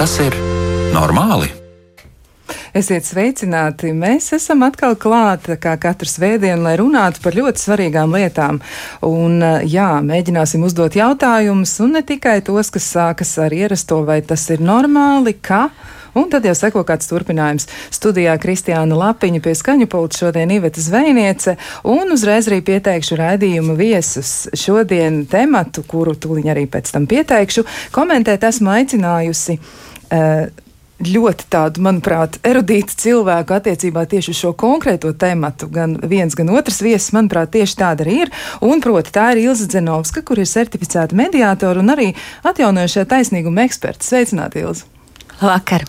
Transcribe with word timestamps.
Tas 0.00 0.14
ir 0.16 0.32
normāli? 0.94 1.50
Esiet 2.72 3.04
sveicināti! 3.04 3.90
Mēs 3.92 4.30
esam 4.32 4.62
atkal 4.64 4.94
klāti 4.96 5.58
kā 5.60 5.74
katru 5.76 6.08
svētdienu, 6.08 6.62
lai 6.64 6.72
runātu 6.80 7.20
par 7.20 7.36
ļoti 7.36 7.60
svarīgām 7.60 8.16
lietām. 8.16 8.62
Un, 9.04 9.36
jā, 9.68 9.90
mēģināsim 10.00 10.64
uzdot 10.64 10.96
jautājumus, 10.96 11.74
un 11.84 11.98
ne 11.98 12.00
tikai 12.08 12.38
tos, 12.46 12.72
kas 12.72 12.86
sākas 12.94 13.34
ar 13.44 13.52
ierasto, 13.52 13.98
vai 14.08 14.22
tas 14.24 14.46
ir 14.48 14.64
normāli, 14.64 15.36
ka. 15.36 15.66
Un 16.16 16.32
tad 16.32 16.48
jau 16.48 16.56
seko 16.56 16.80
kāds 16.88 17.06
turpinājums. 17.06 17.68
Studijā 17.92 18.32
Kristiāna 18.40 18.96
Lapiņa 18.98 19.42
pie 19.44 19.52
skaņu 19.54 19.90
pulta 19.92 20.24
šodien 20.24 20.50
Iveta 20.56 20.80
Zvejniece 20.80 21.58
un 21.92 22.16
uzreiz 22.16 22.48
arī 22.48 22.62
pieteikšu 22.72 23.20
raidījumu 23.20 23.76
viesus. 23.78 24.48
Šodien 24.56 25.26
tematu, 25.30 25.84
kuru 25.84 26.16
tūliņ 26.16 26.50
arī 26.56 26.64
pēc 26.72 26.90
tam 26.96 27.04
pieteikšu, 27.10 27.68
komentēt 27.92 28.48
esmu 28.48 28.72
aicinājusi. 28.80 29.60
Uh, 30.10 30.50
ļoti 31.00 31.46
tādu, 31.52 31.80
manuprāt, 31.84 32.38
erudītu 32.46 32.96
cilvēku 33.00 33.54
attiecībā 33.56 34.04
tieši 34.08 34.34
uz 34.34 34.40
šo 34.42 34.52
konkrēto 34.58 35.12
tematu. 35.16 35.68
Gan 35.72 35.96
viens, 36.04 36.36
gan 36.36 36.52
otrs 36.52 36.80
viesis, 36.84 37.12
manuprāt, 37.16 37.52
tieši 37.56 37.78
tāda 37.80 38.04
arī 38.04 38.20
ir. 38.26 38.32
Un, 38.64 38.82
proti, 38.84 39.12
tā 39.14 39.30
ir 39.34 39.44
Ilza 39.46 39.68
Zenovska, 39.70 40.22
kur 40.26 40.40
ir 40.40 40.50
certificēta 40.50 41.16
mediātora 41.16 41.80
un 41.80 41.94
arī 41.94 42.10
atjaunojušā 42.44 43.06
taisnīguma 43.10 43.64
eksperta. 43.68 44.06
Sveicināti, 44.06 44.64
Ilza! 44.64 44.88
Vakar. 45.40 45.86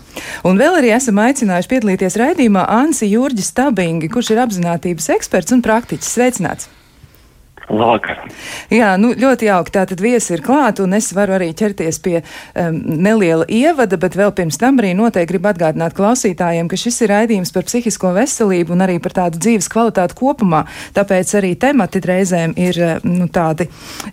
Un 0.48 0.56
vēl 0.56 0.78
arī 0.78 0.94
esam 0.96 1.18
aicinājuši 1.20 1.68
piedalīties 1.68 2.16
raidījumā 2.16 2.64
Ansi 2.72 3.10
Jurģis 3.12 3.52
Stabingi, 3.52 4.08
kurš 4.12 4.32
ir 4.32 4.46
apzinātības 4.46 5.10
eksperts 5.18 5.52
un 5.52 5.60
praktiķis. 5.64 6.14
Sveicināts! 6.16 6.70
Labvakar. 7.70 8.18
Jā, 8.72 8.94
nu, 9.00 9.12
ļoti 9.16 9.46
jauki. 9.46 9.72
Tātad 9.72 10.00
viesi 10.02 10.34
ir 10.34 10.42
klāt, 10.44 10.80
un 10.82 10.92
es 10.96 11.12
varu 11.14 11.36
arī 11.38 11.52
ķerties 11.56 11.98
pie 12.04 12.18
um, 12.20 12.76
neliela 13.00 13.46
ievada, 13.48 13.96
bet 14.00 14.16
vēl 14.18 14.32
pirms 14.36 14.58
tam 14.60 14.80
arī 14.82 14.92
noteikti 14.98 15.30
gribu 15.30 15.48
atgādināt 15.52 15.94
klausītājiem, 15.96 16.68
ka 16.68 16.76
šis 16.80 17.00
ir 17.04 17.12
raidījums 17.14 17.54
par 17.54 17.64
psihisko 17.68 18.10
veselību 18.16 18.74
un 18.74 18.84
arī 18.84 18.98
par 19.02 19.14
tādu 19.16 19.40
dzīves 19.40 19.70
kvalitāti 19.72 20.18
kopumā. 20.18 20.64
Tāpēc 20.96 21.32
arī 21.38 21.54
temati 21.60 22.02
reizēm 22.04 22.52
ir 22.60 22.80
nu, 23.06 23.28
tādi 23.32 23.68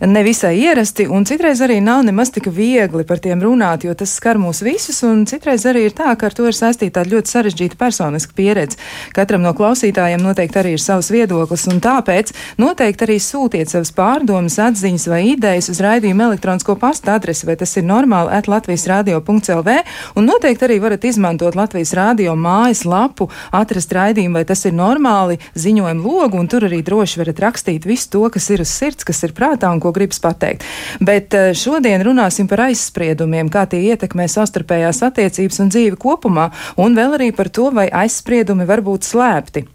nevisai 0.06 0.54
ierasti, 0.62 1.10
un 1.10 1.28
citreiz 1.28 1.64
arī 1.66 1.82
nav 1.84 2.06
nemaz 2.08 2.32
tik 2.36 2.48
viegli 2.54 3.04
par 3.10 3.20
tiem 3.24 3.44
runāt, 3.44 3.84
jo 3.84 3.98
tas 3.98 4.14
skar 4.16 4.40
mūs 4.40 4.64
visus, 4.64 5.02
un 5.08 5.26
citreiz 5.30 5.66
arī 5.68 5.88
ir 5.90 5.98
tā, 5.98 6.14
ka 6.16 6.30
ar 6.30 6.38
to 6.38 6.48
ir 6.48 6.56
saistīta 6.56 7.04
ļoti 7.10 7.34
sarežģīta 7.34 7.82
personiska 7.82 8.38
pieredze. 8.38 8.80
Katram 9.18 9.44
no 9.44 9.56
klausītājiem 9.58 10.24
noteikti 10.24 10.64
arī 10.64 10.78
ir 10.78 10.84
savs 10.84 11.12
viedoklis, 11.12 11.68
un 11.72 11.84
tāpēc 11.84 12.32
noteikti 12.62 13.10
arī 13.10 13.20
sūta 13.20 13.39
sūtiet 13.40 13.72
savas 13.72 13.92
pārdomas, 13.96 14.58
atziņas 14.60 15.06
vai 15.08 15.22
idejas 15.32 15.70
uz 15.72 15.80
raidījuma 15.84 16.28
elektronisko 16.30 16.76
pasta 16.80 17.16
adresi, 17.16 17.46
vai 17.48 17.56
tas 17.60 17.72
ir 17.80 17.86
normāli 17.88 18.34
at 18.36 18.50
Latvijas 18.52 18.84
radio.lv, 18.90 19.76
un 20.20 20.28
noteikti 20.28 20.68
arī 20.68 20.80
varat 20.84 21.06
izmantot 21.08 21.56
Latvijas 21.56 21.94
radio 21.96 22.36
mājas 22.36 22.84
lapu, 22.90 23.30
atrast 23.56 23.96
raidījumu, 23.96 24.40
vai 24.42 24.44
tas 24.50 24.66
ir 24.68 24.76
normāli 24.76 25.40
ziņojumu 25.56 26.04
logu, 26.04 26.42
un 26.42 26.52
tur 26.52 26.68
arī 26.68 26.82
droši 26.84 27.22
varat 27.22 27.40
rakstīt 27.46 27.88
visu 27.88 28.12
to, 28.18 28.26
kas 28.34 28.50
ir 28.52 28.66
uz 28.66 28.76
sirds, 28.76 29.08
kas 29.08 29.24
ir 29.24 29.36
prātā 29.38 29.72
un 29.72 29.80
ko 29.80 29.94
gribas 29.96 30.20
pateikt. 30.24 30.68
Bet 31.00 31.36
eh, 31.38 31.54
šodien 31.56 32.04
runāsim 32.04 32.50
par 32.52 32.66
aizspriedumiem, 32.68 33.52
kā 33.54 33.70
tie 33.72 33.86
ietekmē 33.94 34.28
savstarpējās 34.28 35.04
attiecības 35.08 35.64
un 35.64 35.72
dzīvi 35.72 36.00
kopumā, 36.02 36.52
un 36.76 37.00
vēl 37.00 37.20
arī 37.22 37.34
par 37.36 37.54
to, 37.54 37.72
vai 37.72 37.88
aizspriedumi 38.04 38.68
var 38.68 38.84
būt 38.84 39.08
slēpti. 39.08 39.70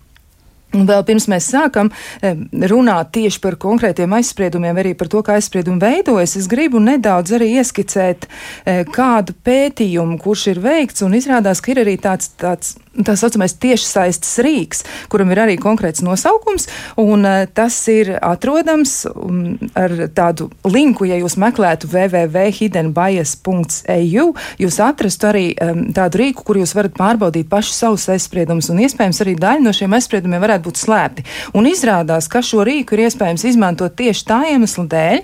Un 0.75 0.87
vēl 0.89 1.05
pirms 1.07 1.29
mēs 1.31 1.49
sākam 1.55 1.91
eh, 2.21 2.39
runāt 2.71 3.13
tieši 3.15 3.41
par 3.45 3.59
konkrētiem 3.63 4.17
aizspriedumiem, 4.19 4.79
arī 4.83 4.95
par 4.99 5.11
to, 5.13 5.23
kā 5.27 5.39
aizspriedumi 5.39 5.83
veidojas, 5.83 6.37
es 6.41 6.49
gribu 6.51 6.83
nedaudz 6.83 7.37
arī 7.39 7.53
ieskicēt 7.61 8.27
eh, 8.29 8.83
kādu 8.91 9.37
pētījumu, 9.47 10.19
kurš 10.23 10.49
ir 10.55 10.65
veikts, 10.65 11.05
un 11.07 11.17
izrādās, 11.19 11.63
ka 11.65 11.75
ir 11.75 11.85
arī 11.85 11.99
tāds, 12.03 12.33
tāds 12.41 12.75
tā 13.03 13.17
saucamais 13.19 13.57
tiešsaistes 13.59 14.37
rīks, 14.45 14.85
kuram 15.11 15.33
ir 15.35 15.41
arī 15.45 15.57
konkrēts 15.61 16.03
nosaukums, 16.05 16.69
un 17.01 17.25
uh, 17.27 17.47
tas 17.51 17.89
ir 17.91 18.19
atrodams 18.21 19.07
um, 19.11 19.59
ar 19.79 19.91
tādu 20.15 20.51
linku, 20.69 21.05
ja 21.09 21.17
jūs 21.19 21.37
meklētu 21.41 21.89
www.hiddenbias.eu, 21.91 24.35
jūs 24.63 24.81
atrastu 24.85 25.27
arī 25.31 25.47
um, 25.59 25.93
tādu 25.97 26.19
rīku, 26.23 26.41
kur 26.47 26.57
jūs 26.61 26.75
varat 26.77 26.95
pārbaudīt 26.99 27.49
paši 27.51 27.73
savus 27.75 28.09
aizspriedumus, 28.15 28.71
un 28.73 28.79
iespējams 28.85 29.21
arī 29.25 29.35
daļa 29.41 29.63
no 29.65 29.73
šiem 29.75 29.93
aizspriedumiem 29.99 30.41
varētu 30.45 30.65
būt 30.69 30.77
slēpti. 30.85 31.21
Un 31.59 31.63
izrādās, 31.71 32.25
ka 32.31 32.39
šo 32.45 32.61
rīku 32.67 32.91
ir 32.95 33.01
iespējams 33.09 33.47
izmantot 33.51 33.93
tieši 33.99 34.23
tā 34.29 34.41
iemesla 34.53 34.85
dēļ, 34.95 35.19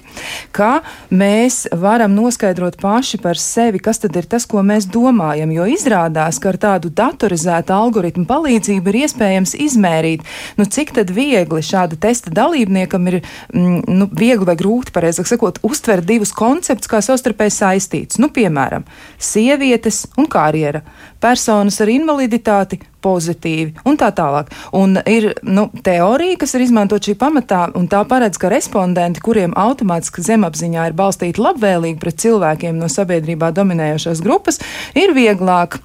ka 0.57 0.73
mēs 1.15 1.55
varam 1.77 2.13
noskaidrot 2.17 2.75
paši 2.81 3.17
par 3.23 3.37
sevi, 3.41 3.79
kas 3.83 3.99
tad 4.03 4.13
ir 4.19 4.27
tas, 4.31 4.45
ko 4.49 4.59
mēs 4.67 4.85
domājam, 4.91 5.51
jo 5.55 5.65
izrādās, 5.71 6.39
ka 6.41 6.49
ar 6.53 6.59
tādu 6.61 6.89
datorizētu 6.95 7.60
paredzēta 7.61 7.77
algoritmu 7.77 8.27
palīdzību 8.27 8.91
ir 8.91 8.99
iespējams 9.05 9.55
izmērīt, 9.55 10.25
nu, 10.57 10.65
cik 10.65 10.93
viegli 11.11 11.63
šāda 11.63 11.97
testa 12.01 12.31
dalībniekam 12.31 13.07
ir 13.09 13.21
mm, 13.53 13.85
nu, 13.89 14.09
viegli 14.09 14.47
vai 14.47 14.57
grūti, 14.57 14.93
pareizāk 14.93 15.27
sakot, 15.29 15.61
uztvert 15.63 16.05
divus 16.07 16.33
konceptus 16.33 16.89
kā 16.89 17.01
savstarpēji 17.01 17.57
saistītus. 17.57 18.19
Nu, 18.19 18.31
piemēram, 18.31 18.85
sievietes 19.19 20.07
un 20.17 20.27
karjera, 20.27 20.83
personas 21.21 21.81
ar 21.81 21.89
invaliditāti 21.89 22.81
pozitīvi 23.01 23.81
un 23.89 23.97
tā 23.97 24.11
tālāk. 24.13 24.51
Un 24.77 24.99
ir 25.09 25.33
nu, 25.43 25.71
teorija, 25.83 26.39
kas 26.41 26.55
ir 26.55 26.67
izmantot 26.67 27.05
šī 27.05 27.17
pamatā, 27.21 27.71
un 27.77 27.89
tā 27.89 28.03
paredz, 28.09 28.39
ka 28.41 28.51
respondenti, 28.53 29.23
kuriem 29.25 29.55
automātiski 29.57 30.25
zemapziņā 30.25 30.91
ir 30.91 30.97
balstīti 30.99 31.41
labvēlīgi 31.41 32.01
pret 32.01 32.21
cilvēkiem 32.21 32.81
no 32.81 32.91
sabiedrībā 32.93 33.53
dominējošās 33.57 34.25
grupas, 34.25 34.61
ir 34.97 35.15
vieglāk 35.17 35.81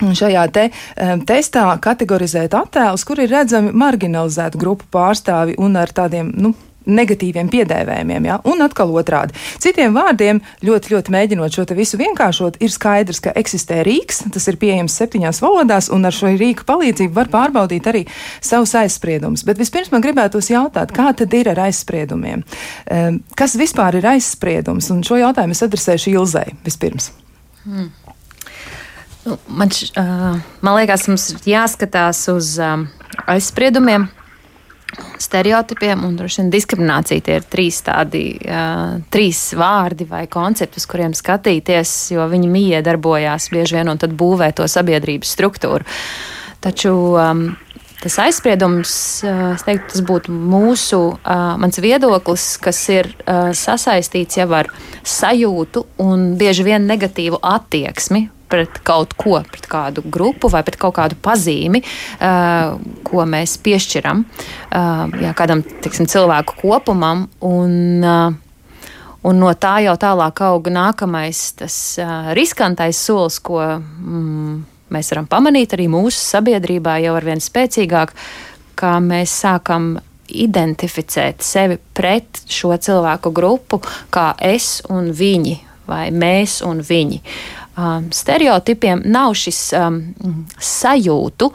šajā 0.00 0.46
te, 0.54 0.68
um, 0.70 1.24
testā 1.28 1.66
kategorizēt 1.82 2.56
attēlus, 2.58 3.04
kur 3.08 3.20
ir 3.22 3.32
redzami 3.32 3.74
marginalizētu 3.76 4.60
grupu 4.60 4.88
pārstāvi 4.94 5.58
un 5.58 5.76
ar 5.80 5.92
tādiem, 5.94 6.32
nu, 6.38 6.54
negatīviem 6.88 7.50
piedēvējumiem, 7.52 8.28
ja? 8.28 8.38
un 8.48 8.62
atkal 8.64 8.92
otrādi. 8.96 9.36
Citiem 9.60 9.94
vārdiem, 9.96 10.40
ļoti, 10.64 10.94
ļoti 10.94 11.14
mēģinot 11.14 11.54
šo 11.54 11.66
visu 11.76 12.00
vienkāršot, 12.00 12.58
ir 12.64 12.72
skaidrs, 12.72 13.20
ka 13.24 13.34
eksistē 13.38 13.82
rīks, 13.86 14.24
tas 14.34 14.48
ir 14.50 14.58
pieejams 14.60 14.96
septiņās 15.00 15.42
valodās, 15.44 15.90
un 15.94 16.08
ar 16.08 16.16
šo 16.16 16.32
rīku 16.32 16.66
palīdzību 16.68 17.16
var 17.16 17.30
pārbaudīt 17.32 17.90
arī 17.90 18.04
savus 18.40 18.74
aizspriedumus. 18.80 19.44
Bet 19.48 19.60
vispirms 19.60 19.92
man 19.92 20.04
gribētos 20.04 20.50
jautāt, 20.52 20.94
kā 20.96 21.12
tad 21.16 21.34
ir 21.36 21.52
ar 21.52 21.66
aizspriedumiem? 21.68 22.44
Um, 22.88 23.22
kas 23.38 23.58
vispār 23.60 24.00
ir 24.00 24.08
aizspriedums? 24.16 24.88
Un 24.94 25.04
šo 25.06 25.20
jautājumu 25.20 25.56
es 25.56 25.64
adresēšu 25.68 26.16
Ilzai 26.16 26.48
vispirms. 26.64 27.12
Hmm. 27.66 27.92
Nu, 29.28 29.36
man, 29.46 29.68
š, 29.70 29.90
uh, 29.96 30.40
man 30.64 30.76
liekas, 30.78 31.04
mums 31.10 31.26
ir 31.34 31.50
jāskatās 31.50 32.22
uz 32.32 32.54
um, 32.64 32.86
aizspriedumiem, 33.28 34.06
stereotipiem 35.20 36.06
un 36.06 36.16
diskriminācija. 36.48 37.24
Tie 37.26 37.34
ir 37.36 37.44
trīs 37.44 37.82
tādi, 37.84 38.22
uh, 38.48 38.94
trīs 39.12 39.42
vārdi 39.58 40.06
vai 40.08 40.22
koncepti, 40.32 40.80
uz 40.80 40.86
kuriem 40.88 41.12
skatīties, 41.12 41.92
jo 42.14 42.24
viņi 42.30 42.48
mīja 42.54 42.80
darbojās 42.86 43.50
bieži 43.52 43.76
vien 43.76 43.92
un 43.92 44.00
tad 44.00 44.16
būvē 44.16 44.48
to 44.56 44.64
sabiedrības 44.64 45.34
struktūru. 45.36 45.84
Taču 46.64 46.94
um, 47.12 47.44
tas 48.00 48.16
aizspriedums, 48.24 48.94
es 49.26 49.66
teiktu, 49.68 49.92
tas 49.92 50.06
būtu 50.08 50.32
mūsu, 50.32 51.02
mans 51.60 51.82
viedoklis, 51.84 52.48
kas 52.64 52.80
ir 52.94 53.12
sasaistīts 53.26 54.40
jau 54.40 54.48
ar 54.56 54.72
sajūtu 55.04 55.84
un 56.06 56.32
bieži 56.40 56.64
vien 56.70 56.88
negatīvu 56.88 57.42
attieksmi 57.44 58.24
pret 58.48 58.80
kaut 58.86 59.14
ko, 59.18 59.38
pret 59.52 59.68
kādu 59.70 60.04
grupu 60.08 60.50
vai 60.52 60.64
pret 60.66 60.78
kaut 60.80 60.96
kādu 60.98 61.18
pazīmi, 61.22 61.82
uh, 61.82 62.78
ko 63.06 63.26
mēs 63.28 63.58
piešķiram 63.64 64.24
uh, 64.24 65.20
jā, 65.22 65.34
kādam 65.38 65.62
tiksim, 65.84 66.08
cilvēku 66.10 66.58
kopumam. 66.62 67.26
Un, 67.44 67.76
uh, 68.02 68.88
un 69.28 69.40
no 69.44 69.52
tā 69.54 69.78
jau 69.84 69.94
tālāk 70.00 70.42
auga 70.48 70.74
nākamais 70.74 71.44
tas 71.60 71.78
uh, 72.02 72.32
riskantais 72.38 73.00
solis, 73.08 73.38
ko 73.44 73.60
mm, 73.78 74.58
mēs 74.94 75.12
varam 75.14 75.28
pamanīt 75.30 75.76
arī 75.76 75.88
mūsu 75.92 76.20
sabiedrībā 76.22 76.98
jau 77.04 77.16
ar 77.18 77.26
vien 77.26 77.42
spēcīgāk, 77.42 78.14
kā 78.78 78.98
mēs 79.04 79.34
sākam 79.44 79.96
identificēt 80.28 81.42
sevi 81.44 81.78
pret 81.96 82.42
šo 82.52 82.74
cilvēku 82.76 83.32
grupu, 83.34 83.80
kā 84.12 84.32
es 84.44 84.78
un 84.92 85.10
viņi, 85.16 85.56
vai 85.88 86.08
mēs 86.12 86.60
un 86.66 86.82
viņi. 86.84 87.22
Um, 87.78 88.08
stereotipiem 88.10 89.04
nav 89.06 89.36
šis 89.38 89.58
um, 89.78 90.00
sajūtu 90.58 91.46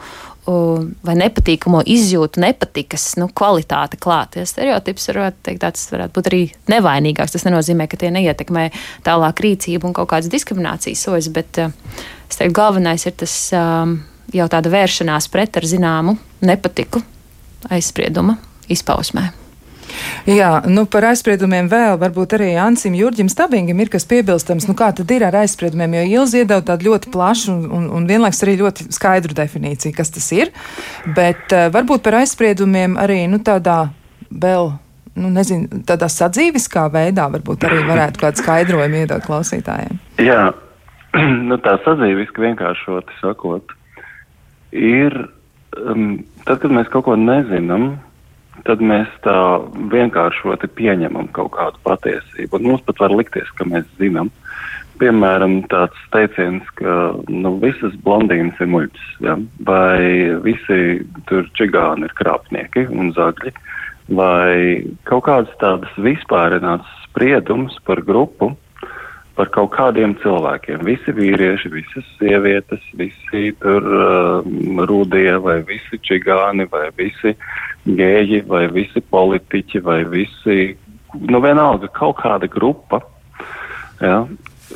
um, 0.48 0.86
vai 1.04 1.16
nepatīkamo 1.20 1.82
izjūtu, 1.84 2.40
nepatikas 2.40 3.10
nu, 3.20 3.28
kvalitāte 3.28 3.98
klāta. 4.00 4.40
Ja 4.40 4.48
stereotips 4.48 5.10
varētu, 5.10 5.42
teikt, 5.44 5.60
tāds 5.66 5.84
varētu 5.92 6.16
būt 6.16 6.30
arī 6.32 6.40
nevainīgāks. 6.72 7.36
Tas 7.36 7.44
nenozīmē, 7.44 7.90
ka 7.92 8.00
tie 8.00 8.08
neietekmē 8.14 8.70
tālāk 9.04 9.44
rīcību 9.44 9.90
un 9.90 9.98
kaut 10.00 10.14
kādas 10.14 10.32
diskriminācijas 10.32 11.04
soļus, 11.04 11.30
bet 11.36 11.60
uh, 11.60 11.76
teiktu, 12.32 12.56
galvenais 12.56 13.04
ir 13.04 13.18
tas 13.20 13.36
um, 13.60 13.98
jau 14.32 14.48
tāda 14.48 14.72
vēršanās 14.72 15.28
pret 15.28 15.60
ar 15.60 15.68
zināmu 15.68 16.16
nepatiku 16.40 17.04
aizsprieduma 17.68 18.38
izpausmē. 18.72 19.43
Jā, 20.28 20.50
nu 20.70 20.86
par 20.88 21.04
aizspriedumiem 21.10 21.68
vēl 21.68 21.98
varbūt 22.00 22.36
arī 22.38 22.52
Ansim 22.60 22.94
Jurģim 22.96 23.28
Stabingam 23.32 23.80
ir 23.82 23.90
kas 23.92 24.06
piebilstams. 24.08 24.68
Nu 24.70 24.76
kā 24.78 24.88
tad 24.96 25.10
ir 25.12 25.26
ar 25.26 25.36
aizspriedumiem, 25.42 25.98
jo 25.98 26.22
Ilzi 26.22 26.42
iedod 26.42 26.64
tādu 26.68 26.88
ļoti 26.88 27.12
plašu 27.12 27.52
un, 27.52 27.66
un, 27.78 27.90
un 27.98 28.06
vienlaiks 28.08 28.40
arī 28.46 28.56
ļoti 28.62 28.88
skaidru 28.94 29.36
definīciju, 29.36 29.92
kas 29.96 30.14
tas 30.14 30.30
ir. 30.36 30.54
Bet 31.16 31.52
uh, 31.52 31.68
varbūt 31.74 32.06
par 32.06 32.20
aizspriedumiem 32.22 32.96
arī, 33.00 33.24
nu 33.30 33.42
tādā 33.44 33.84
vēl. 34.30 34.74
Nu, 35.14 35.28
nezinu, 35.30 35.84
tādā 35.86 36.08
sadzīviskā 36.10 36.88
veidā 36.90 37.28
varbūt 37.30 37.68
arī 37.68 37.84
varētu 37.86 38.18
kādu 38.18 38.40
skaidrojumu 38.40 39.04
iedot 39.04 39.22
klausītājiem. 39.22 40.00
Jā, 40.18 40.48
nu 41.48 41.58
tā 41.62 41.76
sadzīviski 41.84 42.42
vienkāršoti 42.42 43.14
sakot, 43.20 43.76
ir, 44.74 45.14
um, 45.78 46.16
tad, 46.42 46.58
kad 46.64 46.74
mēs 46.74 46.90
kaut 46.90 47.06
ko 47.06 47.14
nezinām, 47.20 47.92
tad 48.62 48.82
mēs 48.84 49.10
tā 49.26 49.36
vienkāršoti 49.92 50.70
pieņemam 50.78 51.28
kaut 51.36 51.52
kādu 51.56 51.80
patiesību. 51.86 52.58
Un 52.58 52.70
mums 52.70 52.84
pat 52.86 53.02
var 53.02 53.14
likties, 53.14 53.50
ka 53.58 53.66
mēs 53.68 53.88
zinām. 54.00 54.30
Piemēram, 55.00 55.56
tāds 55.72 55.98
teiciens, 56.14 56.66
ka 56.78 57.14
nu, 57.26 57.56
visas 57.58 57.96
blondīnas 58.06 58.60
ir 58.62 58.70
muļķis, 58.70 59.08
ja? 59.26 59.34
vai 59.66 59.98
visi 60.44 61.02
tur 61.26 61.48
čigāni 61.58 62.06
ir 62.06 62.14
krāpnieki 62.14 62.86
un 62.94 63.10
zagļi, 63.16 63.50
vai 64.14 64.86
kaut 65.10 65.26
kādas 65.26 65.56
tādas 65.58 65.98
vispārinātas 65.98 67.00
spriedums 67.08 67.74
par 67.88 68.04
grupu, 68.06 68.52
par 69.34 69.50
kaut 69.54 69.72
kādiem 69.74 70.14
cilvēkiem. 70.22 70.84
Visi 70.86 71.14
vīrieši, 71.14 71.70
visas 71.72 72.06
sievietes, 72.18 72.82
visi 72.98 73.50
tur 73.62 73.88
uh, 73.88 74.86
rūdie, 74.88 75.32
vai 75.42 75.58
visi 75.66 75.98
čigāni, 76.06 76.68
vai 76.70 76.88
visi 76.96 77.34
gēji, 77.84 78.44
vai 78.48 78.66
visi 78.72 79.02
politiķi, 79.02 79.82
vai 79.84 80.00
visi, 80.08 80.76
nu 81.26 81.42
vienalga, 81.44 81.90
kaut 81.94 82.20
kāda 82.22 82.50
grupa. 82.50 83.02
Ja, 84.00 84.22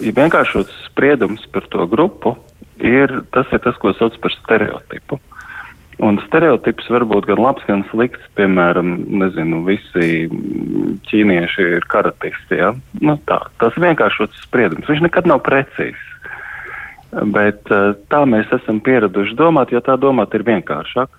ja 0.02 0.14
vienkāršots 0.18 0.84
spriedums 0.88 1.46
par 1.54 1.66
to 1.70 1.86
grupu 1.90 2.36
ir 2.82 3.20
tas, 3.34 3.48
ir 3.54 3.62
tas 3.64 3.78
ko 3.82 3.94
sauc 3.98 4.18
par 4.22 4.34
stereotipu. 4.34 5.18
Un 5.98 6.20
stereotips 6.22 6.86
var 6.94 7.02
būt 7.10 7.26
gan 7.26 7.40
labs, 7.42 7.64
gan 7.66 7.82
slikts. 7.90 8.22
Piemēram, 8.38 8.92
nezinu, 9.18 9.64
visi 9.66 10.28
ķīnieši 11.08 11.66
ir 11.78 11.86
karatisti. 11.90 12.60
Ja? 12.60 12.70
Nu, 13.02 13.16
tā, 13.26 13.40
tas 13.58 13.78
vienkāršots 13.82 14.44
spriedums. 14.46 14.86
Viņš 14.86 15.02
nekad 15.08 15.26
nav 15.30 15.42
precīzs. 15.46 16.04
Bet 17.34 17.72
eh, 17.72 17.96
tā 18.12 18.22
mēs 18.28 18.50
esam 18.54 18.78
pieraduši 18.84 19.34
domāt, 19.38 19.72
jo 19.74 19.82
tā 19.82 19.96
domāt 19.98 20.36
ir 20.38 20.46
vienkāršāk. 20.46 21.10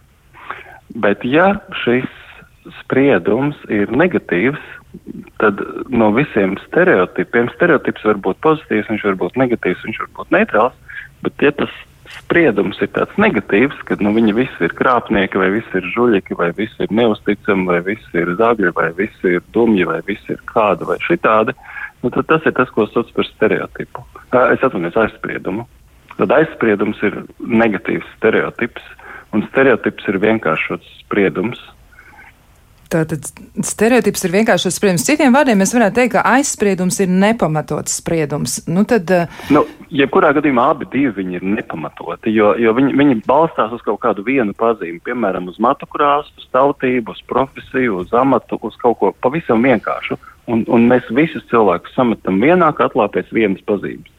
Bet 0.96 1.26
ja 1.28 1.52
šis 1.84 2.08
spriedums 2.80 3.58
ir 3.74 3.92
negatīvs, 3.92 4.62
tad 5.42 5.60
no 5.92 6.10
visiem 6.16 6.56
stereotipiem, 6.68 7.50
stereotips 7.56 8.06
var 8.08 8.20
būt 8.26 8.40
pozitīvs, 8.46 8.90
viņš 8.94 9.06
var 9.10 9.20
būt 9.26 9.38
negatīvs, 9.42 9.86
viņš 9.86 10.02
var 10.04 10.12
būt 10.20 10.34
neitrāls, 10.36 11.00
bet 11.26 11.46
ja 11.46 11.52
tas 11.58 11.74
spriedums 12.18 12.80
ir 12.84 12.92
tāds 12.96 13.16
negatīvs, 13.22 13.82
ka 13.88 13.98
nu, 14.04 14.14
viņi 14.16 14.36
visi 14.38 14.66
ir 14.66 14.76
krāpnieki, 14.78 15.40
vai 15.42 15.50
visi 15.54 15.80
ir 15.80 15.88
žuļiki, 15.96 16.38
vai 16.40 16.50
visi 16.58 16.86
ir 16.86 16.94
neusticami, 16.96 17.68
vai 17.70 17.80
visi 17.86 18.22
ir 18.22 18.34
zagļi, 18.40 18.74
vai 18.78 18.90
visi 18.98 19.36
ir 19.38 19.44
dumji, 19.56 19.88
vai 19.90 20.00
visi 20.08 20.34
ir 20.36 20.42
kādi 20.50 20.88
vai 20.90 21.00
šitādi, 21.06 21.56
nu, 22.04 22.12
tad 22.16 22.30
tas 22.30 22.48
ir 22.50 22.56
tas, 22.58 22.72
ko 22.76 22.88
sauc 22.90 23.12
par 23.16 23.28
stereotipu. 23.30 24.06
Es 24.30 24.64
atvainojos 24.64 25.02
aizspriedumu. 25.06 25.68
Tad 26.20 26.34
aizspriedums 26.36 27.00
ir 27.08 27.22
negatīvs 27.40 28.08
stereotips, 28.18 28.86
un 29.36 29.46
stereotips 29.48 30.08
ir 30.12 30.20
vienkāršots 30.20 30.98
spriedums, 31.06 31.62
Tātad 32.90 33.28
stereotips 33.62 34.24
ir 34.26 34.32
vienkārši 34.34 34.72
spriedums. 34.74 35.04
Citiem 35.06 35.36
vārdiem 35.36 35.60
mēs 35.62 35.76
varētu 35.76 36.00
teikt, 36.00 36.16
ka 36.16 36.24
aizspriedums 36.26 36.98
ir 37.04 37.12
nepamatots 37.12 38.00
spriedums. 38.00 38.56
Nu, 38.66 38.82
tad, 38.90 39.12
nu, 39.54 39.62
jebkurā 39.94 40.32
gadījumā 40.34 40.66
abi 40.74 40.88
divi 40.90 41.28
ir 41.38 41.46
nepamatoti, 41.46 42.34
jo, 42.34 42.56
jo 42.58 42.74
viņi, 42.74 42.96
viņi 42.98 43.20
balstās 43.30 43.76
uz 43.78 43.86
kaut 43.86 44.02
kādu 44.08 44.26
vienu 44.26 44.58
pazīmi, 44.58 45.04
piemēram, 45.06 45.52
uz 45.54 45.62
matu 45.62 45.86
krāsu, 45.94 46.34
uz 46.42 46.50
tautību, 46.56 47.14
uz 47.14 47.22
profesiju, 47.30 48.02
uz 48.02 48.16
amatu, 48.18 48.58
uz 48.66 48.78
kaut 48.82 48.98
ko 49.04 49.14
pavisam 49.22 49.62
vienkāršu. 49.70 50.18
Un, 50.50 50.66
un 50.66 50.90
mēs 50.90 51.06
visus 51.14 51.46
cilvēkus 51.52 51.94
sametam 51.94 52.42
vienā 52.42 52.72
katlā 52.74 53.06
pēc 53.14 53.30
vienas 53.38 53.62
pazīmes. 53.70 54.10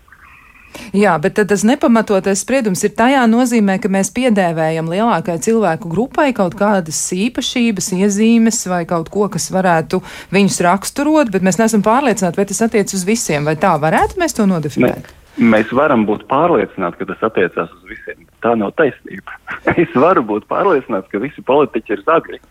Jā, 0.96 1.14
bet 1.22 1.38
tas 1.50 1.62
nepamatotais 1.66 2.42
spriedums 2.44 2.82
ir 2.86 2.94
tajā 2.98 3.22
nozīmē, 3.30 3.76
ka 3.82 3.90
mēs 3.92 4.10
piedēvējam 4.14 4.90
lielākai 4.90 5.36
cilvēku 5.42 5.90
grupai 5.90 6.30
kaut 6.36 6.56
kādas 6.58 6.98
īpašības, 7.14 7.92
iezīmes 8.00 8.62
vai 8.70 8.82
kaut 8.90 9.10
ko, 9.12 9.28
kas 9.30 9.50
varētu 9.54 10.02
viņus 10.34 10.60
raksturot, 10.66 11.30
bet 11.34 11.46
mēs 11.46 11.60
neesam 11.60 11.84
pārliecināti, 11.86 12.40
vai 12.40 12.48
tas 12.50 12.62
attiec 12.66 12.94
uz 12.96 13.06
visiem, 13.06 13.46
vai 13.46 13.56
tā 13.60 13.76
varētu 13.82 14.18
mēs 14.22 14.36
to 14.38 14.46
nodefinēt. 14.50 15.10
Ne, 15.10 15.48
mēs 15.54 15.70
varam 15.74 16.06
būt 16.08 16.26
pārliecināti, 16.30 17.02
ka 17.02 17.10
tas 17.12 17.26
attiecās 17.30 17.70
uz 17.76 17.90
visiem. 17.90 18.26
Tā 18.42 18.56
nav 18.58 18.74
taisnība. 18.78 19.38
es 19.82 19.94
varu 19.94 20.24
būt 20.26 20.46
pārliecināts, 20.50 21.10
ka 21.12 21.22
visi 21.22 21.44
politiķi 21.46 21.96
ir 21.96 22.06
zagļi. 22.06 22.42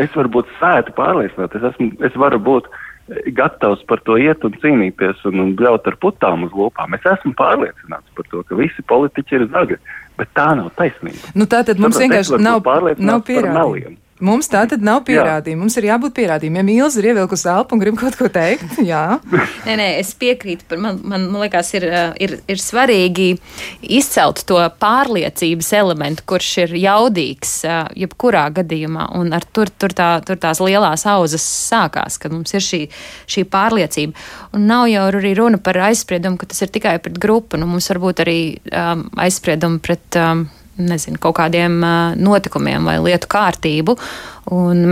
Es 0.00 0.12
varu 0.16 0.30
būt 0.38 0.48
sēti 0.60 0.94
pārliecināts, 0.96 1.58
es, 1.58 1.68
esmu, 1.72 1.92
es 2.08 2.14
varu 2.16 2.40
būt 2.40 2.68
gatavs 3.08 3.82
par 3.88 4.02
to 4.06 4.16
iet 4.20 4.44
un 4.46 4.54
cīnīties 4.62 5.24
un, 5.30 5.40
un 5.42 5.54
bļaut 5.58 5.88
ar 5.90 5.96
putām 6.02 6.46
uz 6.46 6.54
lūpām. 6.56 6.94
Es 6.98 7.08
esmu 7.14 7.34
pārliecināts 7.38 8.14
par 8.16 8.28
to, 8.30 8.44
ka 8.46 8.58
visi 8.58 8.84
politiķi 8.88 9.38
ir 9.38 9.48
zagļi, 9.54 9.80
bet 10.20 10.32
tā 10.38 10.48
nav 10.58 10.70
taisnība. 10.78 11.34
Nu, 11.34 11.48
tā 11.50 11.64
tad 11.66 11.82
mums 11.82 11.98
Tāpēc 11.98 12.06
vienkārši 12.06 12.40
nav, 12.42 12.62
nav 13.02 13.24
pierādījumi. 13.26 13.98
Mums 14.22 14.46
tā 14.46 14.60
tad 14.70 14.84
nav 14.86 15.00
pierādījumi. 15.06 15.58
Mums 15.64 15.74
ir 15.80 15.88
jābūt 15.88 16.14
pierādījumiem. 16.14 16.68
Mīls 16.68 16.94
ir 17.00 17.08
ievilkusi 17.10 17.48
elpu 17.50 17.74
un 17.74 17.80
grib 17.82 17.96
kaut 17.98 18.14
ko 18.18 18.28
teikt. 18.30 18.76
Jā. 18.92 19.18
nē, 19.66 19.74
nē, 19.80 19.88
es 19.98 20.12
piekrītu. 20.18 20.78
Man, 20.78 21.00
man, 21.02 21.26
man 21.32 21.42
liekas, 21.42 21.72
ir, 21.74 21.86
ir, 22.22 22.36
ir 22.46 22.62
svarīgi 22.62 23.32
izcelt 23.98 24.44
to 24.46 24.60
pārliecības 24.82 25.72
elementu, 25.80 26.26
kurš 26.30 26.52
ir 26.66 26.76
jaudīgs 26.84 27.56
jebkurā 27.98 28.46
gadījumā. 28.60 29.08
Un 29.18 29.34
ar 29.34 29.46
tur, 29.50 29.72
tur, 29.74 29.94
tā, 29.98 30.12
tur 30.26 30.38
tās 30.42 30.62
lielās 30.62 31.06
auzas 31.10 31.42
sākās, 31.42 32.20
kad 32.22 32.34
mums 32.34 32.54
ir 32.54 32.62
šī, 32.62 32.82
šī 33.26 33.46
pārliecība. 33.50 34.14
Un 34.54 34.70
nav 34.70 34.86
jau 34.92 35.08
arī 35.10 35.34
runa 35.38 35.58
par 35.58 35.82
aizspriedumu, 35.90 36.38
ka 36.38 36.52
tas 36.52 36.62
ir 36.62 36.70
tikai 36.70 37.00
pret 37.02 37.18
grupu. 37.18 37.58
Nu, 37.58 37.66
mums 37.74 37.90
var 37.90 38.04
būt 38.06 38.22
arī 38.22 38.40
um, 38.70 39.08
aizspriedumi 39.26 39.82
pret. 39.82 40.06
Um, 40.14 40.46
nezinu, 40.80 41.18
kaut 41.20 41.36
kādiem 41.40 41.80
notikumiem 42.20 42.86
vai 42.88 42.96
lietu 43.02 43.28
kārtību. 43.32 43.96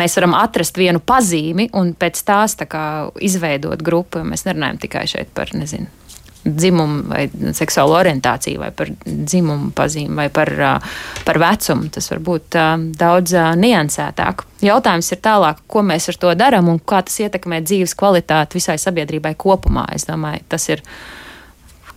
Mēs 0.00 0.18
varam 0.18 0.36
atrast 0.38 0.76
vienu 0.78 1.00
pazīmi 1.00 1.70
un 1.78 1.94
pēc 1.98 2.20
tās 2.26 2.58
tā 2.60 2.68
kā, 2.70 2.82
izveidot 3.20 3.80
grupu. 3.82 4.24
Mēs 4.26 4.44
nerunājam 4.46 4.78
tikai 4.84 5.06
šeit 5.10 5.32
par 5.34 5.50
nezinu, 5.56 5.88
dzimumu 6.44 7.02
vai 7.10 7.24
seksuālu 7.56 7.96
orientāciju, 7.98 8.60
vai 8.62 8.70
par 8.76 8.92
dzimumu 9.04 9.72
pazīmi, 9.76 10.14
vai 10.20 10.28
par, 10.32 10.52
par 11.26 11.40
vecumu. 11.42 11.90
Tas 11.92 12.10
var 12.12 12.20
būt 12.28 12.58
daudz 13.00 13.36
niansētāk. 13.60 14.44
Jautājums 14.64 15.10
ir 15.16 15.22
tālāk, 15.24 15.64
ko 15.66 15.84
mēs 15.86 16.10
ar 16.12 16.20
to 16.20 16.34
darām 16.38 16.68
un 16.72 16.78
kā 16.78 17.00
tas 17.06 17.16
ietekmē 17.24 17.62
dzīves 17.64 17.96
kvalitāti 17.98 18.60
visai 18.60 18.76
sabiedrībai 18.80 19.32
kopumā. 19.40 19.88
Es 19.96 20.06
domāju, 20.08 20.44
tas 20.52 20.68
ir 20.70 20.84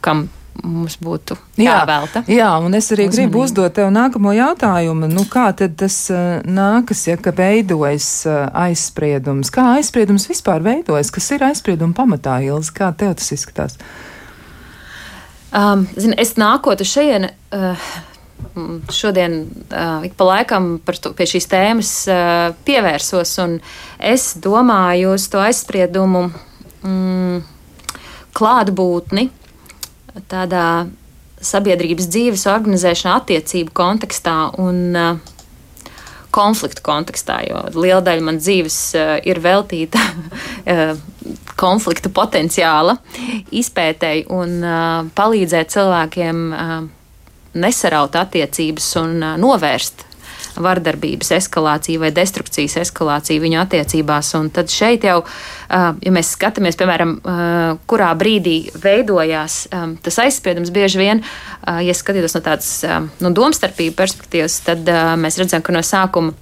kam 0.04 0.25
mums 0.62 0.98
būtu 1.01 1.36
jāvelta. 1.57 2.22
Jā, 2.27 2.38
jā, 2.38 2.51
un 2.62 2.77
es 2.77 2.91
arī 2.93 3.07
uzmanību. 3.07 3.31
gribu 3.31 3.43
uzdot 3.43 3.74
tev 3.77 3.89
nākamo 3.93 4.33
jautājumu. 4.38 5.10
Nu, 5.12 5.25
kā 5.29 5.48
tad 5.57 5.75
tas 5.81 5.98
uh, 6.13 6.39
nākas, 6.45 7.03
ja 7.10 7.17
ka 7.17 7.33
veidojas 7.36 8.07
uh, 8.29 8.45
aizspriedums? 8.65 9.51
Kā 9.53 9.74
aizspriedums 9.79 10.29
vispār 10.29 10.63
veidojas? 10.65 11.12
Kas 11.13 11.31
ir 11.33 11.45
aizsprieduma 11.50 11.98
pamatā, 11.98 12.39
Ilze? 12.45 12.74
Kā 12.75 12.93
tev 12.98 13.15
tas 13.19 13.33
izskatās? 13.36 13.77
Um, 15.53 15.88
zini, 15.98 16.17
es 16.22 16.36
nākot 16.41 16.81
uz 16.81 16.89
šejienu. 16.93 17.33
Uh, 17.53 17.91
Šodien 18.91 19.48
uh, 19.72 20.03
ik 20.05 20.13
pa 20.19 20.25
laikam 20.27 20.75
to, 20.86 21.13
pie 21.17 21.25
šīs 21.29 21.48
tēmas 21.50 21.91
uh, 22.12 22.51
pievērsos, 22.67 23.31
un 23.41 23.55
es 23.98 24.33
domāju 24.38 25.13
uz 25.15 25.25
to 25.31 25.39
aizspriedumu 25.41 26.27
mm, 26.83 27.39
klātbūtni, 28.38 29.29
tādā 30.32 30.88
sabiedrības 31.43 32.08
dzīves 32.12 32.46
organizēšanā, 32.50 33.17
attiecību 33.22 33.74
kontekstā 33.75 34.38
un 34.62 34.79
uh, 34.96 35.17
konfliktu 36.34 36.84
kontekstā, 36.86 37.41
jo 37.50 37.63
liela 37.75 38.01
daļa 38.05 38.25
manas 38.25 38.46
dzīves 38.46 38.77
uh, 38.98 39.15
ir 39.27 39.41
veltīta 39.43 40.01
uh, 40.08 40.96
konfliktu 41.60 42.10
potenciāla 42.13 42.98
izpētēji 43.53 44.25
un 44.34 44.55
palīdzēt 45.15 45.70
cilvēkiem 45.70 46.39
nesaraut 47.62 48.15
attiecības 48.17 48.88
un 49.00 49.13
novērst 49.39 50.01
vardarbības 50.55 51.33
eskalāciju 51.39 52.03
vai 52.03 52.12
destrukcijas 52.15 52.77
eskalāciju 52.83 53.43
viņu 53.43 53.60
attiecībās. 53.63 54.33
Un 54.39 54.50
tad 54.53 54.72
šeit 54.74 55.07
jau, 55.07 55.19
ja 55.69 56.13
mēs 56.13 56.33
skatāmies, 56.36 56.77
piemēram, 56.79 57.15
kurā 57.89 58.12
brīdī 58.19 58.57
veidojās 58.83 59.60
tas 60.05 60.22
aizspriedums, 60.25 60.74
bieži 60.74 61.01
vien, 61.01 61.24
ja 61.63 61.98
skatītos 61.98 62.38
no 62.38 62.43
tādas 62.45 62.72
no 63.24 63.33
domstarpību 63.33 63.98
perspektīvas, 63.98 64.62
tad 64.67 64.93
mēs 65.19 65.39
redzam, 65.41 65.65
ka 65.65 65.75
no 65.75 65.83
sākuma 65.86 66.33
uh, 66.33 66.39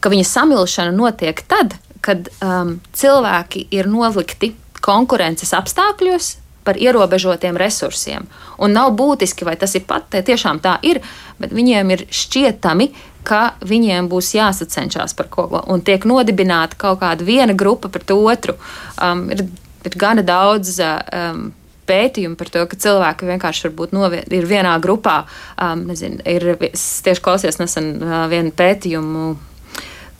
ka 0.00 0.12
viņa 0.12 0.26
samilšana 0.28 0.94
notiek 0.94 1.42
tad, 1.48 1.76
kad 2.04 2.28
um, 2.44 2.78
cilvēki 2.96 3.66
ir 3.74 3.88
nolikti 3.90 4.54
konkurences 4.84 5.54
apstākļos 5.56 6.34
par 6.64 6.78
ierobežotiem 6.80 7.58
resursiem. 7.60 8.28
Un 8.58 8.74
nav 8.76 8.94
būtiski, 8.98 9.46
vai 9.46 9.56
tas 9.60 9.74
ir 9.76 9.84
pat, 9.88 10.08
tiešām 10.10 10.60
tā 10.64 10.78
ir, 10.86 11.02
bet 11.40 11.52
viņiem 11.54 11.92
ir 11.94 12.06
šķietami, 12.10 12.88
ka 13.24 13.54
viņiem 13.64 14.08
būs 14.12 14.34
jāsacenšas 14.36 15.16
par 15.16 15.28
ko, 15.32 15.48
un 15.68 15.84
tiek 15.84 16.04
nodibināta 16.08 16.78
kaut 16.80 17.00
kāda 17.02 17.24
viena 17.24 17.56
grupa 17.56 17.88
pret 17.92 18.12
otru. 18.14 18.56
Um, 19.00 19.26
ir, 19.32 19.46
ir 19.84 20.00
gana 20.00 20.24
daudz. 20.24 20.78
Um, 20.80 21.52
pētījumi 21.84 22.38
par 22.40 22.48
to, 22.48 22.62
ka 22.64 22.78
cilvēki 22.80 23.26
vienkārši 23.28 23.70
novien, 23.92 24.24
ir 24.32 24.46
vienā 24.48 24.72
grupā. 24.80 25.24
Um, 25.60 25.86
nezinu, 25.90 26.22
ir, 26.24 26.54
es 26.70 26.84
tieši 27.04 27.20
klausījos 27.24 27.60
nesen 27.60 27.90
uh, 28.00 28.24
vienu 28.32 28.54
pētījumu, 28.56 29.26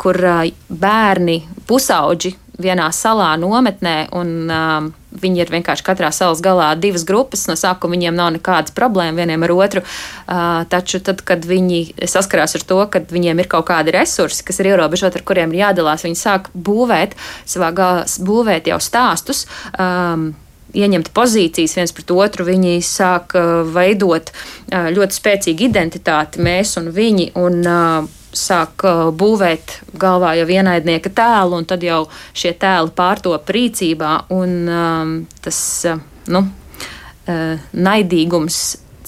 kur 0.01 0.21
uh, 0.21 0.43
bērni, 0.69 1.39
pusauģi 1.65 2.35
vienā 2.61 2.91
salā 2.93 3.33
nometnē, 3.41 3.97
un 4.15 4.35
um, 4.53 4.93
viņi 5.21 5.43
ir 5.45 5.53
vienkārši 5.55 5.87
katrā 5.87 6.11
salas 6.15 6.43
galā 6.45 6.73
divas 6.79 7.07
grupas. 7.09 7.47
No 7.51 7.57
sākuma 7.59 7.97
viņiem 7.97 8.17
nav 8.19 8.33
nekādas 8.37 8.75
problēmas 8.77 9.21
vieniem 9.23 9.47
ar 9.47 9.55
otru. 9.55 9.85
Uh, 9.85 10.63
taču 10.71 11.01
tad, 11.05 11.23
kad 11.27 11.47
viņi 11.49 12.07
saskarās 12.11 12.57
ar 12.59 12.67
to, 12.69 12.81
ka 12.91 13.03
viņiem 13.11 13.43
ir 13.43 13.51
kaut 13.51 13.69
kādi 13.71 13.95
resursi, 13.95 14.45
kas 14.47 14.61
ir 14.63 14.73
ierobežoti, 14.75 15.21
ar 15.21 15.27
kuriem 15.27 15.55
ir 15.55 15.65
jādalās, 15.65 16.07
viņi 16.07 16.21
sāk 16.21 16.51
būvēt 16.55 17.19
savā 17.47 17.71
galā, 17.77 18.09
būvēt 18.25 18.73
jau 18.73 18.81
stāstus. 18.83 19.47
Um, 19.79 20.33
ieņemt 20.75 21.13
pozīcijas 21.15 21.77
viens 21.79 21.95
pret 21.95 22.11
otru, 22.11 22.49
viņi 22.49 22.81
sāk 22.85 23.37
uh, 23.39 23.63
veidot 23.75 24.33
uh, 24.35 24.91
ļoti 24.95 25.21
spēcīgu 25.21 25.69
identitāti, 25.71 26.43
mēs 26.43 26.77
un 26.81 26.91
viņi. 26.95 27.31
Un, 27.39 27.63
uh, 27.63 28.21
sāk 28.37 28.85
uh, 28.87 29.09
būvēt 29.15 29.79
galvā 30.01 30.35
jau 30.41 30.47
ienaidnieka 30.51 31.13
tēlu, 31.15 31.61
un 31.61 31.69
tad 31.69 31.85
jau 31.87 32.05
šie 32.37 32.55
tēli 32.61 32.95
pārtop 32.97 33.51
rīcībā, 33.57 34.15
un 34.35 34.57
um, 34.69 35.13
tas 35.45 35.59
uh, 35.91 36.01
nu, 36.35 36.45
uh, 36.45 37.69
naidīgums 37.73 38.63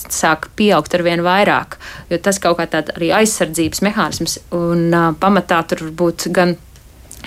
sāk 0.07 0.51
pieaugt 0.57 0.95
ar 0.95 1.03
vien 1.07 1.23
vairāk, 1.25 1.79
jo 2.11 2.19
tas 2.23 2.39
kaut 2.43 2.61
kā 2.61 2.69
tāds 2.71 2.95
arī 2.95 3.11
aizsardzības 3.17 3.83
mehānisms, 3.87 4.39
un 4.55 4.87
uh, 4.93 5.11
pamatā 5.21 5.63
tur 5.71 5.89
būtu 5.97 6.33
gan 6.37 6.57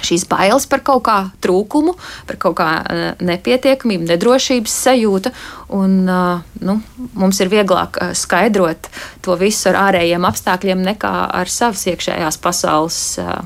šīs 0.05 0.25
bailes 0.29 0.67
par 0.69 0.83
kaut 0.85 1.03
kā 1.07 1.17
trūkumu, 1.43 1.95
par 2.29 2.39
kaut 2.41 2.57
kā 2.59 2.69
uh, 2.79 3.05
nepietiekamību, 3.25 4.09
nedrošības 4.13 4.77
sajūtu. 4.87 5.33
Un, 5.77 6.01
uh, 6.09 6.41
nu, 6.65 6.79
mums 7.19 7.39
ir 7.43 7.51
vieglāk 7.51 8.01
uh, 8.01 8.13
skaidrot 8.17 8.89
to 9.25 9.37
visu 9.39 9.69
ar 9.71 9.81
ārējiem 9.89 10.25
apstākļiem 10.29 10.83
nekā 10.91 11.13
ar 11.39 11.51
savas 11.51 11.85
iekšējās 11.93 12.41
pasaules 12.41 12.99
Eh, 13.19 13.39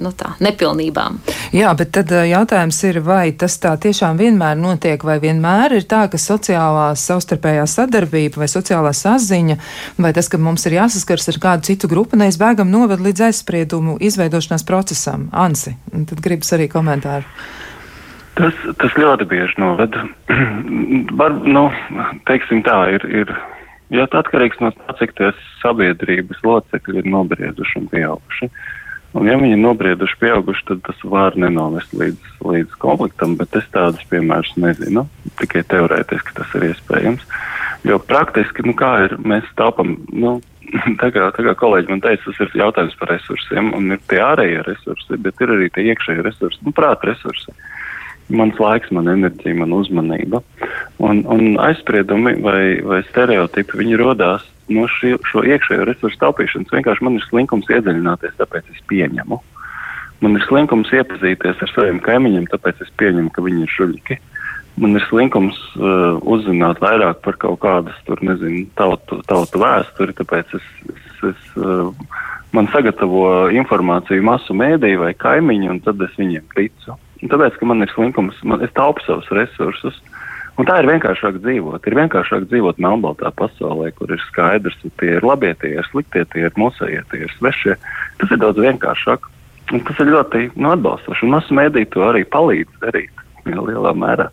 nu, 0.00 0.12
tā, 0.16 0.34
nepilnībām. 0.42 1.18
Jā, 1.54 1.72
bet 1.78 1.92
tad 1.96 2.12
eh, 2.14 2.28
jautājums 2.32 2.78
ir, 2.88 3.00
vai 3.04 3.30
tas 3.38 3.58
tā 3.62 3.74
tiešām 3.80 4.18
vienmēr 4.20 4.58
notiek, 4.58 5.02
vai 5.04 5.18
vienmēr 5.22 5.78
ir 5.78 5.86
tā, 5.88 6.04
ka 6.10 6.20
sociālā 6.20 6.90
savstarpējā 6.98 7.66
sadarbība 7.70 8.42
vai 8.42 8.50
sociālā 8.50 8.92
saziņa, 8.96 9.58
vai 10.02 10.12
tas, 10.16 10.30
ka 10.30 10.40
mums 10.42 10.66
ir 10.68 10.78
jāsaskars 10.78 11.30
ar 11.32 11.40
kādu 11.42 11.70
citu 11.70 11.90
grupu, 11.90 12.18
neizbēgam 12.20 12.70
noved 12.72 13.02
līdz 13.04 13.28
aizspriedumu 13.30 13.98
izveidošanās 14.04 14.66
procesam. 14.68 15.28
Ansi, 15.32 15.76
tad 15.92 16.22
gribas 16.24 16.52
arī 16.56 16.68
komentāru. 16.72 17.26
Tas, 18.38 18.58
tas 18.78 18.94
ļoti 18.94 19.26
bieži 19.26 19.58
noved. 19.58 19.96
Var, 21.20 21.38
nu, 21.42 21.68
teiksim 22.30 22.62
tā, 22.66 22.80
ir, 22.94 23.06
ir 23.10 23.32
jā, 23.94 24.06
atkarīgs 24.06 24.60
no 24.62 24.70
tā, 24.76 24.98
cik 25.00 25.16
tie 25.18 25.32
sabiedrības 25.62 26.44
locekļi 26.46 27.02
ir 27.02 27.14
nobrieduši 27.16 27.80
un 27.82 27.88
pieauguši. 27.90 28.50
Uh, 28.50 28.66
Un, 29.16 29.24
ja 29.24 29.38
viņi 29.40 29.56
ir 29.56 29.62
nobrieduši, 29.62 30.18
pieauguši, 30.20 30.66
tad 30.68 30.82
tas 30.84 30.98
var 31.08 31.36
nenovest 31.40 31.94
līdz, 31.96 32.34
līdz 32.44 32.74
konfliktam, 32.82 33.38
bet 33.40 33.56
es 33.56 33.64
tādus 33.72 34.04
piemērus 34.10 34.52
nezinu. 34.60 35.06
Tikai 35.40 35.64
teorētiski 35.70 36.36
tas 36.36 36.52
ir 36.58 36.68
iespējams. 36.68 37.24
Jo 37.88 37.96
praktiski, 38.04 38.66
nu, 38.68 38.74
kā 38.76 38.92
ir, 39.06 39.16
mēs 39.24 39.48
taupam, 39.56 39.96
nu, 40.12 40.36
tā 41.00 41.08
kā, 41.14 41.30
tā 41.32 41.46
kā 41.46 41.56
kolēģi 41.56 41.94
man 41.94 42.04
teica, 42.04 42.26
tas 42.26 42.42
ir 42.44 42.60
jautājums 42.60 42.98
par 43.00 43.14
resursiem, 43.14 43.72
un 43.78 43.96
ir 43.96 44.04
tie 44.12 44.20
ārējie 44.24 44.60
resursi, 44.66 45.20
bet 45.24 45.40
ir 45.40 45.56
arī 45.56 45.70
tie 45.72 45.88
iekšējie 45.94 46.28
resursi, 46.28 46.60
nu, 46.66 46.74
prāta 46.76 47.08
resursi. 47.08 47.56
Mans 48.28 48.58
laiks, 48.60 48.90
man 48.92 49.08
enerģija, 49.08 49.56
man 49.56 49.72
uzmanība. 49.72 50.42
Un, 51.00 51.22
un 51.32 51.56
aizspriedumi 51.64 52.34
vai, 52.44 52.62
vai 52.84 53.02
stereotipi, 53.08 53.78
viņi 53.80 54.00
rodās 54.00 54.44
no 54.68 54.84
šī, 54.98 55.14
šo 55.28 55.44
iekšējo 55.48 55.86
resursu 55.88 56.20
taupīšanas 56.20 56.74
vienkārši 56.74 57.06
man 57.06 57.16
ir 57.16 57.24
slinkums 57.28 57.70
iedziļināties, 57.72 58.36
tāpēc 58.40 58.68
es 58.74 58.82
pieņemu. 58.90 59.40
Man 60.24 60.34
ir 60.34 60.44
slinkums 60.48 60.90
iepazīties 60.92 61.62
ar 61.64 61.72
saviem 61.72 62.02
kaimiņiem, 62.04 62.48
tāpēc 62.52 62.82
es 62.84 62.92
pieņemu, 63.00 63.32
ka 63.32 63.44
viņi 63.44 63.64
ir 63.64 63.74
šuļķi. 63.76 64.18
Man 64.82 64.94
ir 64.98 65.04
slinkums 65.08 65.58
uh, 65.78 66.18
uzzināt 66.22 66.82
vairāk 66.82 67.22
par 67.24 67.38
kaut 67.40 67.58
kādas, 67.64 67.96
tur, 68.06 68.20
nezinu, 68.22 68.66
tautu, 68.78 69.22
tautu 69.30 69.62
vēsturi, 69.62 70.14
tāpēc 70.18 70.54
es, 70.58 70.66
es, 70.92 71.08
es 71.32 71.58
uh, 71.58 71.90
man 72.54 72.70
sagatavo 72.74 73.48
informāciju 73.54 74.26
masu 74.26 74.54
mēdīju 74.58 75.02
vai 75.02 75.12
kaimiņu, 75.18 75.70
un 75.72 75.80
tad 75.86 76.02
es 76.06 76.14
viņiem 76.18 76.46
ticu. 76.54 76.98
Un 77.22 77.32
tāpēc, 77.32 77.58
ka 77.58 77.66
man 77.66 77.82
ir 77.82 77.90
slinkums, 77.92 78.38
man, 78.46 78.62
es 78.62 78.72
taupu 78.78 79.02
savus 79.04 79.28
resursus. 79.34 79.98
Un 80.58 80.66
tā 80.66 80.80
ir 80.80 80.88
vienkāršāk 80.90 81.38
dzīvot. 81.42 81.84
Ir 81.86 81.96
vienkāršāk 81.98 82.48
dzīvot 82.50 82.80
melnbaltā 82.82 83.30
pasaulē, 83.38 83.92
kur 83.94 84.10
ir 84.10 84.22
skaidrs, 84.26 84.74
ka 84.82 84.90
tie 85.02 85.12
ir 85.18 85.26
labie, 85.26 85.52
tie 85.62 85.76
ir 85.76 85.86
sliktie, 85.90 86.24
tie 86.32 86.48
ir 86.48 86.58
mūsējie, 86.58 87.04
tie 87.12 87.22
ir 87.26 87.34
svešie. 87.36 87.76
Tas 88.18 88.34
ir 88.34 88.42
daudz 88.42 88.58
vienkāršāk. 88.62 89.30
Un 89.74 89.84
tas 89.86 90.02
ir 90.02 90.10
ļoti 90.10 90.48
nu, 90.56 90.72
atbalstoši. 90.72 91.26
Un 91.26 91.34
masu 91.36 91.54
mēdīju 91.58 91.92
to 91.94 92.04
arī 92.08 92.24
palīdz 92.26 92.82
darīt 92.82 93.24
lielā 93.46 93.94
mērā. 93.94 94.28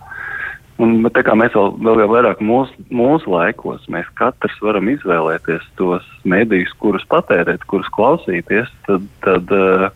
Un, 0.82 0.98
bet 1.06 1.22
kā 1.24 1.36
mēs 1.40 1.54
vēl, 1.56 1.70
vēl 1.86 2.02
jau 2.04 2.08
vairāk 2.12 2.42
mūsu, 2.44 2.86
mūsu 2.92 3.32
laikos, 3.32 3.86
mēs 3.92 4.08
katrs 4.20 4.58
varam 4.64 4.90
izvēlēties 4.92 5.64
tos 5.80 6.04
mēdījus, 6.28 6.74
kurus 6.82 7.06
patērēt, 7.12 7.64
kurus 7.72 7.88
klausīties, 7.96 8.72
tad, 8.88 9.06
tad 9.24 9.54
uh, 9.56 9.88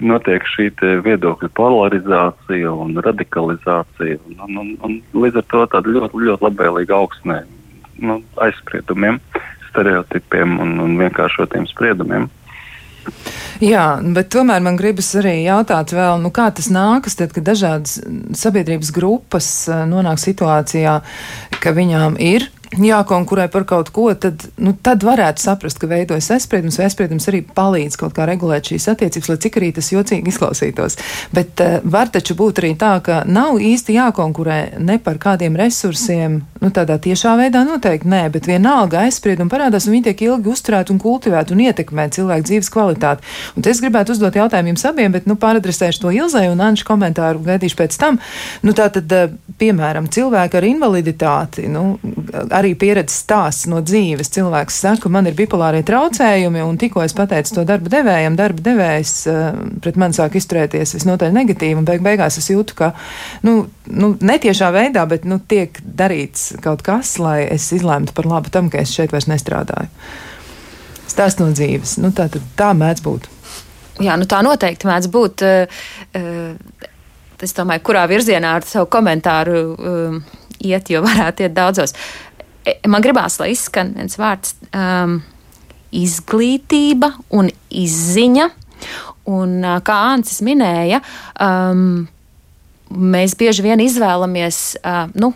notiek 0.00 0.44
šī 0.52 0.70
viedokļu 1.04 1.50
polarizācija 1.56 2.72
un 2.72 2.96
radikalizācija. 3.04 4.18
Un, 4.28 4.40
un, 4.46 4.56
un, 4.58 4.72
un 4.88 5.22
līdz 5.24 5.42
ar 5.42 5.46
to 5.52 5.66
tāda 5.74 5.94
ļoti, 5.96 6.24
ļoti 6.28 6.48
labvēlīga 6.48 6.96
augsnē 6.96 7.42
nu, 8.04 8.20
aizspriedumiem, 8.44 9.20
stereotipiem 9.70 10.58
un, 10.60 10.74
un 10.84 10.98
vienkāršotiem 11.00 11.68
spriedumiem. 11.72 12.28
Jā, 13.62 13.84
bet 14.02 14.28
tomēr 14.34 14.60
man 14.64 14.76
gribas 14.76 15.08
arī 15.16 15.38
jautāt 15.46 15.94
vēl, 15.94 16.18
nu 16.20 16.32
kā 16.34 16.48
tas 16.52 16.66
nākas, 16.74 17.16
tad, 17.16 17.32
kad 17.32 17.46
dažādas 17.46 18.00
sabiedrības 18.36 18.90
grupas 18.92 19.48
eh, 19.70 19.84
nonāk 19.88 20.20
situācijā, 20.20 20.98
ka 21.62 21.72
viņām 21.76 22.18
ir 22.20 22.50
jākonkurē 22.74 23.46
par 23.52 23.64
kaut 23.68 23.90
ko, 23.94 24.08
tad, 24.18 24.42
nu, 24.58 24.72
tad 24.82 25.04
varētu 25.06 25.42
saprast, 25.42 25.78
ka 25.80 25.88
veidojas 25.90 26.28
aizspriedums, 26.34 26.78
aizspriedums 26.82 27.28
arī 27.30 27.42
palīdz 27.56 27.98
kaut 28.00 28.16
kā 28.16 28.26
regulēt 28.28 28.70
šīs 28.72 28.88
attiecības, 28.92 29.30
lai 29.30 29.38
cik 29.44 29.58
arī 29.60 29.70
tas 29.76 29.90
jocīgi 29.92 30.32
izklausītos. 30.32 30.98
Bet 31.36 31.62
uh, 31.62 31.78
var 31.84 32.10
taču 32.12 32.36
būt 32.38 32.62
arī 32.62 32.72
tā, 32.78 32.96
ka 33.06 33.22
nav 33.28 33.60
īsti 33.62 33.96
jākonkurē 33.96 34.58
ne 34.82 34.98
par 35.02 35.20
kādiem 35.22 35.56
resursiem, 35.58 36.40
nu, 36.62 36.72
tādā 36.74 36.98
tiešā 37.02 37.36
veidā 37.38 37.62
noteikti 37.66 38.10
nē, 38.10 38.24
bet 38.34 38.48
vienalga 38.50 39.04
aizspriedumi 39.06 39.52
parādās, 39.52 39.86
un 39.86 39.96
viņi 39.96 40.08
tiek 40.10 40.26
ilgi 40.28 40.52
uzturēti 40.52 40.94
un 40.94 41.00
kultivēti 41.02 41.54
un 41.54 41.64
ietekmē 41.68 42.08
cilvēku 42.16 42.50
dzīves 42.50 42.72
kvalitāti. 42.74 43.26
Un 43.56 43.66
es 43.70 43.82
gribētu 43.84 44.16
uzdot 44.16 44.36
jautājumu 44.36 44.74
jums 44.74 44.86
abiem, 44.90 45.14
bet, 45.14 45.28
nu, 45.30 45.38
pāradresēšu 45.40 46.02
to 46.02 46.14
Ilzai 46.16 46.46
un 46.50 46.62
Anšu 46.64 46.86
komentāru 46.88 47.44
gaidīšu 47.46 47.78
pēc 47.78 47.98
tam. 48.00 48.20
Nu, 48.66 48.74
tā 48.76 48.88
tad, 48.94 49.12
uh, 49.14 49.34
piemēram, 49.60 50.10
cilvēki 50.12 50.58
ar 50.58 50.68
invaliditāti, 50.68 51.66
nu, 51.72 51.96
arī 52.56 52.72
pieredzes 52.78 53.20
stāsts 53.24 53.68
no 53.70 53.80
dzīves. 53.84 54.30
Cilvēks 54.34 54.80
saka, 54.84 55.10
man 55.12 55.28
ir 55.28 55.36
bipolārie 55.38 55.82
traucējumi, 55.86 56.62
un 56.64 56.78
tikko 56.80 57.02
es 57.04 57.14
pateicu 57.16 57.58
to 57.58 57.64
darba 57.68 57.92
devējam, 57.92 58.36
darba 58.38 58.64
devējs 58.66 59.14
uh, 59.30 59.48
pret 59.84 59.98
mani 60.00 60.16
sāk 60.16 60.38
izturēties 60.40 60.96
visnotaļ 60.98 61.34
negatīvi, 61.36 61.76
un 61.80 61.88
beig 61.88 62.04
beigās 62.04 62.38
es 62.40 62.50
jūtu, 62.52 62.76
ka, 62.78 62.92
nu, 63.46 63.58
nu, 63.90 64.14
netiešā 64.20 64.70
veidā, 64.74 65.06
bet, 65.10 65.26
nu, 65.28 65.38
tiek 65.38 65.80
darīts 65.84 66.54
kaut 66.64 66.84
kas, 66.86 67.16
lai 67.22 67.42
es 67.44 67.68
izlēmtu 67.76 68.16
par 68.16 68.28
labu 68.30 68.52
tam, 68.54 68.70
ka 68.72 68.82
es 68.84 68.94
šeit 68.94 69.14
vairs 69.14 69.28
nestrādāju. 69.30 69.90
Stāsts 71.06 71.40
no 71.40 71.52
dzīves. 71.52 71.96
Nu, 72.02 72.12
tā, 72.16 72.28
tā 72.58 72.72
mēdz 72.76 73.04
būt. 73.04 73.30
Jā, 74.04 74.18
nu 74.20 74.26
tā 74.28 74.42
noteikti 74.44 74.88
mēdz 74.88 75.12
būt. 75.12 75.46
Uh, 75.46 75.84
uh, 76.18 76.90
es 77.44 77.52
domāju, 77.56 77.84
kurā 77.84 78.06
virzienā 78.08 78.56
ar 78.58 78.64
savu 78.64 78.88
komentāru 78.88 79.62
iet, 80.64 80.90
jo 80.90 81.02
varētu 81.04 81.46
iet 81.46 81.54
daudzos. 81.56 81.92
E, 81.92 81.98
man 82.86 83.04
gribās, 83.04 83.38
lai 83.40 83.52
izskan 83.54 83.94
viens 83.96 84.18
vārds 84.20 84.54
um,- 84.72 85.20
izglītība 86.04 87.12
un 87.30 87.50
izziņa. 87.70 88.50
Un, 89.26 89.58
uh, 89.64 89.80
kā 89.82 89.96
Ancis 90.12 90.42
minēja, 90.46 91.00
um, 91.42 92.06
mēs 92.90 93.34
bieži 93.38 93.64
vien 93.64 93.80
izvēlamies 93.82 94.76
uh, 94.82 95.08
nu, 95.18 95.32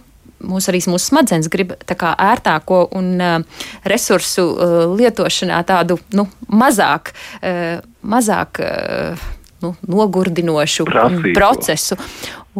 mūsu 0.47 0.71
arī 0.73 0.81
mūsu 0.89 1.11
smadzenes 1.11 1.51
grib 1.53 1.75
kā, 1.89 2.13
ērtāko 2.15 2.85
un 2.97 3.11
uh, 3.21 3.65
resursu 3.89 4.47
uh, 4.47 4.77
lietošanā 4.95 5.61
tādu 5.69 5.99
nu, 6.17 6.27
mazāk, 6.49 7.13
uh, 7.41 7.81
mazāk 8.03 8.63
uh, 8.65 9.27
nu, 9.65 9.75
nogurdinošu 9.89 10.87
Prasīgo. 10.89 11.35
procesu. 11.37 11.99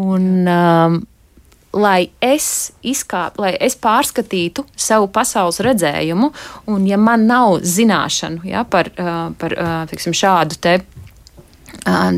Un, 0.01 0.27
um, 0.47 1.01
lai 1.73 2.11
es 2.25 2.73
izkāptu, 2.83 3.45
lai 3.45 3.53
es 3.63 3.77
pārskatītu 3.79 4.65
savu 4.75 5.11
pasaules 5.13 5.61
redzējumu, 5.65 6.33
un 6.73 6.87
ja 6.89 6.99
man 6.99 7.29
nav 7.31 7.61
zināšanu 7.63 8.49
ja, 8.51 8.65
par, 8.67 8.91
uh, 8.99 9.29
par 9.39 9.55
uh, 9.55 9.77
tiksim, 9.91 10.17
šādu 10.17 10.59
te 10.61 10.81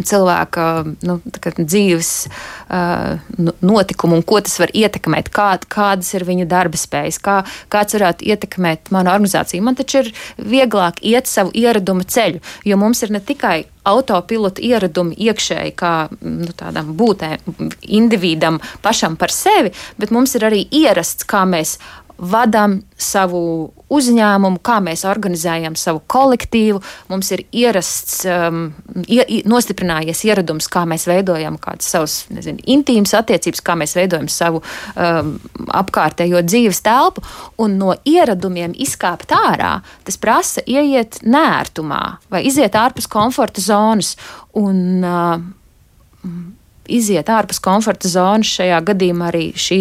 cilvēka 0.09 0.67
nu, 1.07 1.19
dzīves 1.59 2.11
uh, 2.27 3.19
notikumu 3.61 4.19
un 4.19 4.25
ko 4.27 4.41
tas 4.45 4.59
var 4.63 4.73
ietekmēt, 4.75 5.31
kā, 5.35 5.51
kādas 5.73 6.13
ir 6.17 6.27
viņa 6.29 6.49
darba 6.51 6.81
spējas, 6.81 7.21
kā, 7.23 7.43
kāds 7.73 7.99
varētu 7.99 8.27
ietekmēt 8.33 8.93
manu 8.95 9.13
organizāciju. 9.13 9.63
Man 9.63 9.79
taču 9.79 10.03
ir 10.03 10.13
vieglāk 10.39 11.03
iet 11.03 11.31
savu 11.31 11.55
ieradumu 11.55 12.05
ceļu, 12.05 12.43
jo 12.65 12.81
mums 12.81 13.03
ir 13.03 13.15
ne 13.15 13.23
tikai 13.23 13.63
autopilota 13.89 14.63
ieradumi 14.63 15.17
iekšēji, 15.27 15.75
kā 15.79 15.93
nu, 16.23 16.53
tādam 16.55 16.93
būtēm, 16.99 17.43
individam 17.83 18.61
pašam 18.83 19.17
par 19.19 19.35
sevi, 19.35 19.73
bet 19.99 20.15
mums 20.15 20.37
ir 20.39 20.47
arī 20.47 20.63
ierasts, 20.71 21.27
kā 21.27 21.43
mēs 21.49 21.79
vadām 22.19 22.81
savu 23.01 23.73
uzņēmumu, 23.93 24.61
kā 24.65 24.79
mēs 24.85 25.05
organizējam 25.09 25.75
savu 25.79 26.03
kolektīvu. 26.11 26.81
Mums 27.11 27.33
ir 27.35 27.45
ierasts, 27.51 28.23
um, 28.29 28.65
ie, 29.05 29.43
nostiprinājies 29.49 30.23
ieradums, 30.29 30.69
kā 30.73 30.85
mēs 30.89 31.07
veidojam 31.11 31.59
kādas 31.63 31.91
savas 31.93 32.17
nezinu, 32.33 32.63
intīmas 32.73 33.15
attiecības, 33.19 33.65
kā 33.65 33.77
mēs 33.79 33.97
veidojam 33.99 34.31
savu 34.33 34.63
um, 34.63 35.35
apkārtējo 35.83 36.45
dzīves 36.47 36.83
telpu. 36.87 37.25
Un 37.63 37.77
no 37.81 37.97
ieradumiem 38.09 38.77
izkāpt 38.81 39.35
ārā, 39.37 39.75
tas 40.07 40.21
prasa 40.21 40.65
ieiet 40.67 41.21
nērtumā 41.27 42.03
vai 42.33 42.45
iziet 42.49 42.79
ārpus 42.79 43.11
komforta 43.11 43.65
zonas. 43.65 44.17
Un, 44.59 45.03
uh, 45.05 46.62
iziet 46.91 47.31
ārpus 47.31 47.61
komforta 47.63 48.11
zonas. 48.11 48.51
Šajā 48.59 48.81
gadījumā 48.91 49.31
arī 49.31 49.45
šī 49.59 49.81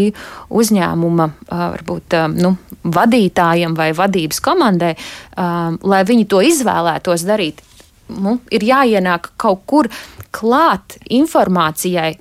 uzņēmuma 0.50 1.28
varbūt, 1.50 2.18
nu, 2.38 2.56
vadītājiem 2.84 3.76
vai 3.78 3.92
vadības 3.98 4.42
komandai, 4.44 4.94
lai 5.38 6.02
viņi 6.08 6.30
to 6.30 6.42
izvēlētos 6.46 7.26
darīt. 7.28 7.62
Nu, 8.12 8.40
ir 8.52 8.66
jāienāk 8.68 9.32
kaut 9.40 9.62
kur 9.70 9.88
klāt 10.36 10.98
informācijai, 11.12 12.16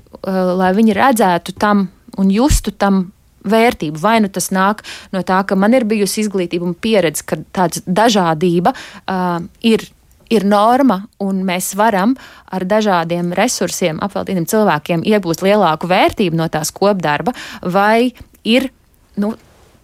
lai 0.61 0.75
viņi 0.77 0.95
redzētu 0.95 1.57
tam 1.59 1.89
un 2.21 2.31
justu 2.31 2.71
tam 2.71 3.09
vērtību. 3.49 4.01
Vai 4.01 4.19
nu 4.21 4.29
tas 4.33 4.51
nāk 4.55 4.85
no 5.15 5.23
tā, 5.27 5.41
ka 5.49 5.57
man 5.59 5.75
ir 5.77 5.87
bijusi 5.89 6.25
izglītība 6.25 6.67
un 6.69 6.77
pieredze, 6.77 7.25
ka 7.27 7.41
tāda 7.57 7.83
dažādība 7.87 8.75
uh, 8.75 9.41
ir 9.65 9.87
ir 10.31 10.47
norma, 10.47 11.03
un 11.23 11.43
mēs 11.47 11.75
varam 11.79 12.15
ar 12.51 12.67
dažādiem 12.69 13.33
resursiem, 13.37 14.01
apveltītiem 14.03 14.49
cilvēkiem 14.51 15.05
iegūt 15.11 15.45
lielāku 15.47 15.91
vērtību 15.91 16.39
no 16.39 16.49
tās 16.53 16.73
kopdarba, 16.75 17.35
vai 17.63 18.13
ir, 18.47 18.71
nu, 19.21 19.35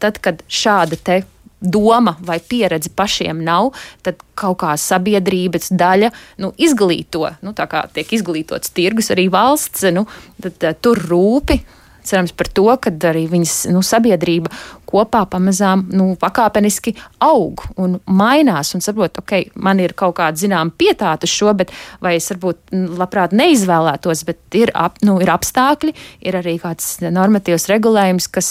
tad, 0.03 0.21
kad 0.23 0.45
šāda 0.49 0.99
te 1.03 1.23
doma 1.61 2.17
vai 2.21 2.38
pieredze 2.41 2.91
pašiem 2.95 3.41
nav, 3.45 3.73
tad 4.05 4.21
kaut 4.38 4.61
kā 4.61 4.75
sabiedrības 4.79 5.73
daļa 5.73 6.12
nu, 6.45 6.53
izglīto, 6.61 7.31
nu, 7.43 7.55
tā 7.57 7.67
kā 7.71 7.87
tiek 7.97 8.12
izglītots 8.19 8.75
tirgus, 8.76 9.11
arī 9.15 9.29
valsts, 9.33 9.88
nu, 9.97 10.05
tad, 10.43 10.69
tur 10.85 11.00
rūpi 11.09 11.59
cerams 12.07 12.33
par 12.37 12.49
to, 12.55 12.67
ka 12.81 12.93
arī 13.11 13.27
viņas 13.31 13.55
nu, 13.75 13.83
sabiedrība 13.85 14.53
kopā 14.87 15.25
pamazām 15.31 15.85
nu, 15.92 16.09
pakāpeniski 16.21 16.95
aug 17.27 17.64
un 17.83 17.99
mainās 18.07 18.73
un 18.77 18.85
saprot, 18.85 19.21
ok, 19.23 19.53
man 19.62 19.83
ir 19.83 19.97
kaut 19.99 20.16
kāda 20.21 20.38
zināma 20.40 20.75
pietāta 20.79 21.29
šo, 21.31 21.53
bet 21.59 21.75
vai 22.05 22.16
es 22.21 22.31
varbūt 22.33 22.75
labprāt 23.01 23.35
neizvēlētos, 23.37 24.25
bet 24.29 24.59
ir, 24.59 24.73
ap, 24.75 25.01
nu, 25.07 25.19
ir 25.23 25.33
apstākļi, 25.35 25.95
ir 26.27 26.40
arī 26.40 26.57
kāds 26.62 26.97
normatīvs 27.05 27.69
regulējums, 27.73 28.31
kas 28.33 28.51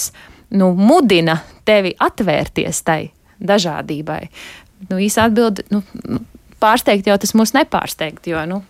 nu, 0.54 0.72
mudina 0.76 1.40
tevi 1.66 1.96
atvērties 1.98 2.84
tai 2.86 3.00
dažādībai. 3.42 4.22
Nu, 4.90 5.00
īsa 5.00 5.26
atbilde, 5.30 5.64
nu, 5.72 5.82
pārsteigt 6.62 7.08
jau 7.08 7.16
tas 7.20 7.34
mūs 7.36 7.54
nepārsteigt, 7.56 8.28
jo, 8.30 8.42
nu, 8.48 8.62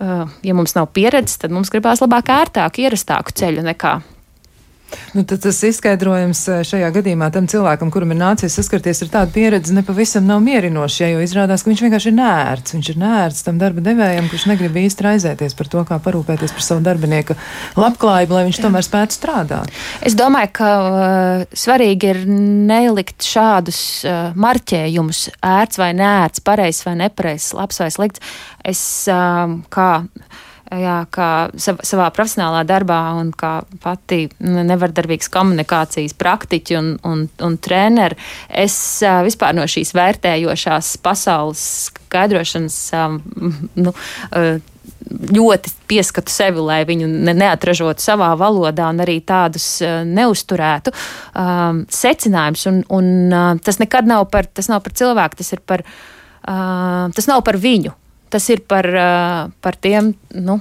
ja 0.00 0.54
mums 0.56 0.74
nav 0.76 0.90
pieredzes, 0.96 1.38
tad 1.42 1.54
mums 1.54 1.72
gribās 1.72 2.02
labāk, 2.04 2.32
ērtāku, 2.34 2.84
ierastāku 2.84 3.34
ceļu 3.36 3.64
nekā 3.66 3.98
Nu, 5.14 5.24
tas 5.26 5.58
izskaidrojums 5.66 6.42
šajā 6.66 6.90
gadījumā 6.94 7.30
tam 7.34 7.48
cilvēkam, 7.50 7.90
kuram 7.94 8.14
ir 8.14 8.20
nācies 8.20 8.54
saskarties 8.58 9.02
ar 9.06 9.12
tādu 9.14 9.34
pieredzi, 9.34 9.74
nepavisam 9.74 10.26
nav 10.28 10.42
mierinošs, 10.44 11.00
jo 11.14 11.22
izrādās, 11.24 11.64
ka 11.64 11.70
viņš 11.72 11.82
vienkārši 11.86 12.10
ir 12.12 12.16
nērts. 12.18 12.74
Viņš 12.76 12.90
ir 12.92 13.00
nērts 13.00 13.46
tam 13.46 13.58
darba 13.60 13.84
devējam, 13.84 14.28
kurš 14.30 14.46
negrib 14.50 14.78
īsti 14.82 15.06
raizēties 15.06 15.56
par 15.58 15.70
to, 15.72 15.84
kā 15.88 15.98
parūpēties 16.02 16.54
par 16.56 16.66
savu 16.66 16.84
darbinieka 16.86 17.36
labklājību, 17.78 18.36
lai 18.36 18.44
viņš 18.48 18.60
Jā. 18.60 18.66
tomēr 18.66 18.86
spētu 18.86 19.18
strādāt. 19.18 19.80
Es 20.06 20.16
domāju, 20.18 20.52
ka 20.60 20.70
uh, 20.80 21.46
svarīgi 21.50 22.12
ir 22.14 22.22
nelikt 22.30 23.26
šādus 23.26 23.80
uh, 24.06 24.36
marķējumus, 24.38 25.26
ērts 25.46 25.80
vai 25.80 25.90
nērts, 25.98 26.44
pareizs 26.46 26.86
vai 26.86 26.96
nepareizs, 27.02 27.50
labs 27.58 27.82
vai 27.82 27.90
slikts. 27.94 28.22
Es 28.66 28.82
uh, 29.10 29.58
kā 29.72 29.90
jā, 30.78 30.96
kā 31.10 31.28
savā 31.58 32.08
profesionālā 32.14 32.62
darbā 32.68 33.00
un 33.18 33.32
kā 33.36 33.60
pati 33.82 34.26
nevardarbīgas 34.38 35.30
komunikācijas 35.32 36.14
praktiķi 36.18 36.78
un, 36.78 36.90
un, 37.06 37.26
un 37.42 37.58
treneri, 37.62 38.18
es 38.48 38.76
vispār 39.26 39.56
no 39.58 39.66
šīs 39.70 39.94
vērtējošās 39.96 40.96
pasaules 41.04 41.64
skaidrošanas 41.90 42.80
nu, 43.84 43.94
ļoti 45.10 45.72
pieskatu 45.90 46.32
sevi, 46.32 46.62
lai 46.62 46.80
viņu 46.86 47.08
ne, 47.10 47.34
neatražotu 47.34 48.04
savā 48.04 48.30
valodā 48.38 48.90
un 48.92 49.02
arī 49.02 49.18
tādus 49.26 49.80
neusturētu 50.06 50.92
um, 50.92 51.82
secinājumus. 51.90 52.66
Un, 52.70 52.82
un 52.94 53.58
tas 53.64 53.80
nekad 53.82 54.10
nav 54.10 54.28
par, 54.30 54.46
tas 54.46 54.70
nav 54.70 54.84
par 54.84 54.94
cilvēku, 55.00 55.40
tas 55.40 55.50
ir 55.56 55.64
par, 55.66 55.82
uh, 55.82 57.08
tas 57.16 57.30
nav 57.30 57.42
par 57.46 57.58
viņu 57.60 57.96
tas 58.30 58.46
ir 58.52 58.62
par, 58.68 58.86
par 59.60 59.78
tiem, 59.82 60.12
nu, 60.38 60.60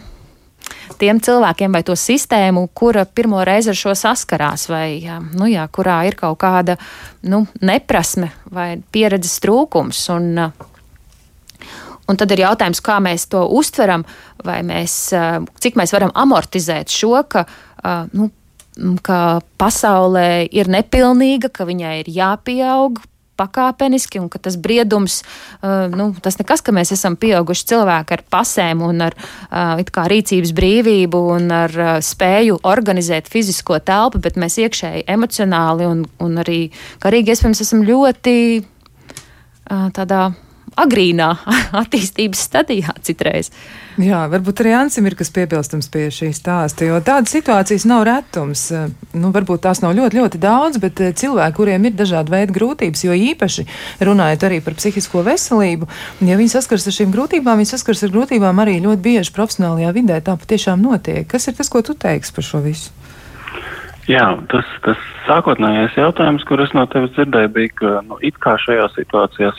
tiem 1.00 1.20
cilvēkiem 1.24 1.76
vai 1.76 1.84
to 1.88 1.96
sistēmu, 1.98 2.68
kura 2.76 3.06
pirmo 3.06 3.44
reizi 3.48 3.72
ar 3.72 3.80
šo 3.80 3.96
saskarās, 3.98 4.68
vai 4.72 5.00
nu, 5.34 5.48
jā, 5.50 5.68
kurā 5.72 6.02
ir 6.10 6.18
kaut 6.20 6.40
kāda 6.42 6.76
nu, 7.30 7.46
neprasme 7.62 8.32
vai 8.52 8.74
pieredzes 8.92 9.40
trūkums. 9.46 10.08
Un, 10.16 10.50
Un 12.10 12.18
tad 12.18 12.32
ir 12.34 12.42
jautājums, 12.42 12.80
kā 12.82 12.96
mēs 13.06 13.28
to 13.30 13.44
uztveram, 13.54 14.02
vai 14.42 14.64
mēs, 14.66 14.94
cik 15.62 15.76
mēs 15.78 15.92
varam 15.94 16.10
amortizēt 16.18 16.90
šo, 16.90 17.20
ka, 17.30 17.44
nu, 18.18 18.32
ka 19.06 19.20
pasaulē 19.62 20.48
ir 20.50 20.72
nepilnīga, 20.74 21.52
ka 21.54 21.68
viņai 21.70 21.94
ir 22.00 22.10
jāpieaug, 22.16 22.98
pakāpeniski, 23.40 24.20
un 24.22 24.28
ka 24.32 24.42
tas 24.44 24.58
briedums, 24.60 25.22
uh, 25.62 25.88
nu, 25.94 26.12
tas 26.24 26.40
nekas, 26.42 26.64
ka 26.66 26.76
mēs 26.76 26.94
esam 26.96 27.16
pieauguši 27.20 27.70
cilvēki 27.74 28.18
ar 28.18 28.26
pasēm 28.36 28.84
un 28.86 29.06
ar 29.08 29.16
uh, 29.16 30.10
rīcības 30.14 30.54
brīvību 30.58 31.24
un 31.38 31.48
ar 31.56 31.78
uh, 31.78 31.94
spēju 32.04 32.60
organizēt 32.68 33.32
fizisko 33.32 33.80
telpu, 33.80 34.22
bet 34.24 34.38
mēs 34.40 34.60
iekšēji 34.66 35.08
emocionāli 35.08 35.88
un, 35.88 36.04
un 36.20 36.44
arī 36.44 36.62
karīgi 37.04 37.36
iespējams 37.36 37.66
esam 37.66 37.86
ļoti 37.88 38.38
tādā 39.70 40.32
agrīnā 40.84 41.30
attīstības 41.82 42.42
stadijā 42.50 42.96
citreiz. 43.06 43.52
Jā, 44.00 44.22
varbūt 44.32 44.62
arī 44.64 44.72
Ansim 44.78 45.10
ir 45.10 45.16
kas 45.20 45.32
piebilstams 45.36 45.90
pie 45.92 46.06
šī 46.14 46.30
stāsta, 46.36 46.86
jo 46.88 47.00
tādas 47.04 47.34
situācijas 47.36 47.84
nav 47.90 48.06
retums. 48.08 48.70
Nu, 49.12 49.34
varbūt 49.36 49.66
tās 49.66 49.82
nav 49.84 49.96
ļoti, 49.98 50.22
ļoti 50.22 50.40
daudz, 50.40 50.80
bet 50.80 51.02
eh, 51.04 51.12
cilvēki, 51.20 51.58
kuriem 51.58 51.90
ir 51.90 51.98
dažādi 52.00 52.32
veidi 52.32 52.56
grūtības, 52.56 53.04
jo 53.04 53.18
īpaši 53.32 53.68
runājot 54.08 54.46
arī 54.48 54.62
par 54.64 54.78
psihisko 54.80 55.26
veselību, 55.28 55.90
ja 56.30 56.40
viņi 56.40 56.56
saskars 56.56 56.88
ar 56.88 56.96
šīm 56.96 57.12
grūtībām, 57.16 57.60
viņi 57.60 57.74
saskars 57.74 58.06
ar 58.08 58.16
grūtībām 58.16 58.64
arī 58.64 58.80
ļoti 58.86 59.04
bieži 59.10 59.36
profesionālajā 59.36 59.92
vidē. 60.00 60.22
Tā 60.24 60.38
patiešām 60.40 60.80
notiek. 60.86 61.28
Kas 61.28 61.52
ir 61.52 61.60
tas, 61.60 61.72
ko 61.72 61.84
tu 61.84 61.98
teiksi 62.00 62.36
par 62.36 62.48
šo 62.48 62.64
visu? 62.64 62.96
Jā, 64.10 64.26
tas, 64.50 64.66
tas 64.82 65.02
sākotnējais 65.28 65.94
jautājums, 66.00 66.42
kur 66.50 66.64
es 66.64 66.72
no 66.74 66.88
tevis 66.90 67.12
dzirdēju, 67.14 67.52
bija, 67.54 67.74
ka 67.78 67.92
nu, 68.08 68.18
it 68.26 68.40
kā 68.42 68.56
šajā 68.58 68.88
situācijā 68.96 69.52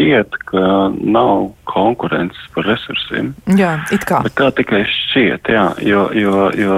šķiet, 0.00 0.36
ka 0.48 0.64
nav 0.96 1.50
konkurences 1.68 2.50
par 2.54 2.66
resursiem. 2.66 3.34
Jā, 3.58 3.76
it 3.92 4.04
kā. 4.08 4.22
Bet 4.24 4.36
tā 4.40 4.50
tikai 4.56 4.82
šķiet, 4.88 5.52
jā, 5.52 5.66
jo, 5.84 6.08
jo, 6.16 6.50
jo 6.56 6.76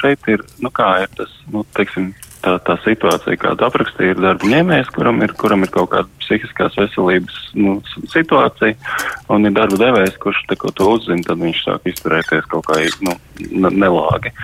šeit 0.00 0.28
ir, 0.32 0.44
nu 0.64 0.72
kā 0.74 1.02
ir 1.04 1.12
tas, 1.18 1.32
nu, 1.52 1.64
teiksim, 1.76 2.12
tā, 2.42 2.56
tā 2.66 2.76
situācija, 2.82 3.38
kāda 3.40 3.68
aprakstīja, 3.68 4.16
ir 4.16 4.22
darba 4.22 4.50
ņēmējs, 4.50 4.90
kuram 4.96 5.22
ir, 5.24 5.34
kuram 5.38 5.66
ir 5.66 5.72
kaut 5.74 5.92
kāda 5.94 6.08
psihiskās 6.24 6.76
veselības 6.80 7.38
nu, 7.58 7.78
situācija, 8.12 8.76
un 9.32 9.48
ir 9.48 9.56
darba 9.56 9.78
devējs, 9.84 10.18
kurš 10.22 10.44
ko 10.58 10.72
to 10.74 10.92
uzzina, 10.96 11.22
tad 11.26 11.42
viņš 11.42 11.64
sāk 11.66 11.90
izturēties 11.92 12.48
kaut 12.50 12.66
kā 12.70 12.80
nu, 13.06 13.16
nelāgi. 13.70 14.34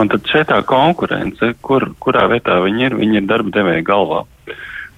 Un 0.00 0.10
tad 0.10 0.26
šeit 0.26 0.48
tā 0.50 0.58
konkurence, 0.66 1.52
kur, 1.62 1.92
kurā 2.02 2.26
vietā 2.32 2.56
viņi 2.64 2.88
ir, 2.88 2.96
viņi 2.98 3.20
ir 3.20 3.28
darba 3.30 3.52
devēja 3.54 3.84
galvā. 3.86 4.24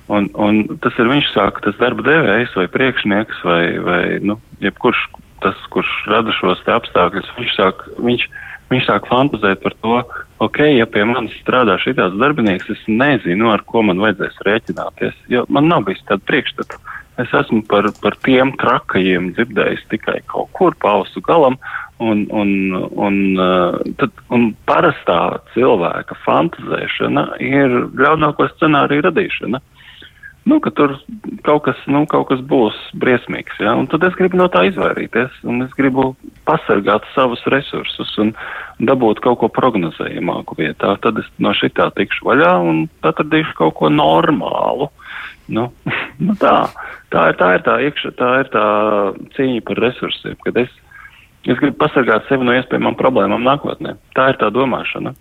Un, 0.06 0.28
un 0.38 0.78
tas 0.82 0.94
ir 1.02 1.08
viņš 1.10 1.32
saka, 1.34 1.64
tas 1.64 1.78
darba 1.80 2.04
devējs 2.06 2.52
vai 2.54 2.68
priekšnieks 2.70 3.40
vai, 3.42 3.62
vai 3.82 4.02
nu, 4.22 4.36
jebkurš 4.62 5.00
tas, 5.42 5.58
kurš 5.74 5.90
rada 6.10 6.34
šos 6.36 6.62
apstākļus, 6.70 7.32
viņš 7.38 7.54
sāk, 7.56 7.82
viņš, 8.06 8.26
viņš 8.70 8.86
sāk 8.86 9.08
fantazēt 9.10 9.64
par 9.64 9.74
to, 9.82 9.98
ok, 10.46 10.62
ja 10.76 10.86
pie 10.86 11.04
manis 11.08 11.34
strādā 11.42 11.74
šitāds 11.82 12.18
darbinieks, 12.20 12.70
es 12.72 12.84
nezinu, 12.86 13.50
ar 13.52 13.64
ko 13.66 13.82
man 13.86 14.00
vajadzēs 14.02 14.38
rēķināties, 14.46 15.18
jo 15.32 15.42
man 15.50 15.68
nav 15.72 15.88
bijis 15.88 16.06
tāda 16.08 16.24
priekšstata. 16.30 16.78
Es 17.16 17.30
esmu 17.32 17.62
par, 17.64 17.88
par 18.02 18.14
tiem 18.26 18.50
trakajiem 18.60 19.30
dzirdējis 19.34 19.86
tikai 19.88 20.18
kaut 20.28 20.50
kur 20.56 20.74
pausu 20.82 21.22
galam, 21.24 21.56
un, 21.98 22.26
un, 22.28 22.50
un, 22.92 23.16
uh, 23.40 23.78
tad, 23.96 24.12
un 24.28 24.50
parastā 24.68 25.40
cilvēka 25.54 26.18
fantazēšana 26.26 27.30
ir 27.40 27.78
ļaunāko 27.96 28.50
scenāriju 28.52 29.06
radīšana. 29.08 29.62
Nu, 30.46 30.60
ka 30.62 30.70
tur 30.70 30.92
kaut 31.42 31.64
kas, 31.66 31.78
nu, 31.90 32.04
kaut 32.06 32.28
kas 32.28 32.42
būs 32.46 32.76
briesmīgs, 33.02 33.56
ja? 33.58 33.72
un 33.74 33.88
tad 33.90 34.04
es 34.06 34.14
gribu 34.14 34.38
no 34.38 34.46
tā 34.46 34.62
izvairīties, 34.68 35.40
un 35.50 35.64
es 35.64 35.72
gribu 35.74 36.12
pasargāt 36.46 37.08
savus 37.16 37.42
resursus 37.50 38.12
un 38.22 38.30
dabūt 38.78 39.24
kaut 39.24 39.40
ko 39.40 39.50
prognozējamāku 39.50 40.58
vietā. 40.60 40.94
Tad 41.02 41.18
es 41.18 41.26
no 41.42 41.50
šitā 41.50 41.88
tikšu 41.98 42.28
vaļā 42.28 42.52
un 42.62 42.84
atradīšu 43.02 43.56
kaut 43.58 43.74
ko 43.80 43.90
normālu. 43.90 44.86
Nu, 45.50 45.66
nu 46.28 46.38
tā, 46.38 46.54
tā 47.10 47.26
ir 47.32 47.42
tā, 47.42 47.52
ir 47.58 47.66
tā 47.66 47.78
iekšā, 47.88 48.14
tā 48.14 48.32
ir 48.44 48.54
tā 48.54 48.66
cīņa 49.34 49.66
par 49.66 49.82
resursiem, 49.82 50.38
kad 50.46 50.62
es, 50.62 50.80
es 51.42 51.58
gribu 51.58 51.74
pasargāt 51.82 52.30
sevi 52.30 52.46
no 52.46 52.54
iespējamām 52.54 52.94
problēmām 53.02 53.42
nākotnē. 53.50 53.98
Tā 54.14 54.30
ir 54.30 54.38
tā 54.38 54.54
domāšana. 54.54 55.16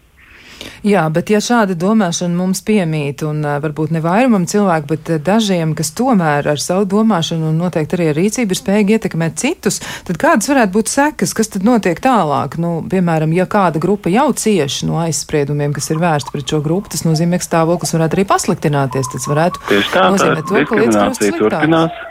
Jā, 0.86 1.04
bet 1.10 1.32
ja 1.34 1.40
šāda 1.42 1.74
domāšana 1.80 2.38
mums 2.38 2.62
piemīt, 2.66 3.24
un 3.26 3.42
varbūt 3.42 3.94
ne 3.96 4.02
vairumam 4.04 4.46
cilvēku, 4.50 4.88
bet 4.94 5.10
dažiem, 5.26 5.74
kas 5.78 5.90
tomēr 5.98 6.46
ar 6.52 6.62
savu 6.62 6.86
domāšanu 6.90 7.50
un 7.50 7.58
noteikti 7.64 7.98
arī 7.98 8.10
ar 8.12 8.20
rīcību 8.20 8.54
ir 8.54 8.60
spējīgi 8.60 8.98
ietekmēt 8.98 9.40
citus, 9.42 9.82
tad 10.06 10.20
kādas 10.22 10.50
varētu 10.52 10.76
būt 10.78 10.92
sekas, 10.94 11.34
kas 11.38 11.52
tad 11.56 11.66
notiek 11.66 12.02
tālāk? 12.04 12.60
Nu, 12.62 12.78
piemēram, 12.92 13.34
ja 13.34 13.50
kāda 13.50 13.82
grupa 13.82 14.14
jau 14.14 14.30
cieši 14.38 14.90
no 14.90 15.02
aizspriedumiem, 15.02 15.74
kas 15.74 15.90
ir 15.90 16.02
vērsti 16.02 16.34
pret 16.36 16.54
šo 16.54 16.62
grupu, 16.66 16.94
tas 16.94 17.06
nozīmē, 17.08 17.42
ka 17.42 17.50
stāvoklis 17.50 17.96
varētu 17.98 18.20
arī 18.20 18.30
pasliktināties. 18.30 19.12
Tas 19.16 19.30
varētu 19.32 19.66
Tieši 19.70 19.94
tā, 19.94 20.10
nozīmēt 20.14 20.46
to, 20.52 20.66
ka 20.70 20.82
lietas 20.82 21.02
kļūst 21.02 21.26
sliktākas. 21.26 22.04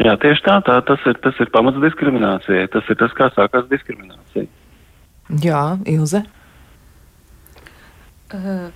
Jā, 0.00 0.14
tieši 0.16 0.44
tā, 0.46 0.56
tā 0.64 0.78
tas, 0.88 1.02
ir, 1.10 1.18
tas 1.20 1.36
ir 1.42 1.50
pamats 1.52 1.80
diskriminācijai. 1.82 2.68
Tas 2.72 2.86
ir 2.88 2.96
tas, 3.02 3.12
kā 3.18 3.28
sākās 3.34 3.66
diskriminācija. 3.68 4.46
Jā, 5.44 5.64
Ilze. 5.90 6.22
Uh, 8.34 8.68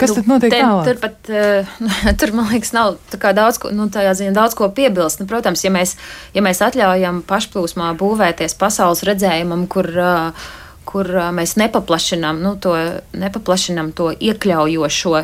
Kas 0.00 0.14
nu, 0.14 0.16
tad 0.16 0.28
notiek 0.30 0.54
te, 0.54 0.60
tālāk? 0.64 0.86
Tur 0.88 1.00
pat, 1.02 1.28
uh, 1.28 2.14
tur, 2.20 2.32
man 2.36 2.48
liekas, 2.54 2.72
nav 2.72 2.96
daudz, 3.36 3.60
ko, 3.60 3.72
nu, 3.76 3.88
ziņā, 3.92 4.32
daudz 4.36 4.56
ko 4.56 4.70
piebilst. 4.72 5.20
Nu, 5.20 5.28
protams, 5.28 5.64
ja 5.66 5.72
mēs, 5.74 5.96
ja 6.36 6.44
mēs 6.44 6.62
atļaujam 6.64 7.20
pašplūsmā 7.28 7.92
būvēties 8.00 8.56
pasaules 8.60 9.04
redzējumam, 9.08 9.66
kur, 9.70 9.90
uh, 10.00 10.48
kur 10.88 11.10
uh, 11.12 11.28
mēs 11.36 11.58
nepaplašinām, 11.60 12.40
nu, 12.40 12.54
to, 12.62 12.74
nepaplašinām 13.12 13.92
to 13.96 14.08
iekļaujošo 14.16 15.16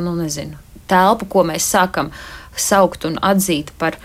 nu, 0.00 0.14
nezinu, 0.20 0.60
telpu, 0.90 1.28
ko 1.30 1.46
mēs 1.48 1.72
sākam 1.72 2.12
saukt 2.56 3.06
un 3.08 3.16
atzīt 3.24 3.72
par 3.80 3.96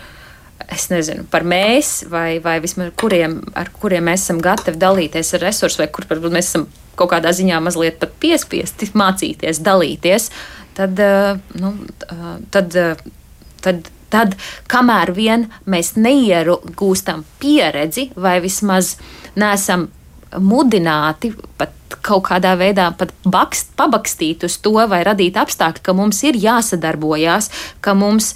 es 0.72 0.88
nezinu, 0.90 1.26
par 1.30 1.44
mēs, 1.46 2.06
vai, 2.10 2.38
vai 2.42 2.56
vismaz 2.64 2.90
kuriem, 2.98 3.38
ar 3.54 3.68
kuriem 3.74 4.08
mēs 4.08 4.24
esam 4.24 4.40
gatavi 4.42 4.80
dalīties 4.80 5.34
ar 5.36 5.44
resursu, 5.44 5.82
vai 5.82 5.90
kur 5.92 6.08
mēs 6.08 6.48
esam 6.48 6.66
kaut 6.96 7.12
kādā 7.12 7.32
ziņā 7.36 7.60
mazliet 7.64 8.00
pat 8.00 8.14
piespiesti 8.22 8.90
mācīties, 8.96 9.60
dalīties, 9.64 10.30
tad, 10.76 10.98
eh, 11.00 11.36
nu, 11.60 11.74
eh, 12.08 12.24
tad, 12.50 12.76
eh, 12.76 12.96
tad, 13.62 13.90
tad 14.10 14.36
kamēr 14.68 15.14
vien 15.14 15.48
mēs 15.66 15.94
neiegūstam 15.96 17.24
pieredzi 17.40 18.10
vai 18.16 18.38
vismaz 18.40 18.96
neesam 19.36 19.88
mudināti 20.36 21.32
pat 21.58 21.72
kaut 22.02 22.26
kādā 22.28 22.56
veidā 22.58 22.90
pat 22.98 23.12
bakst, 23.24 23.72
pabakstīt 23.78 24.44
uz 24.44 24.58
to 24.62 24.74
vai 24.90 25.02
radīt 25.06 25.38
apstākļi, 25.38 25.82
ka 25.82 25.94
mums 25.96 26.22
ir 26.26 26.38
jāsadarbojās, 26.42 27.50
ka 27.80 27.94
mums 27.94 28.34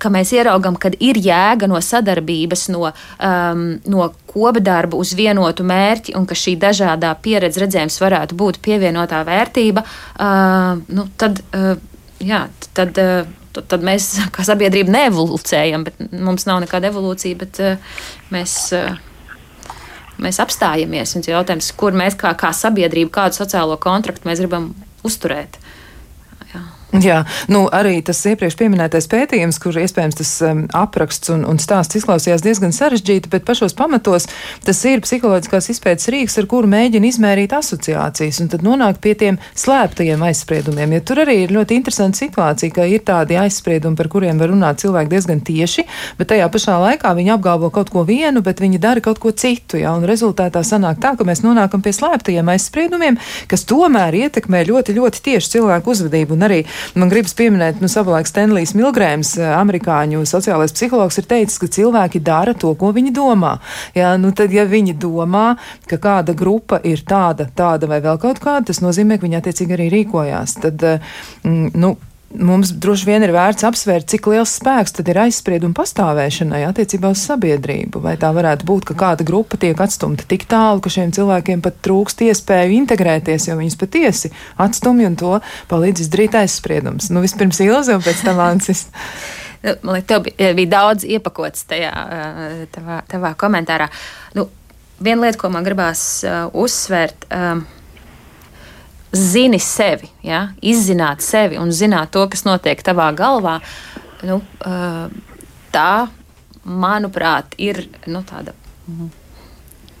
ka 0.00 0.10
mēs 0.12 0.32
ieraugam, 0.36 0.76
ka 0.80 0.92
ir 1.02 1.18
jēga 1.20 1.68
no 1.70 1.80
sadarbības, 1.84 2.68
no, 2.74 2.88
um, 2.90 3.66
no 3.90 4.08
kopdarba 4.30 4.98
uz 5.00 5.12
vienotu 5.18 5.66
mērķi, 5.66 6.14
un 6.18 6.28
ka 6.28 6.38
šī 6.38 6.56
dažādā 6.60 7.12
pieredze 7.22 7.62
redzējums 7.64 8.00
varētu 8.02 8.38
būt 8.40 8.60
pievienotā 8.64 9.22
vērtība, 9.28 9.84
uh, 9.84 10.80
nu, 10.96 11.06
tad, 11.20 11.42
uh, 11.56 11.76
jā, 12.22 12.46
tad, 12.76 13.00
uh, 13.02 13.60
tad 13.60 13.86
mēs 13.86 14.12
kā 14.34 14.46
sabiedrība 14.46 14.96
neevolucējam, 14.96 15.86
bet 15.88 16.02
mums 16.10 16.48
nav 16.48 16.62
nekāda 16.64 16.90
evolūcija, 16.92 17.40
bet 17.44 17.62
uh, 17.64 18.02
mēs. 18.34 18.58
Uh, 18.76 19.06
Mēs 20.20 20.36
apstājamies. 20.42 21.14
Un 21.16 21.22
jautājums, 21.24 21.70
kur 21.80 21.94
mēs 21.96 22.12
kā, 22.20 22.34
kā 22.36 22.50
sabiedrība, 22.52 23.08
kādu 23.14 23.38
sociālo 23.38 23.78
kontraktu 23.80 24.28
mēs 24.28 24.42
gribam 24.42 24.66
uzturēt. 25.06 25.56
Jā, 26.90 27.20
nu 27.46 27.68
arī 27.70 28.00
tas 28.02 28.18
iepriekš 28.26 28.56
pieminētais 28.58 29.06
pētījums, 29.10 29.60
kur 29.62 29.76
iespējams 29.78 30.16
tas 30.18 30.30
um, 30.42 30.64
apraksts 30.74 31.30
un, 31.30 31.44
un 31.46 31.60
stāsts 31.62 32.00
izklausījās 32.00 32.42
diezgan 32.42 32.72
sarežģīti, 32.74 33.30
bet 33.30 33.44
pašos 33.46 33.76
pamatos 33.78 34.26
tas 34.66 34.80
ir 34.90 35.02
psiholoģiskās 35.04 35.70
izpētes 35.70 36.10
rīks, 36.10 36.34
ar 36.42 36.48
kuru 36.50 36.66
mēģina 36.72 37.06
izmērīt 37.12 37.54
asociācijas 37.54 38.40
un 38.42 38.50
tad 38.50 38.64
nonākt 38.66 38.98
pie 39.04 39.12
tiem 39.20 39.38
slēptajiem 39.54 40.24
aizspriedumiem. 40.26 40.96
Ja 40.96 41.04
tur 41.06 41.22
arī 41.22 41.36
ir 41.44 41.54
ļoti 41.54 41.78
interesanta 41.78 42.18
situācija, 42.24 42.74
ka 42.74 42.88
ir 42.90 43.04
tādi 43.06 43.38
aizspriedumi, 43.38 43.94
par 43.94 44.10
kuriem 44.10 44.42
var 44.42 44.50
runāt 44.50 44.82
cilvēki 44.82 45.14
diezgan 45.14 45.44
tieši, 45.46 45.86
bet 46.18 46.32
tajā 46.34 46.50
pašā 46.50 46.74
laikā 46.88 47.14
viņi 47.20 47.34
apgalvo 47.36 47.70
kaut 47.70 47.94
ko 47.94 48.02
vienu, 48.08 48.42
bet 48.42 48.64
viņi 48.64 48.82
dara 48.82 49.04
kaut 49.04 49.22
ko 49.22 49.30
citu. 49.30 49.78
Ja, 49.78 49.94
un 49.94 50.08
rezultātā 50.10 50.64
sanāk 50.66 50.98
tā, 50.98 51.14
ka 51.14 51.28
mēs 51.28 51.44
nonākam 51.46 51.86
pie 51.86 51.94
slēptajiem 51.94 52.50
aizspriedumiem, 52.50 53.22
kas 53.46 53.62
tomēr 53.70 54.24
ietekmē 54.24 54.66
ļoti, 54.66 54.98
ļoti 54.98 55.26
tieši 55.30 55.54
cilvēku 55.54 55.94
uzvedību 55.94 56.34
un 56.34 56.48
arī 56.50 56.62
Man 56.94 57.10
gribas 57.12 57.34
pieminēt, 57.38 57.80
nu, 57.82 57.88
savulaik 57.90 58.28
Stenlijs 58.28 58.74
Milgrēms, 58.78 59.36
eh, 59.38 59.52
amerikāņu 59.56 60.24
sociālais 60.28 60.74
psihologs, 60.76 61.18
ir 61.20 61.28
teicis, 61.30 61.58
ka 61.60 61.70
cilvēki 61.70 62.22
dara 62.24 62.54
to, 62.54 62.74
ko 62.74 62.92
viņi 62.96 63.14
domā. 63.14 63.56
Jā, 63.96 64.16
nu, 64.20 64.32
tad, 64.36 64.52
ja 64.52 64.66
viņi 64.68 64.96
domā, 65.00 65.56
ka 65.90 66.00
kāda 66.02 66.34
grupa 66.36 66.80
ir 66.84 67.02
tāda, 67.06 67.48
tāda 67.56 67.88
vai 67.90 68.00
vēl 68.00 68.20
kaut 68.20 68.40
kāda, 68.42 68.66
tas 68.70 68.82
nozīmē, 68.84 69.18
ka 69.18 69.28
viņi 69.28 69.40
attiecīgi 69.40 69.76
arī 69.76 69.90
rīkojās. 69.96 70.60
Tad, 70.60 70.82
eh, 70.82 71.00
mm, 71.44 71.72
nu, 71.74 71.96
mums 72.34 72.70
droši 72.70 73.08
vien 73.08 73.24
ir 73.26 73.32
vērts 73.34 73.64
apsvērt, 73.66 74.06
cik 74.12 74.28
liels 74.30 74.52
spēks 74.60 74.94
tad 74.96 75.08
ir 75.10 75.18
aizsprieduma 75.24 75.74
pastāvēšanai 75.76 76.62
attiecībā 76.68 77.10
uz 77.14 77.24
sabiedrību. 77.26 78.02
Vai 78.04 78.14
tā 78.20 78.30
varētu 78.36 78.66
būt, 78.68 78.86
ka 78.90 78.96
kāda 79.02 79.26
grupa 79.26 79.58
tiek 79.60 79.80
atstumta 79.82 80.26
tik 80.30 80.46
tālu, 80.50 80.82
ka 80.82 80.92
šiem 80.92 81.14
cilvēkiem 81.16 81.64
pat 81.64 81.80
trūkst 81.84 82.22
iespēju 82.28 82.76
integrēties, 82.78 83.48
jo 83.50 83.58
viņus 83.58 83.78
patiesi 83.80 84.32
atstumj 84.62 85.08
un 85.10 85.18
to 85.20 85.34
palīdz 85.72 86.06
izdarīt 86.06 86.38
aizspriedums. 86.38 87.10
Nu, 87.10 87.24
vispirms 87.24 87.60
Ilze 87.64 87.98
un 87.98 88.06
pēc 88.06 88.22
tam 88.26 88.42
Ansis. 88.44 88.86
Man 89.84 89.98
liekas, 89.98 90.08
tev 90.08 90.54
bija, 90.56 90.70
daudz 90.72 91.04
iepakots 91.04 91.66
tajā 91.68 91.90
tavā, 92.72 93.02
tavā 93.10 93.34
komentārā. 93.36 93.90
Nu, 94.32 94.46
viena 95.04 95.26
lieta, 95.26 95.36
ko 95.42 95.50
man 95.52 95.66
gribās 95.66 96.22
uh, 96.24 96.46
uzsvērt. 96.56 97.26
Uh, 97.28 97.79
zini 99.12 99.58
sevi, 99.62 100.10
ja? 100.22 100.48
izzināt 100.62 101.24
sevi 101.24 101.58
un 101.60 101.72
zināt 101.74 102.12
to, 102.14 102.26
kas 102.30 102.44
notiek 102.46 102.82
tavā 102.86 103.10
galvā, 103.16 103.58
nu, 104.26 104.40
tā, 105.74 105.94
manuprāt, 106.64 107.56
ir 107.58 107.86
nu, 108.10 108.22
tāda 108.26 108.54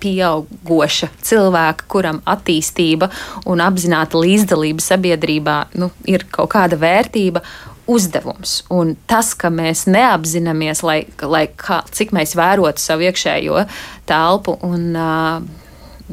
pieauguša 0.00 1.10
cilvēka, 1.24 1.88
kuram 1.90 2.20
attīstība 2.28 3.10
un 3.50 3.60
apzināta 3.64 4.20
līdzdalība 4.20 4.84
sabiedrībā 4.84 5.56
nu, 5.80 5.90
ir 6.08 6.26
kaut 6.32 6.54
kāda 6.56 6.80
vērtība. 6.80 7.44
Uzdevums. 7.90 8.60
Un 8.70 8.92
tas, 9.10 9.32
ka 9.34 9.48
mēs 9.50 9.88
neapzināmies, 9.90 10.84
lai, 10.86 11.00
lai 11.26 11.48
kā, 11.58 11.80
cik 11.90 12.12
mēs 12.14 12.36
vērotu 12.38 12.78
savu 12.78 13.08
iekšējo 13.08 13.64
telpu 14.06 14.54
un 14.62 14.84
uh, 14.94 15.40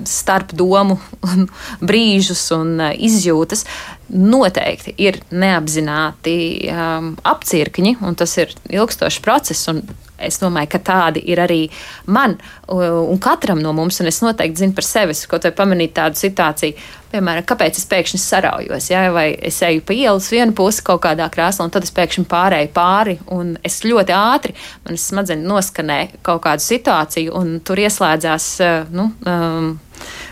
starp 0.06 0.54
domu 0.58 1.00
brīžus 1.90 2.44
un 2.56 2.76
uh, 2.80 2.92
izjūtas 2.94 3.66
noteikti 4.08 4.94
ir 5.04 5.20
neapzināti 5.36 6.38
um, 6.72 7.14
apcirkņi, 7.28 7.98
un 8.06 8.16
tas 8.20 8.38
ir 8.40 8.54
ilgstošs 8.72 9.24
process. 9.24 9.72
Es 10.18 10.40
domāju, 10.42 10.72
ka 10.72 10.80
tādi 10.82 11.22
ir 11.30 11.38
arī 11.44 11.68
man 12.10 12.40
un 12.74 13.20
katram 13.22 13.60
no 13.62 13.70
mums, 13.78 14.00
un 14.02 14.10
es 14.10 14.18
noteikti 14.24 14.64
zinu 14.64 14.74
par 14.74 14.86
sevi, 14.88 15.14
ko 15.30 15.38
te 15.42 15.52
pamanīt 15.54 15.94
tādu 16.00 16.18
situāciju. 16.18 16.88
Piemēram, 17.12 17.46
kāpēc 17.48 17.78
es 17.80 17.86
pēkšņi 17.88 18.20
saraujos, 18.20 18.90
ja? 18.90 19.06
vai 19.16 19.30
es 19.48 19.62
eju 19.64 19.84
pa 19.86 19.96
ielas 19.96 20.32
vienu 20.34 20.56
pusi 20.58 20.82
kaut 20.84 21.04
kādā 21.06 21.30
krēslā, 21.32 21.68
un 21.68 21.72
tad 21.72 21.86
es 21.86 21.94
pēkšņi 21.96 22.26
pārēju 22.28 22.74
pāri, 22.76 23.16
un 23.32 23.54
es 23.64 23.78
ļoti 23.86 24.16
ātri, 24.18 24.58
manas 24.88 25.06
smadzenes 25.12 25.48
noskanē 25.48 26.00
kaut 26.26 26.42
kādu 26.50 26.66
situāciju, 26.66 27.38
un 27.38 27.60
tur 27.64 27.80
ieslēdzās, 27.86 28.50
nu, 28.92 29.12
um, 29.24 29.78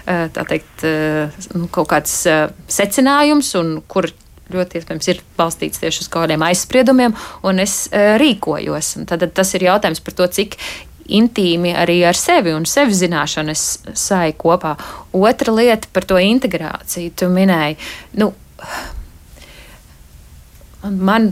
teikt, 0.06 0.86
nu, 1.56 1.68
kaut 1.74 1.90
kāds 1.92 2.22
secinājums, 2.72 3.52
un 3.60 3.80
kur 3.90 4.10
ļoti 4.54 4.80
iespējams 4.80 5.08
ir 5.10 5.22
balstīts 5.38 5.82
tieši 5.82 6.04
uz 6.04 6.10
kaut 6.10 6.26
kādiem 6.26 6.44
aizspriedumiem, 6.46 7.16
un 7.48 7.62
es 7.64 7.88
rīkojos. 7.92 8.92
Un 9.00 9.08
tad 9.10 9.26
tas 9.34 9.54
ir 9.58 9.66
jautājums 9.66 10.04
par 10.06 10.18
to, 10.20 10.28
cik 10.38 10.60
intīmi 11.06 11.74
arī 11.78 12.00
ar 12.08 12.18
sevi 12.18 12.54
un 12.56 12.66
sevi 12.70 12.96
zināšanu 12.98 13.54
es 13.54 13.66
sāju 13.98 14.38
kopā. 14.42 14.76
Otra 15.14 15.54
lieta 15.54 15.90
par 15.94 16.08
to 16.10 16.20
integrāciju. 16.22 17.14
Tu 17.18 17.30
minēji, 17.32 17.78
nu, 18.22 18.32
man, 20.84 21.32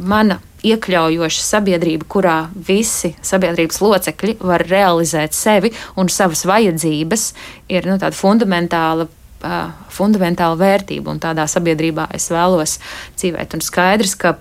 mana 0.00 0.38
iekļaujoša 0.66 1.42
sabiedrība, 1.44 2.06
kurā 2.10 2.36
visi 2.54 3.12
sabiedrības 3.24 3.80
locekļi 3.82 4.36
var 4.42 4.64
realizēt 4.70 5.34
sevi 5.36 5.72
un 5.98 6.10
savas 6.12 6.44
vajadzības, 6.48 7.26
ir 7.72 7.88
nu, 7.90 7.98
tāda 8.02 8.16
fundamentāla. 8.16 9.08
Uh, 9.42 9.72
fundamentāla 9.90 10.54
vērtība, 10.54 11.10
un 11.10 11.18
tādā 11.18 11.48
sabiedrībā 11.50 12.04
es 12.14 12.28
vēlos 12.30 12.76
dzīvot. 13.18 13.56
Un 13.56 13.64
skaidrs, 13.66 14.12
ka 14.14 14.36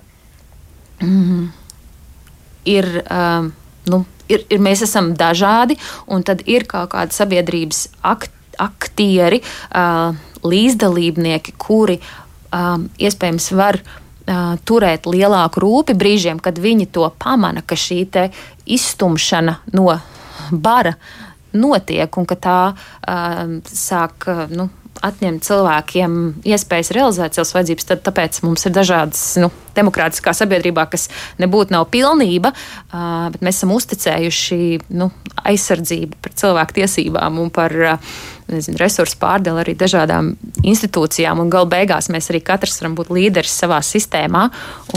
mm, 1.02 1.48
ir 2.70 2.88
um, 3.02 3.48
nu, 3.90 4.04
ir, 4.30 4.44
ir, 4.46 4.62
mēs 4.62 4.84
esam 4.86 5.16
dažādi, 5.18 5.80
un 6.06 6.22
tad 6.22 6.44
ir 6.46 6.68
kaut 6.70 6.92
kādi 6.94 7.18
sabiedrības 7.18 7.88
akt, 8.06 8.30
aktieri, 8.62 9.42
uh, 9.74 10.14
līdzdalībnieki, 10.46 11.56
kuri 11.58 11.98
um, 12.54 12.86
iespējams 13.02 13.50
var 13.58 13.82
uh, 13.82 13.98
turēt 14.68 15.08
lielāku 15.10 15.64
rūpi 15.64 15.96
brīžiem, 15.98 16.40
kad 16.44 16.60
viņi 16.62 16.90
to 16.94 17.08
pamana, 17.22 17.64
ka 17.66 17.76
šī 17.76 18.04
izstumšana 18.66 19.58
no 19.74 20.00
bara 20.52 20.96
notiek 21.54 22.18
un 22.18 22.28
ka 22.28 22.38
tā 22.40 22.60
uh, 22.72 23.58
sāk. 23.68 24.28
Uh, 24.28 24.46
nu, 24.52 24.70
atņemt 25.02 25.46
cilvēkiem 25.46 26.16
iespējas 26.46 26.92
realizēt 26.94 27.38
savas 27.38 27.54
vajadzības, 27.56 27.88
tad 27.90 28.04
tāpēc 28.06 28.42
mums 28.46 28.68
ir 28.68 28.74
dažādas 28.76 29.22
nu, 29.42 29.50
demokrātiskā 29.74 30.34
sabiedrībā, 30.36 30.84
kas 30.92 31.08
nebūtu 31.42 31.74
nav 31.74 31.88
pilnība, 31.94 32.52
uh, 32.54 33.32
bet 33.34 33.42
mēs 33.42 33.62
esam 33.62 33.74
uzticējuši 33.78 34.60
nu, 35.00 35.10
aizsardzību 35.42 36.22
par 36.22 36.36
cilvēku 36.44 36.78
tiesībām 36.82 37.40
un 37.42 37.50
par 37.56 37.78
uh, 37.96 38.14
nezinu, 38.54 38.80
resursu 38.82 39.18
pārdali 39.22 39.64
arī 39.64 39.76
dažādām 39.80 40.34
institūcijām. 40.68 41.44
Galu 41.52 41.70
beigās 41.72 42.10
mēs 42.14 42.32
arī 42.32 42.42
katrs 42.46 42.80
varam 42.82 42.98
būt 42.98 43.12
līderis 43.14 43.54
savā 43.64 43.80
sistēmā 43.86 44.48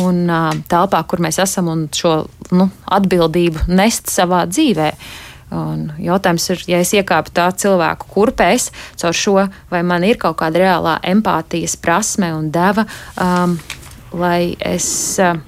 un 0.02 0.24
uh, 0.28 0.50
telpā, 0.70 1.02
kur 1.08 1.22
mēs 1.24 1.40
esam 1.42 1.70
un 1.72 1.86
šo 1.94 2.16
nu, 2.54 2.68
atbildību 2.98 3.68
nest 3.72 4.12
savā 4.12 4.44
dzīvēm. 4.50 5.06
Un 5.54 5.90
jautājums 6.02 6.48
ir, 6.50 6.62
ja 6.66 6.78
es 6.82 6.90
iekāpu 6.96 7.30
tā 7.36 7.46
cilvēku 7.54 8.08
kurpēs 8.10 8.70
caur 8.98 9.14
šo, 9.14 9.34
vai 9.70 9.82
man 9.86 10.06
ir 10.06 10.18
kaut 10.18 10.38
kāda 10.40 10.62
reālā 10.62 10.94
empātijas 11.06 11.76
prasme 11.78 12.32
un 12.34 12.48
deva, 12.54 12.86
um, 13.20 13.58
lai 14.18 14.54
es. 14.60 14.88
Uh, 15.22 15.42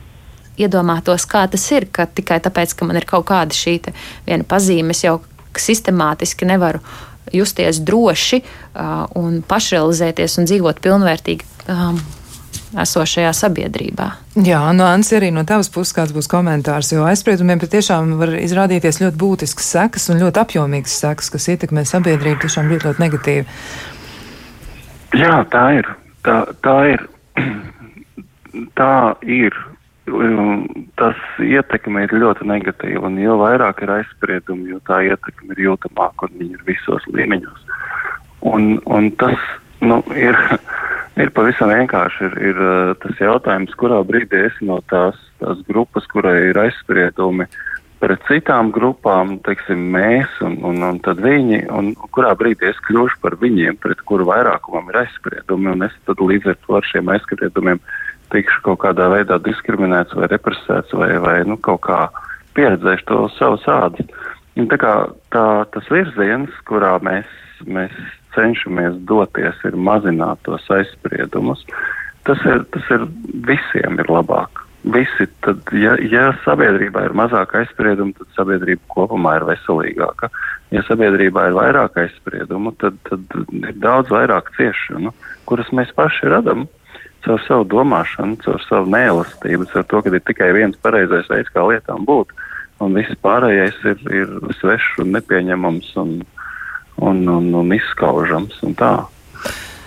Iedomātos, 0.56 1.26
kā 1.28 1.42
tas 1.52 1.66
ir, 1.68 1.84
ka 1.92 2.06
tikai 2.08 2.38
tāpēc, 2.40 2.70
ka 2.72 2.86
man 2.88 2.96
ir 2.96 3.04
kaut 3.04 3.26
kāda 3.28 3.52
šī 3.52 3.74
viena 4.24 4.40
pazīme, 4.48 4.94
es 4.96 5.02
jau 5.04 5.18
sistemātiski 5.60 6.48
nevaru 6.48 6.80
justies 7.34 7.80
droši 7.82 8.42
un 9.18 9.40
pašrealizēties 9.46 10.38
un 10.40 10.48
dzīvot 10.48 10.80
pilnvērtīgi 10.84 11.48
um, 11.72 11.98
esošajā 12.82 13.32
sabiedrībā. 13.36 14.08
Jā, 14.44 14.60
no 14.72 14.82
nu, 14.82 14.86
Ansi, 14.88 15.16
arī 15.18 15.30
no 15.34 15.44
tavas 15.48 15.70
puses 15.72 15.94
kāds 15.96 16.14
būs 16.16 16.28
komentārs, 16.30 16.92
jo 16.92 17.06
aizspriedumiem 17.08 17.60
patiešām 17.62 18.16
var 18.20 18.34
izrādīties 18.38 19.00
ļoti 19.02 19.20
būtisks 19.20 19.70
sekas 19.76 20.08
un 20.12 20.20
ļoti 20.22 20.42
apjomīgs 20.42 20.98
sekas, 21.02 21.30
kas 21.32 21.48
ietekmē 21.54 21.86
sabiedrību 21.88 22.42
tiešām 22.44 22.72
ļoti, 22.72 22.90
ļoti 22.90 23.04
negatīvi. 23.04 23.46
Jā, 25.16 25.38
tā 25.52 25.64
ir. 25.78 25.88
Tā, 26.26 26.42
tā 26.64 26.76
ir. 26.92 27.06
tā 28.80 28.92
ir. 29.22 29.56
Tas 30.06 31.22
ietekme 31.42 32.04
ir 32.06 32.14
ļoti 32.14 32.46
negatīva, 32.46 33.10
jo 33.20 33.38
vairāk 33.42 33.82
ir 33.82 33.94
aizspriedumi, 33.98 34.70
jo 34.70 34.80
tā 34.86 35.00
ietekme 35.08 35.56
ir 35.56 35.64
jūtamāka, 35.64 36.28
un 36.28 36.40
viņi 36.40 36.58
ir 36.60 36.66
visos 36.68 37.06
līmeņos. 37.10 37.64
Un, 38.46 38.76
un 38.86 39.10
tas 39.18 39.40
nu, 39.82 39.98
ir 40.14 40.38
Ir 41.16 41.30
pavisam 41.32 41.70
vienkārši 41.72 42.26
ir, 42.28 42.34
ir 42.50 42.58
eh, 42.60 42.90
tas 43.00 43.20
jautājums, 43.22 43.72
kurā 43.80 44.02
brīdī 44.04 44.42
es 44.50 44.56
no 44.60 44.82
tās, 44.92 45.16
tās 45.40 45.62
grupas, 45.68 46.04
kurai 46.12 46.50
ir 46.50 46.60
aizspriedumi 46.60 47.46
pret 48.02 48.20
citām 48.28 48.68
grupām, 48.74 49.38
teiksim, 49.46 49.80
mēs 49.94 50.34
un, 50.44 50.58
un, 50.68 50.82
un 50.84 50.98
tad 51.00 51.22
viņi, 51.24 51.62
un 51.72 51.94
kurā 52.12 52.34
brīdī 52.36 52.68
es 52.68 52.82
kļūšu 52.84 53.16
par 53.22 53.38
viņiem, 53.40 53.78
pret 53.80 54.02
kuru 54.04 54.28
vairākumam 54.28 54.92
ir 54.92 55.00
aizspriedumi, 55.06 55.72
un 55.72 55.86
es 55.88 55.96
tad 56.04 56.20
līdz 56.20 56.52
ar 56.52 56.58
to 56.66 56.76
ar 56.76 56.90
šiem 56.90 57.08
aizspriedumiem 57.14 57.80
tikšu 58.32 58.62
kaut 58.66 58.80
kādā 58.84 59.08
veidā 59.12 59.38
diskriminēts 59.42 60.16
vai 60.18 60.28
represēts 60.32 60.94
vai, 60.96 61.12
vai 61.22 61.38
nu, 61.48 61.58
kaut 61.62 61.84
kā 61.86 62.06
pieredzēšu 62.56 63.08
to 63.10 63.22
savu 63.36 63.60
sādi. 63.64 64.06
Un 64.56 64.70
tā 64.70 64.78
kā 64.80 64.92
tā, 65.34 65.46
tas 65.74 65.88
virziens, 65.92 66.52
kurā 66.68 66.96
mēs, 67.04 67.28
mēs 67.68 67.92
cenšamies 68.36 69.00
doties, 69.08 69.58
ir 69.68 69.76
mazināt 69.76 70.40
tos 70.48 70.64
aizspriedumus. 70.72 71.64
Tas 72.26 72.40
ir, 72.48 72.64
tas 72.74 72.88
ir 72.96 73.04
visiem 73.46 74.00
ir 74.00 74.10
labāk. 74.10 74.62
Visi, 74.86 75.26
tad, 75.42 75.66
ja, 75.74 75.96
ja 75.98 76.28
sabiedrībā 76.44 77.08
ir 77.08 77.14
mazāk 77.18 77.56
aizspriedumu, 77.58 78.14
tad 78.18 78.28
sabiedrība 78.36 78.86
kopumā 78.92 79.34
ir 79.40 79.46
veselīgāka. 79.48 80.30
Ja 80.74 80.82
sabiedrībā 80.86 81.48
ir 81.48 81.56
vairāk 81.58 81.98
aizspriedumu, 82.04 82.72
tad, 82.80 82.98
tad 83.08 83.36
ir 83.56 83.74
daudz 83.82 84.12
vairāk 84.14 84.52
ciešanu, 84.58 85.12
kuras 85.46 85.72
mēs 85.74 85.90
paši 85.98 86.30
radām 86.30 86.66
caur 87.26 87.42
savu 87.46 87.66
domāšanu, 87.68 88.38
caur 88.44 88.62
savu 88.68 88.90
neelastību, 88.94 89.66
caur 89.72 89.86
to, 89.90 90.02
ka 90.02 90.14
ir 90.14 90.22
tikai 90.28 90.52
viens 90.54 90.78
pareizais 90.82 91.28
veids, 91.32 91.50
kā 91.52 91.66
lietām 91.66 92.06
būt, 92.06 92.32
un 92.84 92.96
viss 92.96 93.18
pārējais 93.24 93.82
ir, 93.90 94.00
ir 94.22 94.32
svešs 94.60 95.02
un 95.02 95.12
nepieņemams 95.16 95.92
un, 96.02 96.16
un, 97.02 97.22
un, 97.34 97.52
un 97.62 97.76
izskaužams 97.76 98.62
un 98.66 98.78
tā. 98.78 98.94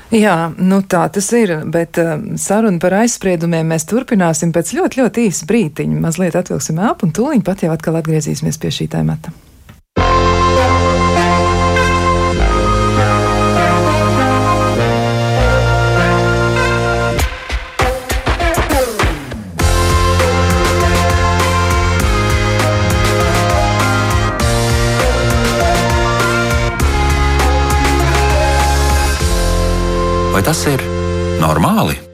Jā, 0.10 0.50
nu 0.58 0.80
tā 0.90 1.04
tas 1.14 1.28
ir, 1.38 1.52
bet 1.70 2.00
uh, 2.02 2.16
sarunu 2.42 2.82
par 2.82 2.96
aizspriedumiem 3.04 3.68
mēs 3.70 3.86
turpināsim 3.90 4.50
pēc 4.56 4.74
ļoti, 4.80 5.04
ļoti 5.04 5.28
īsa 5.30 5.46
brītiņa. 5.52 6.00
Mazliet 6.02 6.38
atvilksim 6.40 6.82
elpu 6.82 7.06
un 7.06 7.14
tūlīt 7.14 7.46
pat 7.46 7.62
jau 7.62 7.70
atkal 7.76 8.00
atgriezīsimies 8.02 8.58
pie 8.58 8.74
šī 8.74 8.90
temata. 8.98 9.36
Vai 30.40 30.46
tas 30.48 30.62
ir 30.72 30.80
normāli? 31.42 32.09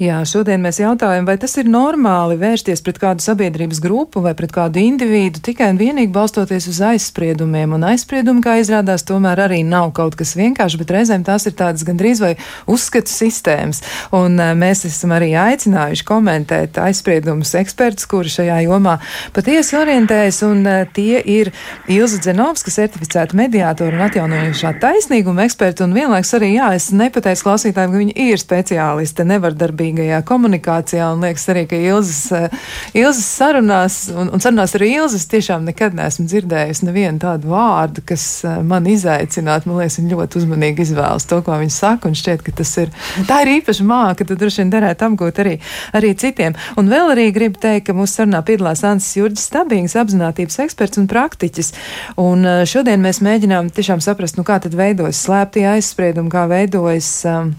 Jā, 0.00 0.22
šodien 0.24 0.62
mēs 0.64 0.78
jautājam, 0.80 1.26
vai 1.28 1.34
tas 1.36 1.52
ir 1.60 1.66
normāli 1.68 2.38
vērsties 2.40 2.80
pret 2.80 2.96
kādu 3.02 3.20
sabiedrības 3.20 3.82
grupu 3.84 4.22
vai 4.24 4.30
pret 4.32 4.48
kādu 4.54 4.80
individu 4.80 5.42
tikai 5.44 5.66
un 5.74 5.76
vienīgi 5.76 6.08
balstoties 6.14 6.70
uz 6.70 6.78
aizspriedumiem. 6.88 7.74
Un 7.76 7.84
aizspriedumi, 7.84 8.40
kā 8.40 8.54
izrādās, 8.62 9.04
tomēr 9.04 9.42
arī 9.44 9.58
nav 9.60 9.90
kaut 9.98 10.16
kas 10.16 10.32
vienkāršs, 10.40 10.78
bet 10.80 10.94
reizēm 10.96 11.26
tās 11.26 11.44
ir 11.44 11.52
tādas 11.58 11.84
gandrīz 11.84 12.22
vai 12.24 12.30
uzskatu 12.64 13.12
sistēmas. 13.12 13.82
Un 14.16 14.40
uh, 14.40 14.54
mēs 14.56 14.86
esam 14.88 15.12
arī 15.18 15.34
aicinājuši 15.36 16.06
komentēt 16.08 16.80
aizspriedumus 16.80 17.52
ekspertus, 17.60 18.08
kuri 18.08 18.32
šajā 18.32 18.56
jomā 18.70 18.96
patiesi 19.36 19.76
orientējas, 19.82 20.40
un 20.48 20.64
uh, 20.64 20.88
tie 20.96 21.20
ir 21.20 21.52
Ilza 21.92 22.22
Dzenovska, 22.24 22.72
certificēta 22.72 23.36
mediātora 23.36 24.00
un 24.00 24.06
atjaunojušā 24.08 24.72
taisnīguma 24.80 25.44
eksperta, 25.44 25.84
un 25.84 25.92
vienlaiks 26.00 26.32
arī, 26.40 26.54
jā, 26.56 26.72
es 26.80 26.88
nepateicu 26.88 27.50
klausītājiem, 27.50 27.92
ka 27.92 28.04
viņi 28.06 28.18
ir 28.30 28.44
speciālisti 28.46 29.28
nevardarbīgi 29.28 29.89
kopīgajā 29.90 30.22
komunikācijā. 30.26 31.12
Un 31.14 31.24
liekas 31.24 31.48
arī, 31.50 31.66
ka 31.68 31.76
Ilzas, 31.76 32.32
eh, 32.32 32.48
Ilzas 32.94 33.26
sarunās, 33.26 34.10
un, 34.10 34.30
un 34.32 34.40
sarunās 34.40 34.74
arī 34.74 34.94
Ilzas 34.96 35.26
tiešām 35.26 35.64
nekad 35.64 35.94
neesmu 35.94 36.26
dzirdējusi 36.26 36.86
nevienu 36.86 37.18
tādu 37.18 37.50
vārdu, 37.50 38.02
kas 38.06 38.44
eh, 38.44 38.60
man 38.62 38.84
izaicinātu. 38.86 39.66
Man 39.66 39.80
liekas, 39.80 39.98
viņa 39.98 40.14
ļoti 40.14 40.40
uzmanīgi 40.40 40.86
izvēlas 40.86 41.26
to, 41.26 41.40
ko 41.42 41.58
viņa 41.58 41.74
saka, 41.74 42.08
un 42.08 42.14
šķiet, 42.14 42.42
ka 42.42 42.52
tas 42.52 42.74
ir, 42.78 42.90
tā 43.28 43.42
ir 43.44 43.60
īpaša 43.60 43.86
māka, 43.86 44.24
tad 44.24 44.38
droši 44.40 44.62
vien 44.62 44.70
derētu 44.74 45.08
apgūt 45.08 45.40
arī, 45.42 45.56
arī 45.92 46.14
citiem. 46.14 46.56
Un 46.78 46.90
vēl 46.90 47.14
arī 47.14 47.30
gribu 47.34 47.60
teikt, 47.60 47.88
ka 47.88 47.96
mūsu 47.96 48.20
sarunā 48.20 48.42
piedalās 48.46 48.84
Ansis 48.86 49.18
Jurģis 49.18 49.48
Stabīgs, 49.50 49.96
apzinātības 49.98 50.60
eksperts 50.66 51.00
un 51.00 51.08
praktiķis. 51.10 51.74
Un 52.20 52.46
eh, 52.46 52.62
šodien 52.68 53.02
mēs 53.02 53.22
mēģinām 53.24 53.72
tiešām 53.74 54.04
saprast, 54.04 54.38
nu 54.38 54.46
kā 54.46 54.60
tad 54.62 54.76
veidojas 54.78 55.24
slēptie 55.26 55.66
aizspriedumi, 55.74 56.30
kā 56.32 56.46
veidojas 56.50 57.10
um, 57.28 57.52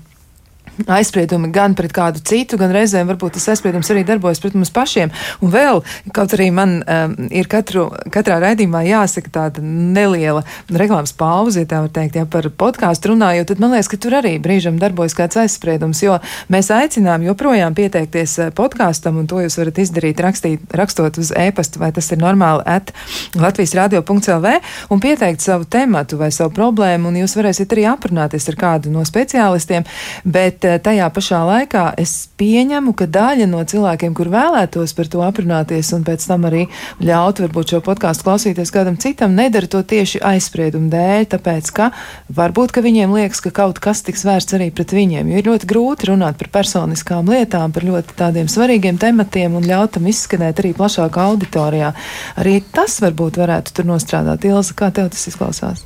aizspriedumi 0.87 1.51
gan 1.53 1.75
pret 1.77 1.93
kādu 1.95 2.21
citu, 2.25 2.57
gan 2.61 2.73
reizēm 2.75 3.09
varbūt 3.11 3.37
tas 3.37 3.49
aizspriedums 3.53 3.91
arī 3.93 4.03
darbojas 4.07 4.41
pret 4.43 4.55
mums 4.57 4.73
pašiem. 4.73 5.11
Un 5.41 5.53
vēl, 5.53 5.81
kaut 6.15 6.35
arī 6.37 6.49
man 6.55 6.79
um, 6.81 7.15
ir 7.29 7.49
katru, 7.51 7.89
katrā 8.13 8.39
raidījumā 8.43 8.83
jāsaka 8.87 9.33
tāda 9.33 9.63
neliela 9.63 10.43
reklāmas 10.69 11.13
pauze, 11.17 11.63
ja 11.63 11.69
tā 11.69 11.81
var 11.85 11.93
teikt, 11.93 12.17
ja 12.19 12.25
par 12.29 12.47
podkāstu 12.49 13.13
runājot, 13.13 13.51
tad 13.51 13.63
man 13.63 13.75
liekas, 13.75 13.91
ka 13.91 13.99
tur 14.01 14.17
arī 14.21 14.35
brīžam 14.41 14.79
darbojas 14.81 15.15
kāds 15.17 15.39
aizspriedums, 15.41 16.01
jo 16.05 16.17
mēs 16.51 16.71
aicinām 16.73 17.25
joprojām 17.25 17.75
pieteikties 17.77 18.37
eh, 18.39 18.51
podkāstam, 18.55 19.19
un 19.21 19.29
to 19.29 19.41
jūs 19.43 19.57
varat 19.59 19.81
izdarīt 19.83 20.21
rakstīt, 20.23 20.65
rakstot 20.77 21.19
uz 21.21 21.33
e-pastu, 21.37 21.81
vai 21.81 21.91
tas 21.95 22.11
ir 22.13 22.21
normāli 22.21 22.65
at 22.69 22.93
Latvijas 23.39 23.75
radio.lv, 23.77 24.55
un 24.91 25.03
pieteikt 25.03 25.43
savu 25.43 25.67
tematu 25.69 26.19
vai 26.21 26.31
savu 26.35 26.53
problēmu, 26.55 27.09
un 27.09 27.21
jūs 27.21 27.35
varēsiet 27.39 27.75
arī 27.75 27.87
aprunāties 27.91 28.47
ar 28.51 28.59
kādu 28.59 28.93
no 28.93 29.05
speciālistiem. 29.07 29.87
Bet 30.23 30.65
tajā 30.79 31.07
pašā 31.13 31.39
laikā 31.47 31.83
es 31.99 32.13
pieņemu, 32.39 32.93
ka 32.97 33.07
daļa 33.11 33.47
no 33.49 33.61
cilvēkiem, 33.67 34.13
kur 34.17 34.29
vēlētos 34.31 34.93
par 34.97 35.09
to 35.11 35.21
aprunāties 35.25 35.91
un 35.95 36.05
pēc 36.07 36.25
tam 36.29 36.45
arī 36.49 36.65
ļaut 37.03 37.41
varbūt 37.43 37.73
šo 37.73 37.79
podkāstu 37.85 38.27
klausīties 38.27 38.73
kādam 38.73 38.99
citam, 39.01 39.35
nedara 39.37 39.69
to 39.71 39.81
tieši 39.83 40.21
aizspriedumu 40.31 40.91
dēļ, 40.93 41.27
tāpēc 41.33 41.71
ka 41.75 41.89
varbūt, 42.37 42.75
ka 42.75 42.83
viņiem 42.85 43.15
liekas, 43.17 43.43
ka 43.43 43.53
kaut 43.61 43.81
kas 43.83 44.03
tiks 44.07 44.25
vērsts 44.27 44.57
arī 44.57 44.69
pret 44.75 44.93
viņiem, 44.95 45.31
jo 45.31 45.41
ir 45.41 45.49
ļoti 45.49 45.71
grūti 45.71 46.11
runāt 46.11 46.37
par 46.41 46.51
personiskām 46.59 47.31
lietām, 47.31 47.73
par 47.75 47.87
ļoti 47.87 48.17
tādiem 48.19 48.51
svarīgiem 48.51 49.01
tematiem 49.01 49.57
un 49.59 49.67
ļaut 49.67 49.97
tam 49.97 50.07
izskanēt 50.11 50.61
arī 50.61 50.75
plašākā 50.77 51.27
auditorijā. 51.33 51.95
Arī 52.41 52.59
tas 52.75 52.99
varbūt 53.03 53.41
varētu 53.41 53.75
tur 53.75 53.89
nostrādāt. 53.89 54.45
Ilza, 54.47 54.77
kā 54.77 54.91
tev 54.95 55.11
tas 55.11 55.27
izklausās? 55.31 55.83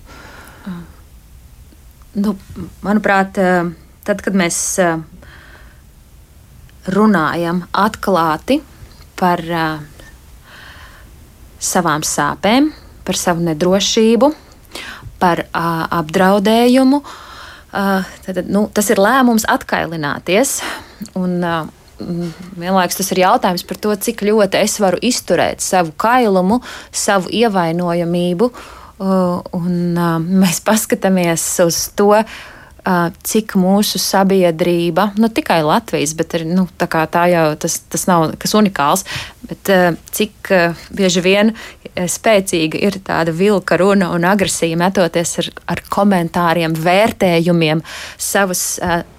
Nu, 2.16 2.38
manuprāt, 2.86 3.36
uh 3.42 3.74
tad, 4.06 4.22
kad 4.26 4.38
mēs 4.38 4.60
eh, 4.82 4.96
runājam 6.96 7.64
atklāti 7.74 8.62
par 9.20 9.42
uh, 9.50 9.84
savām 11.66 12.04
sāpēm, 12.06 12.70
par 13.06 13.18
savu 13.20 13.46
nedrošību, 13.46 14.32
par 15.22 15.46
apdraudējumu, 15.54 17.00
tad, 17.72 18.42
nu, 18.52 18.66
tas 18.76 18.92
ir 18.92 19.02
lēmums 19.02 19.48
atkailināties. 19.50 20.60
Un, 21.18 21.40
Vienlaikus 21.96 22.98
tas 23.00 23.10
ir 23.14 23.22
jautājums 23.22 23.62
par 23.64 23.78
to, 23.80 23.94
cik 23.96 24.26
ļoti 24.28 24.60
es 24.60 24.74
varu 24.84 24.98
izturēt 25.00 25.64
savu 25.64 25.94
kailumu, 25.96 26.58
savu 26.92 27.32
ievainojamību. 27.32 28.50
Un 29.56 29.78
mēs 30.42 30.60
paskatāmies 30.68 31.46
uz 31.64 31.78
to, 31.96 32.10
cik 33.26 33.56
mūsu 33.58 34.00
sabiedrība, 34.02 35.10
nu 35.18 35.30
tikai 35.34 35.62
Latvijas, 35.66 36.14
bet 36.18 36.36
ir, 36.38 36.46
nu, 36.50 36.68
tā, 36.78 36.88
tā 37.10 37.26
jau 37.32 37.46
tas, 37.60 37.80
tas 37.90 38.06
nav 38.10 38.28
kas 38.42 38.54
unikāls, 38.58 39.06
bet 39.50 39.72
cik 40.16 40.52
bieži 40.94 41.24
vien 41.26 41.54
spēcīga 41.96 42.82
ir 42.86 43.00
tāda 43.06 43.34
vilka 43.36 43.78
runa 43.80 44.12
un 44.14 44.28
agresija 44.28 44.78
metoties 44.78 45.38
ar, 45.42 45.50
ar 45.76 45.82
komentāriem, 45.90 46.76
vērtējumiem, 46.76 47.82
savas 48.18 48.66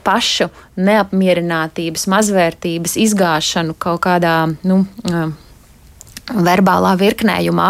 pašu 0.07 0.51
neapmierinātības, 0.77 2.07
mazvērtības 2.13 2.99
izgāšanu 3.07 3.75
kaut 3.83 4.05
kādā, 4.07 4.37
nu, 4.69 4.85
verbālā 6.35 6.95
virknējumā, 6.99 7.69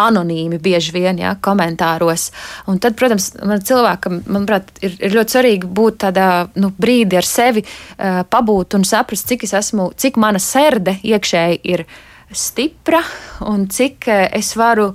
anonīmi 0.00 0.60
bieži 0.62 0.94
vien, 0.94 1.18
ja, 1.20 1.34
komentāros. 1.42 2.30
Un 2.70 2.80
tad, 2.82 2.96
protams, 2.98 3.30
man 3.44 3.64
cilvēkam, 3.66 4.22
manuprāt, 4.26 4.70
ir, 4.84 4.96
ir 4.98 5.16
ļoti 5.16 5.36
svarīgi 5.36 5.70
būt 5.80 6.00
tādā 6.06 6.28
nu, 6.60 6.72
brīdī 6.80 7.20
ar 7.20 7.28
sevi, 7.28 7.64
uh, 7.64 8.22
pabūt 8.30 8.78
un 8.78 8.86
saprast, 8.88 9.28
cik 9.30 9.44
es 9.48 9.54
esmu, 9.60 9.90
cik 10.00 10.20
mana 10.20 10.40
serde 10.42 10.96
iekšēji 11.04 11.60
ir 11.74 11.84
stipra 12.32 13.02
un 13.50 13.66
cik 13.72 14.08
uh, 14.08 14.22
es 14.38 14.54
varu 14.56 14.92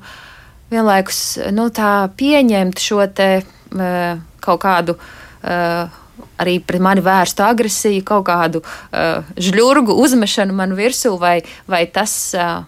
vienlaikus 0.71 1.21
nu, 1.53 1.69
pieņemt 1.69 2.81
šo 2.81 3.05
te 3.13 3.29
uh, 3.43 4.25
kaut 4.41 4.65
kādu. 4.65 4.97
Uh, 5.45 6.01
arī 6.41 6.57
pret 6.59 6.83
mani 6.83 7.03
vērstu 7.05 7.43
agresiju, 7.45 8.03
kaut 8.07 8.25
kādu 8.29 8.61
uh, 8.61 9.25
žļurgu 9.39 9.95
uzmešanu 10.03 10.55
man 10.55 10.75
virsū, 10.77 11.15
vai, 11.21 11.39
vai, 11.71 11.85
tas, 11.91 12.13
uh, 12.37 12.65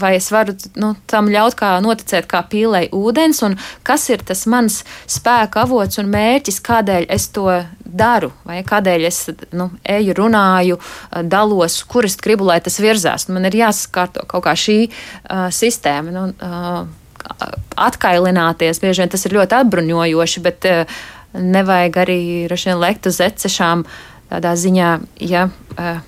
vai 0.00 0.14
es 0.18 0.30
varu 0.34 0.56
nu, 0.80 0.94
tam 1.10 1.28
ļaut 1.32 1.56
kā 1.58 1.74
noticēt 1.84 2.28
kā 2.30 2.44
pīlei 2.50 2.88
ūdens, 2.94 3.42
un 3.46 3.58
kas 3.86 4.08
ir 4.12 4.24
tas 4.26 4.46
mans 4.50 4.82
spēka 5.10 5.64
avots 5.64 6.00
un 6.02 6.10
mērķis, 6.12 6.62
kādēļ 6.64 7.08
es 7.12 7.28
to 7.34 7.48
daru, 7.84 8.32
vai 8.48 8.62
kādēļ 8.66 9.06
es 9.06 9.20
nu, 9.54 9.70
eju, 9.84 10.16
runāju, 10.18 10.80
uh, 10.80 11.22
dalos, 11.22 11.82
kur 11.88 12.08
es 12.08 12.18
gribu, 12.20 12.48
lai 12.48 12.60
tas 12.64 12.80
virzās. 12.82 13.28
Man 13.28 13.48
ir 13.50 13.60
jāsakārto 13.64 14.26
kaut 14.30 14.46
kā 14.48 14.56
šī 14.58 14.78
uh, 14.88 15.48
sistēma. 15.54 16.14
Nu, 16.14 16.28
uh, 16.32 16.84
Atkailināties, 17.80 18.78
bieži 18.82 19.00
vien 19.00 19.10
tas 19.10 19.22
ir 19.24 19.32
ļoti 19.34 19.56
atbruņojoši, 19.56 20.42
bet 20.44 20.66
uh, 20.68 20.98
nevajag 21.34 21.98
arī 22.04 22.20
vien, 22.50 22.78
lekt 22.78 23.08
uz 23.10 23.20
ecešām 23.24 23.84
tādā 24.30 24.54
ziņā, 24.58 24.90
ja. 25.20 25.48
Uh, 25.74 25.98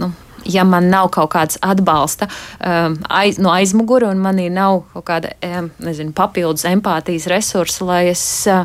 nu, 0.00 0.12
ja 0.44 0.64
man 0.64 0.88
nav 0.92 1.08
kaut 1.14 1.32
kāds 1.34 1.58
atbalsta 1.64 2.28
um, 2.28 2.98
aiz, 3.08 3.38
no 3.40 3.52
aizmuguri, 3.54 4.08
un 4.10 4.20
manī 4.22 4.50
nav 4.52 4.82
kaut 4.92 5.06
kāda 5.08 5.32
um, 5.40 5.70
nezinu, 5.84 6.12
papildus 6.16 6.66
empātijas 6.68 7.28
resursa, 7.30 7.86
lai 7.88 8.02
es 8.12 8.24
uh, 8.50 8.64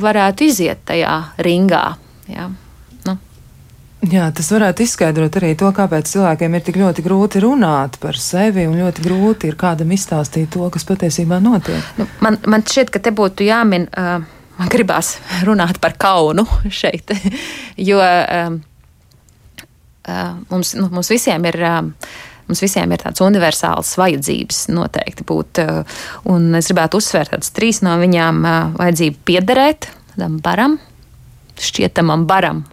varētu 0.00 0.48
iziet 0.50 0.82
tajā 0.88 1.14
ringā. 1.46 1.84
Jā. 2.30 2.48
Nu. 3.06 3.16
Jā, 4.10 4.30
tas 4.34 4.50
varētu 4.50 4.84
izskaidrot 4.86 5.38
arī 5.40 5.52
to, 5.58 5.70
kāpēc 5.76 6.10
cilvēkiem 6.10 6.56
ir 6.56 6.66
tik 6.66 6.80
ļoti 6.80 7.06
grūti 7.06 7.44
runāt 7.44 8.00
par 8.02 8.18
sevi 8.18 8.66
un 8.66 8.78
ļoti 8.80 9.06
grūti 9.06 9.50
ir 9.50 9.58
kādam 9.60 9.94
izstāstīt 9.94 10.50
to, 10.54 10.66
kas 10.72 10.86
patiesībā 10.88 11.38
notiek. 11.42 11.94
Nu, 12.00 12.08
man, 12.24 12.40
man 12.50 12.66
šķiet, 12.66 12.92
ka 12.94 13.02
te 13.04 13.14
būtu 13.14 13.46
jāmin. 13.46 13.88
Uh, 13.94 14.38
man 14.60 14.70
gribās 14.72 15.14
runāt 15.46 15.80
par 15.82 15.96
kaunu 16.00 16.44
šeit, 16.72 17.12
jo 17.90 18.00
um, 18.00 18.58
uh, 20.06 20.34
mums, 20.52 20.74
nu, 20.78 20.90
mums 20.92 21.12
visiem 21.12 21.48
ir. 21.52 21.64
Um, 21.76 21.94
Mums 22.50 22.64
visiem 22.64 22.90
ir 22.90 22.98
tādas 22.98 23.22
universālas 23.22 23.92
vajadzības 23.94 24.64
noteikti 24.74 25.22
būt, 25.22 25.60
uh, 25.62 26.00
un 26.32 26.48
es 26.58 26.66
gribētu 26.66 26.98
uzsvērt 26.98 27.30
tādas 27.30 27.52
trīs 27.54 27.78
no 27.86 27.92
viņām 28.00 28.40
uh,- 28.42 28.56
vajadzību 28.80 29.20
piederēt 29.28 29.86
tādam 30.08 30.40
baram, 30.42 30.74
šķietamam 31.62 32.24
baram, 32.26 32.64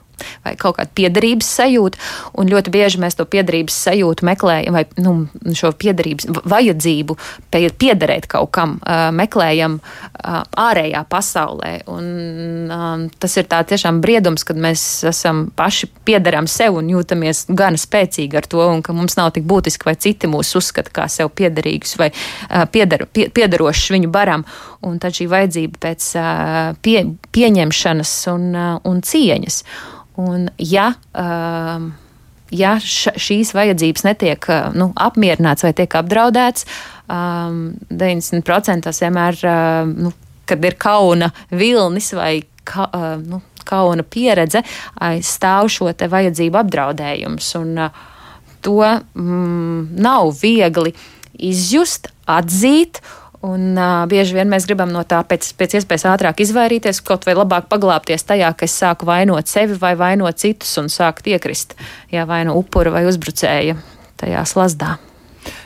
vai 0.45 0.55
kaut 0.59 0.77
kāda 0.79 0.91
piederības 0.97 1.49
sajūta. 1.59 2.01
Un 2.37 2.51
ļoti 2.51 2.73
bieži 2.73 3.01
mēs 3.01 3.17
to 3.17 3.25
piederības 3.29 3.75
sajūtu 3.87 4.25
meklējam, 4.27 4.77
vai 4.77 4.85
nu, 5.03 5.15
šo 5.57 5.71
piederības 5.77 6.29
vajadzību 6.47 7.17
piederēt 7.51 8.27
kaut 8.31 8.51
kam, 8.55 8.77
meklējam 9.17 9.79
ārējā 10.17 11.03
pasaulē. 11.09 11.73
Un, 11.91 13.09
tas 13.19 13.37
ir 13.39 13.49
tā 13.49 13.61
tiešām 13.67 14.01
briedums, 14.03 14.45
kad 14.47 14.59
mēs 14.59 14.83
esam 15.07 15.47
paši 15.57 15.89
piederam 16.07 16.47
sev 16.51 16.79
un 16.79 16.91
jūtamies 16.91 17.45
gan 17.57 17.77
spēcīgi 17.79 18.39
ar 18.39 18.47
to, 18.49 18.63
un 18.65 18.83
ka 18.85 18.95
mums 18.95 19.17
nav 19.19 19.33
tik 19.35 19.47
būtiski, 19.49 19.87
vai 19.87 19.95
citi 19.99 20.29
mūs 20.31 20.53
uzskata 20.59 20.93
kā 20.93 21.07
sev 21.11 21.31
piederīgus 21.37 21.97
vai 21.99 22.11
pieder, 22.73 23.07
pie, 23.13 23.29
piederošus 23.33 23.93
viņu 23.97 24.11
baram. 24.13 24.45
Un 24.85 24.99
tad 25.01 25.15
šī 25.17 25.27
vajadzība 25.31 25.81
pēc 25.87 26.09
pie, 26.85 26.97
pieņemšanas 27.35 28.15
un, 28.33 28.49
un 28.87 29.05
cieņas. 29.05 29.61
Un, 30.17 30.47
ja, 30.57 30.91
um, 31.13 31.91
ja 32.53 32.75
šīs 32.81 33.53
vajadzības 33.53 34.05
netiek 34.07 34.49
uh, 34.49 34.71
nu, 34.77 34.89
apmierināts 34.97 35.65
vai 35.65 35.73
tiek 35.77 35.97
apdraudēts, 35.99 36.65
um, 37.05 37.61
90% 37.93 38.87
tas 38.87 39.03
vienmēr, 39.03 39.37
uh, 39.45 39.93
nu, 40.07 40.13
kad 40.47 40.65
ir 40.65 40.77
kauna 40.81 41.29
vilnis 41.51 42.13
vai 42.17 42.39
ka, 42.67 42.89
uh, 42.89 43.13
nu, 43.21 43.41
kauna 43.67 44.05
pieredze, 44.07 44.61
stāv 45.27 45.67
šo 45.71 45.91
vajadzību 45.91 46.61
apdraudējums. 46.61 47.49
Un, 47.59 47.73
uh, 47.83 48.05
to 48.67 48.81
mm, 49.13 49.87
nav 50.01 50.33
viegli 50.41 50.93
izjust, 51.37 52.09
atzīt 52.27 53.01
Un, 53.45 53.75
uh, 53.77 54.05
bieži 54.09 54.33
vien 54.33 54.49
mēs 54.49 54.65
gribam 54.65 54.89
no 54.89 55.03
tā 55.05 55.19
pēc, 55.21 55.51
pēc 55.59 55.77
iespējas 55.77 56.07
ātrāk 56.09 56.41
izvairīties, 56.41 57.03
kaut 57.05 57.27
vai 57.27 57.35
labāk 57.37 57.69
paglāpties 57.69 58.25
tajā, 58.25 58.49
ka 58.57 58.65
es 58.65 58.77
sāku 58.81 59.05
vainot 59.05 59.51
sevi 59.51 59.77
vai 59.77 59.93
vainot 59.99 60.41
citus 60.41 60.73
un 60.81 60.89
sāku 60.89 61.29
iekrist 61.35 61.77
jā, 62.13 62.25
vai 62.25 62.43
no 62.49 62.57
upura 62.57 62.95
vai 62.97 63.05
uzbrucēja 63.09 63.77
tajā 64.17 64.47
slazdā. 64.49 64.97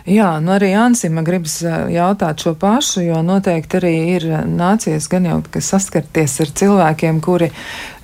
Jā, 0.09 0.39
nu 0.41 0.53
arī 0.55 0.71
Ansim 0.77 1.19
gribas 1.25 1.59
jautāt 1.61 2.41
šo 2.41 2.55
pašu, 2.57 3.03
jo 3.05 3.19
noteikti 3.25 3.77
arī 3.77 3.93
ir 4.15 4.25
nācies 4.49 5.05
gan 5.11 5.27
jau 5.29 5.37
saskarties 5.61 6.39
ar 6.41 6.53
cilvēkiem, 6.61 7.21
kuri, 7.21 7.51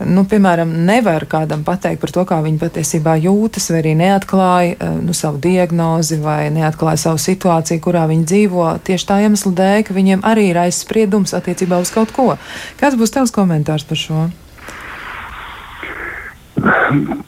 nu, 0.05 0.25
piemēram, 0.29 0.71
nevar 0.85 1.25
kādam 1.29 1.65
pateikt 1.67 2.03
par 2.03 2.13
to, 2.13 2.25
kā 2.29 2.39
viņi 2.45 2.61
patiesībā 2.61 3.17
jūtas, 3.25 3.69
vai 3.73 3.81
arī 3.81 3.95
neatklāja 3.99 4.91
nu, 5.01 5.15
savu 5.17 5.41
diagnozi, 5.41 6.21
vai 6.21 6.51
neatklāja 6.53 7.07
savu 7.07 7.21
situāciju, 7.21 7.81
kurā 7.83 8.05
viņi 8.11 8.27
dzīvo, 8.29 8.67
tieši 8.85 9.09
tā 9.09 9.21
iemesla 9.25 9.55
dēļ, 9.61 9.79
ka 9.87 9.97
viņiem 9.97 10.25
arī 10.27 10.51
ir 10.51 10.65
aizspriedums 10.67 11.33
attiecībā 11.37 11.81
uz 11.81 11.93
kaut 11.93 12.13
ko. 12.15 12.35
Kāds 12.81 12.99
būs 12.99 13.17
tavs 13.17 13.33
komentārs 13.33 13.87
par 13.89 14.05
šo? 14.05 14.27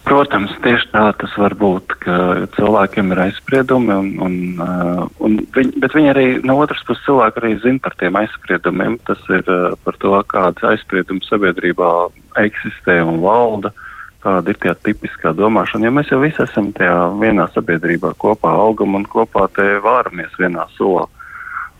Protams, 0.07 0.51
tieši 0.63 0.87
tā 0.89 1.03
tas 1.19 1.33
var 1.37 1.53
būt, 1.59 1.93
ka 2.01 2.15
cilvēkiem 2.55 3.11
ir 3.13 3.21
aizspriedumi, 3.27 3.93
un, 3.93 4.07
un, 4.25 4.37
uh, 4.63 5.03
un 5.25 5.35
viņi, 5.55 5.75
bet 5.83 5.93
viņi 5.93 6.11
arī 6.13 6.25
no 6.47 6.55
otras 6.63 6.81
puses 6.87 7.03
cilvēki 7.05 7.41
arī 7.41 7.51
zina 7.61 7.83
par 7.83 7.93
tiem 7.99 8.17
aizspriedumiem. 8.17 8.97
Tas 9.05 9.21
ir 9.29 9.43
uh, 9.45 9.75
par 9.85 9.99
to, 10.01 10.15
kādas 10.33 10.65
aizspriedumi 10.71 11.21
sabiedrībā 11.27 11.91
eksistē 12.41 12.99
un 13.05 13.19
valda, 13.21 13.73
kāda 14.23 14.49
ir 14.49 14.59
tie 14.63 14.73
tipiskā 14.87 15.35
domāšana. 15.37 15.87
Jo 15.87 15.93
mēs 15.99 16.09
jau 16.13 16.21
visi 16.23 16.41
esam 16.45 16.71
tajā 16.77 16.95
vienā 17.21 17.45
sabiedrībā 17.53 18.15
kopā 18.19 18.55
augam 18.65 18.97
un 18.97 19.05
kopā 19.09 19.45
te 19.53 19.67
vāramies 19.83 20.33
vienā 20.41 20.65
solā. 20.77 21.05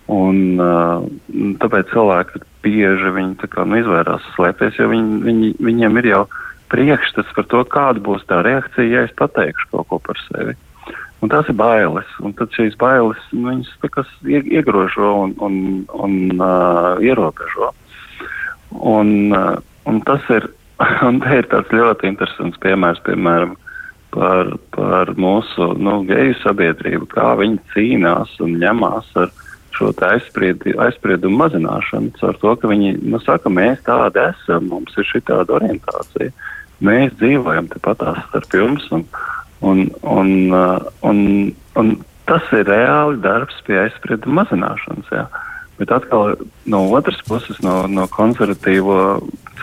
Un, 0.09 0.61
uh, 0.61 1.01
tāpēc 1.63 1.89
cilvēki 1.95 2.43
bieži 2.65 3.09
viņi 3.15 3.39
tā 3.41 3.49
kā, 3.49 3.65
nu, 3.65 3.79
izvairās 3.81 4.25
slēpties, 4.35 4.77
jo 4.77 4.89
viņi, 4.91 5.19
viņi, 5.25 5.51
viņiem 5.63 5.99
ir 6.01 6.11
jau 6.13 6.23
priekšstats 6.69 7.35
par 7.35 7.47
to, 7.51 7.63
kāda 7.69 8.01
būs 8.03 8.25
tā 8.29 8.41
reakcija, 8.45 8.87
ja 8.87 9.05
es 9.07 9.13
pateikšu 9.19 9.71
kaut 9.73 9.89
ko 9.89 10.01
par 10.09 10.19
sevi. 10.27 10.55
Un 11.19 11.31
tas 11.31 11.47
ir 11.51 11.57
bailes, 11.59 12.07
un 12.23 12.31
tad 12.37 12.53
šīs 12.55 12.77
bailes 12.79 13.19
nu, 13.35 13.49
viņas 13.49 14.11
iegrožo 14.23 15.09
un, 15.25 15.33
un, 15.43 15.55
un 15.91 16.13
uh, 16.37 16.95
ierobežo. 17.03 17.73
Un, 18.71 19.33
uh, 19.35 19.57
un 19.89 19.99
tas 20.07 20.23
ir, 20.31 20.47
un 21.09 21.19
ir 21.27 21.49
tāds 21.51 21.73
ļoti 21.75 22.07
interesants 22.13 22.61
piemērs, 22.63 23.03
piemēram, 23.07 23.57
par, 24.15 24.53
par 24.73 25.11
mūsu 25.19 25.73
nu, 25.77 25.99
geju 26.07 26.37
sabiedrību, 26.39 27.09
kā 27.11 27.33
viņi 27.41 27.59
cīnās 27.75 28.39
un 28.45 28.55
ņemās 28.61 29.11
ar 29.19 29.33
šo 29.75 29.91
aizspriedu, 30.07 30.71
aizspriedumu 30.81 31.43
mazināšanu, 31.43 32.15
caur 32.19 32.39
to, 32.39 32.55
ka 32.61 32.71
viņi 32.71 32.95
nu, 33.03 33.19
saka, 33.23 33.51
mēs 33.53 33.83
tādi 33.85 34.23
esam, 34.23 34.71
mums 34.71 34.95
ir 34.97 35.07
šī 35.11 35.21
tāda 35.27 35.59
orientācija. 35.59 36.31
Uh, 36.31 36.58
mēs 36.85 37.15
dzīvojam 37.19 37.69
tepatās 37.73 38.21
starp 38.29 38.55
jums, 38.55 38.85
un, 38.95 39.05
un, 39.65 39.85
un, 40.01 40.31
uh, 40.53 40.89
un, 41.05 41.21
un 41.79 41.93
tas 42.29 42.45
ir 42.55 42.67
reāli 42.69 43.19
darbs 43.23 43.57
pie 43.67 43.79
aizsprieduma 43.83 44.43
mazināšanas. 44.43 45.13
Jā. 45.13 45.25
Bet 45.79 45.93
atkal 45.95 46.35
no 46.67 46.83
otras 46.91 47.21
puses, 47.27 47.59
no, 47.63 47.81
no 47.87 48.05
konservatīvo 48.11 48.99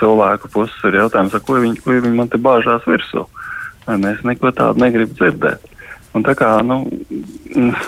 cilvēku 0.00 0.50
puses, 0.52 0.76
ir 0.88 1.00
jautājums, 1.02 1.36
ko 1.44 1.60
viņi, 1.60 1.80
ko 1.84 1.96
viņi 1.96 2.16
man 2.16 2.32
te 2.32 2.40
bāžās 2.40 2.86
virsū. 2.88 3.26
Es 3.86 4.22
neko 4.26 4.50
tādu 4.56 4.82
negribu 4.82 5.14
dzirdēt. 5.14 5.62
Un 6.16 6.24
tā 6.26 6.32
kā, 6.34 6.48
nu, 6.64 6.80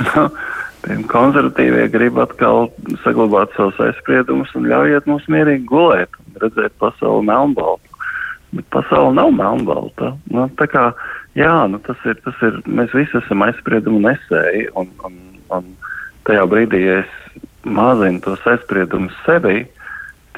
konservatīvie 1.14 1.88
grib 1.92 2.20
atkal 2.22 2.68
saglabāt 3.02 3.56
savus 3.56 3.80
aizspriedumus 3.88 4.52
un 4.58 4.68
ļaujiet 4.70 5.08
mums 5.10 5.26
mierīgi 5.32 5.66
gulēt 5.68 6.20
redzēt 6.38 6.76
pasauli 6.78 7.26
melnbaltu. 7.26 7.88
Bet 8.57 8.68
pasaule 8.72 9.12
nav 9.16 9.32
melnbalta. 9.36 10.14
Nu, 10.32 10.46
tā 10.57 10.68
kā, 10.72 10.84
jā, 11.36 11.55
nu, 11.68 11.80
tas 11.84 12.01
ir, 12.09 12.16
tas 12.24 12.38
ir, 12.46 12.61
mēs 12.64 12.94
visi 12.96 13.18
esam 13.20 13.44
aizspriedumu 13.44 14.01
nesēji, 14.07 14.70
un, 14.80 14.88
un, 15.05 15.18
un 15.53 15.72
tajā 16.28 16.46
brīdī, 16.49 16.80
ja 16.86 17.01
es 17.03 17.42
mazinu 17.68 18.22
tos 18.24 18.46
aizspriedumus 18.49 19.16
sevi, 19.26 19.66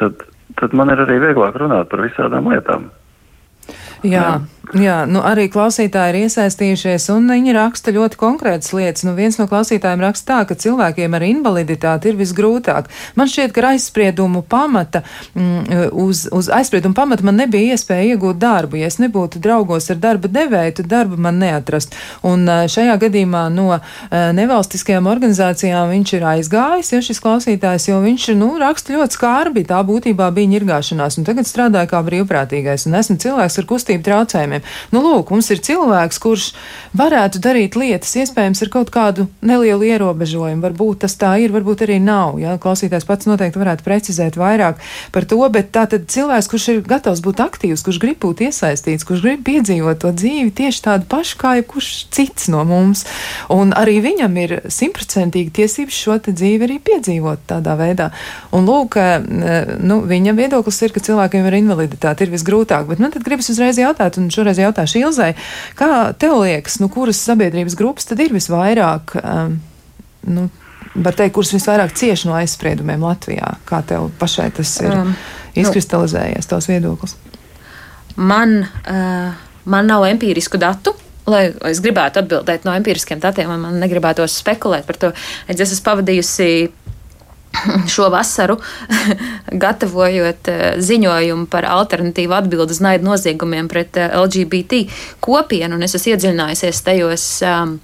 tad, 0.00 0.24
tad 0.58 0.74
man 0.74 0.90
ir 0.90 1.04
arī 1.04 1.20
vieglāk 1.22 1.58
runāt 1.62 1.90
par 1.92 2.02
visādām 2.02 2.50
lietām. 2.50 2.88
Jā. 4.02 4.10
jā. 4.10 4.32
Jā, 4.70 5.00
nu 5.10 5.18
arī 5.26 5.48
klausītāji 5.50 6.12
ir 6.12 6.16
iesaistījušies, 6.28 7.08
un 7.10 7.24
viņi 7.32 7.54
raksta 7.56 7.90
ļoti 7.90 8.18
konkrētas 8.20 8.70
lietas. 8.70 9.02
Nu, 9.02 9.16
viens 9.18 9.34
no 9.40 9.48
klausītājiem 9.50 10.02
raksta 10.04 10.28
tā, 10.28 10.38
ka 10.46 10.54
cilvēkiem 10.62 11.16
ar 11.16 11.24
invaliditāti 11.26 12.12
ir 12.12 12.18
visgrūtāk. 12.20 12.86
Man 13.18 13.30
šķiet, 13.30 13.50
ka 13.56 13.72
aizspriedumu 13.72 14.44
pamata, 14.46 15.02
mm, 15.34 15.90
uz, 15.90 16.28
uz 16.30 16.50
aizspriedumu 16.54 16.94
pamata 16.94 17.26
man 17.26 17.40
nebija 17.42 17.74
iespēja 17.74 18.14
iegūt 18.14 18.38
darbu. 18.38 18.78
Ja 18.78 18.92
es 18.92 19.00
nebūtu 19.02 19.42
draugos 19.42 19.90
ar 19.90 19.98
darba 19.98 20.30
devēju, 20.30 20.76
tad 20.78 20.90
darbu 20.92 21.18
man 21.18 21.42
neatrast. 21.42 21.98
Un 22.22 22.46
šajā 22.46 22.94
gadījumā 23.02 23.48
no 23.50 23.80
nevalstiskajām 24.10 25.10
organizācijām 25.10 25.90
viņš 25.96 26.14
ir 26.20 26.28
aizgājis, 26.36 26.92
ja 26.94 27.02
šis 27.02 27.22
klausītājs, 27.26 27.88
jo 27.90 27.98
viņš, 28.06 28.28
nu, 28.38 28.52
raksta 28.62 28.94
ļoti 28.94 29.18
skarbi. 29.18 29.66
Tā 29.66 29.82
būtībā 29.82 30.30
bija 30.36 30.54
ņirgāšanās, 30.54 31.18
un 31.18 31.26
tagad 31.26 31.50
strādāja 31.50 31.90
kā 31.90 32.04
brīvprātīgais, 32.06 32.86
un 32.86 32.98
esmu 33.02 33.18
cilvēks 33.26 33.58
ar 33.58 33.70
kustību 33.74 34.06
traucējumiem 34.06 34.59
jautājumiem. 34.60 34.92
Nu, 34.92 35.02
lūk, 35.02 35.30
mums 35.30 35.50
ir 35.50 35.60
cilvēks, 35.60 36.18
kurš 36.20 36.52
varētu 36.96 37.40
darīt 37.40 37.76
lietas, 37.76 38.14
iespējams, 38.16 38.62
ar 38.62 38.70
kaut 38.70 38.90
kādu 38.90 39.28
nelielu 39.42 39.84
ierobežojumu. 39.84 40.62
Varbūt 40.62 41.00
tas 41.04 41.16
tā 41.16 41.38
ir, 41.40 41.52
varbūt 41.52 41.84
arī 41.86 42.00
nav. 42.00 42.38
Ja? 42.40 42.58
Klausītājs 42.58 43.06
pats 43.06 43.26
noteikti 43.26 43.60
varētu 43.60 43.84
precizēt 43.84 44.36
vairāk 44.36 44.80
par 45.12 45.24
to, 45.24 45.40
bet 45.50 45.72
tā 45.72 45.86
tad 45.86 46.08
cilvēks, 46.10 46.48
kurš 46.50 46.68
ir 46.68 46.82
gatavs 46.82 47.22
būt 47.22 47.40
aktīvs, 47.40 47.84
kurš 47.84 48.00
grib 48.00 48.20
būt 48.20 48.44
iesaistīts, 48.48 49.06
kurš 49.06 49.22
grib 49.24 49.44
piedzīvot 49.46 50.00
to 50.02 50.12
dzīvi 50.12 50.50
tieši 50.50 50.82
tādu 50.82 51.06
pašu 51.10 51.38
kā 51.40 51.56
jebkurš 51.60 51.90
cits 52.10 52.50
no 52.50 52.64
mums. 52.64 53.06
Un 53.50 53.74
arī 53.76 54.00
viņam 54.02 54.36
ir 54.42 54.56
simtprocentīgi 54.70 55.54
tiesības 55.60 56.00
šo 56.04 56.18
dzīvi 56.20 56.66
arī 56.66 56.76
piedzīvot 56.82 57.46
tādā 57.48 57.76
veidā. 57.78 58.10
Un 58.52 58.66
lūk, 58.66 58.96
eh, 58.98 59.76
nu, 59.78 60.00
viņa 60.06 60.34
viedoklis 60.36 60.82
ir, 60.82 60.92
ka 60.92 61.00
cilvēkiem 61.00 61.46
ar 61.46 61.56
invaliditāti 61.56 62.26
ir 62.26 62.34
visgrūtāk, 62.34 62.88
bet 62.90 63.00
man 63.00 63.14
tad 63.14 63.24
gribas 63.24 63.48
uzreiz 63.52 63.78
jautāt, 63.78 64.18
un 64.18 64.28
šoreiz 64.34 64.39
šoreiz 64.40 64.60
jautāšu 64.60 65.04
Ilzai, 65.04 65.34
kā 65.78 65.90
tev 66.20 66.40
liekas, 66.42 66.80
nu, 66.82 66.88
kuras 66.92 67.20
sabiedrības 67.28 67.76
grupas 67.78 68.08
tad 68.08 68.22
ir 68.24 68.32
visvairāk, 68.34 69.14
um, 69.20 69.58
nu, 70.32 70.48
var 70.94 71.16
teikt, 71.18 71.34
kuras 71.36 71.52
visvairāk 71.54 71.94
cieši 71.96 72.30
no 72.30 72.36
aizspriedumiem 72.38 73.04
Latvijā? 73.04 73.54
Kā 73.68 73.82
tev 73.86 74.08
pašai 74.20 74.50
tas 74.56 74.72
ir 74.82 74.96
um, 74.96 75.12
izkristalizējies, 75.60 76.46
nu, 76.46 76.50
tavs 76.54 76.70
viedoklis? 76.70 77.16
Man, 78.20 78.58
uh, 78.90 79.38
man 79.70 79.88
nav 79.88 80.08
empirisku 80.08 80.58
datu, 80.60 80.96
lai 81.30 81.44
es 81.70 81.80
gribētu 81.84 82.22
atbildēt 82.22 82.66
no 82.66 82.74
empiriskiem 82.74 83.20
datiem, 83.22 83.52
man 83.62 83.78
negribētos 83.82 84.40
spekulēt 84.40 84.88
par 84.88 84.98
to. 85.00 85.12
Es 85.48 85.60
esmu 85.62 85.84
pavadījusi 85.86 86.50
šo 87.92 88.08
vasaru, 88.12 88.58
gatavojot 89.64 90.48
eh, 90.48 90.62
ziņojumu 90.78 91.48
par 91.50 91.66
alternatīvu 91.68 92.36
atbildi 92.36 92.76
uz 92.76 92.80
naidu 92.84 93.08
noziegumiem 93.10 93.68
pret 93.70 93.98
eh, 94.00 94.14
LGBT 94.16 94.84
kopienu, 95.20 95.76
un 95.76 95.86
es 95.86 95.96
esmu 95.98 96.14
iedziļinājusies 96.14 96.82
tajos 96.86 97.26
um, 97.46 97.76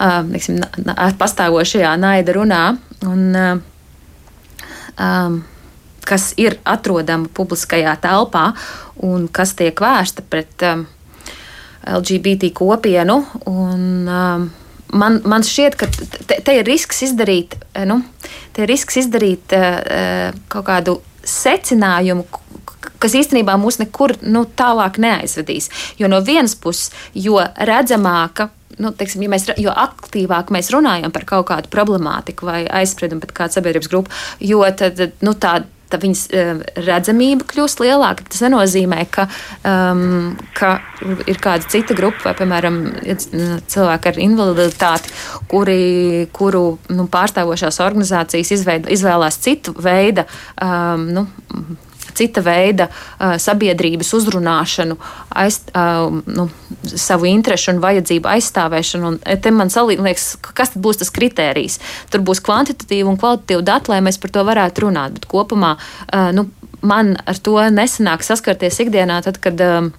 um, 0.00 0.34
neksim, 0.34 0.60
pastāvošajā 1.20 1.94
naida 2.00 2.36
runā. 2.36 2.64
Un, 3.08 3.26
um, 5.00 5.40
kas 6.10 6.32
ir 6.40 6.56
atrodama 6.66 7.28
publiskajā 7.34 7.92
telpā 8.02 8.50
un 9.06 9.28
kas 9.32 9.52
tiek 9.58 9.78
vērsta 9.80 10.24
pret 10.26 10.64
um, 10.66 10.86
LGBT 11.86 12.50
kopienu. 12.56 13.20
Un, 13.48 13.84
um, 14.08 14.48
man, 14.92 15.20
man 15.28 15.44
šķiet, 15.46 15.76
ka 15.80 15.88
te, 16.26 16.40
te 16.44 16.56
ir 16.58 16.68
risks 16.68 17.02
izdarīt, 17.08 17.56
eh, 17.74 17.86
nu, 17.88 18.00
ir 18.60 18.68
risks 18.68 18.98
izdarīt 19.00 19.54
uh, 19.56 20.34
kaut 20.52 20.66
kādu 20.66 20.98
secinājumu, 21.24 22.26
kas 23.00 23.14
īstenībā 23.16 23.54
mūs 23.60 23.78
nekur 23.80 24.18
nu, 24.20 24.44
tālāk 24.56 24.98
neaizvedīs. 25.00 25.70
Jo 26.00 26.10
no 26.12 26.20
vienas 26.24 26.56
puses, 26.60 26.90
jo 27.16 27.40
redzamāka 27.40 28.50
nu, 28.80 28.92
teiksim, 28.96 29.24
ja 29.24 29.32
mēs, 29.32 29.46
jo 29.60 29.72
aktīvāk 29.76 30.52
mēs 30.54 30.70
runājam 30.72 31.12
par 31.12 31.26
kaut 31.28 31.48
kādu 31.50 31.72
problemātiku 31.72 32.48
vai 32.48 32.62
aizspriedumu 32.80 33.24
pret 33.24 33.36
kādu 33.36 33.58
sabiedrības 33.58 33.90
grupu, 33.92 34.14
jo 34.44 34.62
tad, 34.76 35.02
nu, 35.24 35.34
tā, 35.36 35.60
tad 35.90 36.04
viņas 36.06 36.22
uh, 36.30 36.62
redzamība 36.86 37.46
kļūst 37.50 37.82
lielāka. 37.84 38.26
Tas 38.30 38.44
nenozīmē, 38.46 39.04
ka, 39.12 39.26
um, 39.66 40.32
ka 40.56 40.76
ir 41.30 41.40
kāda 41.42 41.68
cita 41.70 41.96
grupa, 41.98 42.30
vai, 42.30 42.34
piemēram, 42.40 42.80
cilvēki 43.70 44.12
ar 44.12 44.22
invaliditāti, 44.22 45.12
kuri, 45.50 45.82
kuru 46.36 46.64
nu, 46.94 47.06
pārstāvošās 47.10 47.80
organizācijas 47.84 48.54
izveid, 48.58 48.90
izvēlās 48.92 49.40
citu 49.42 49.74
veidu. 49.78 50.26
Um, 50.62 51.08
nu, 51.14 51.26
cita 52.16 52.42
veida 52.44 52.88
uh, 52.90 53.36
sabiedrības 53.40 54.12
uzrunāšanu, 54.18 54.96
aiz, 55.42 55.60
uh, 55.74 56.10
nu, 56.26 56.48
savu 56.84 57.28
interesu 57.30 57.74
un 57.74 57.82
vajadzību 57.82 58.30
aizstāvēšanu. 58.34 59.12
Un 59.12 59.40
te 59.42 59.54
man 59.54 59.70
liekas, 59.70 60.32
kas 60.56 60.74
tad 60.74 60.82
būs 60.84 61.02
tas 61.02 61.12
kritērijs? 61.14 61.80
Tur 62.10 62.24
būs 62.26 62.42
kvantitatīva 62.44 63.10
un 63.10 63.20
kvalitatīva 63.20 63.66
data, 63.72 63.94
lai 63.94 64.02
mēs 64.04 64.20
par 64.22 64.34
to 64.34 64.44
varētu 64.46 64.86
runāt. 64.86 65.18
Bet 65.18 65.28
kopumā 65.30 65.76
uh, 65.76 66.30
nu, 66.36 66.48
man 66.82 67.16
ar 67.26 67.38
to 67.38 67.58
nesanāk 67.72 68.24
saskarties 68.26 68.82
ikdienā, 68.86 69.22
tad, 69.26 69.42
kad. 69.42 69.60
Uh, 69.60 69.90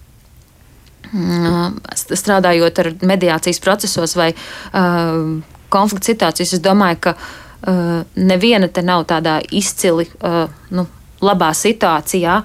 strādājot 1.11 2.77
ar 2.79 2.87
mediācijas 3.03 3.59
procesos 3.59 4.13
vai 4.15 4.29
uh, 4.31 5.41
konflikta 5.71 6.11
situācijas, 6.11 6.53
es 6.55 6.63
domāju, 6.63 6.99
ka 7.03 7.13
uh, 7.17 8.01
neviena 8.15 8.69
te 8.71 8.83
nav 8.85 9.05
tādā 9.09 9.39
izcili 9.51 10.07
uh, 10.21 10.45
nu, 10.71 10.87
labā 11.21 11.51
situācijā, 11.57 12.39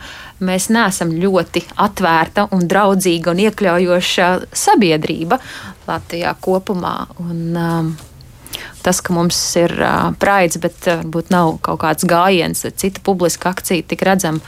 mēs 0.44 0.68
neesam 0.72 1.14
ļoti 1.16 1.62
atvērta 1.86 2.48
un 2.54 2.66
draudzīga 2.68 3.32
un 3.32 3.42
iekļaujoša 3.46 4.28
sabiedrība 4.52 5.40
Latvijā 5.88 6.34
kopumā. 6.44 6.94
Un, 7.24 7.42
um, 7.56 7.90
tas, 8.84 9.00
ka 9.00 9.16
mums 9.16 9.40
ir 9.60 9.74
uh, 9.80 10.12
praids, 10.20 10.60
bet 10.62 10.78
uh, 10.86 11.00
varbūt 11.02 11.32
nav 11.34 11.56
kaut 11.66 11.82
kāds 11.84 12.08
gājiens, 12.08 12.66
cita 12.76 13.02
publiska 13.04 13.54
akcija 13.54 13.86
tik 13.88 14.04
redzama 14.06 14.44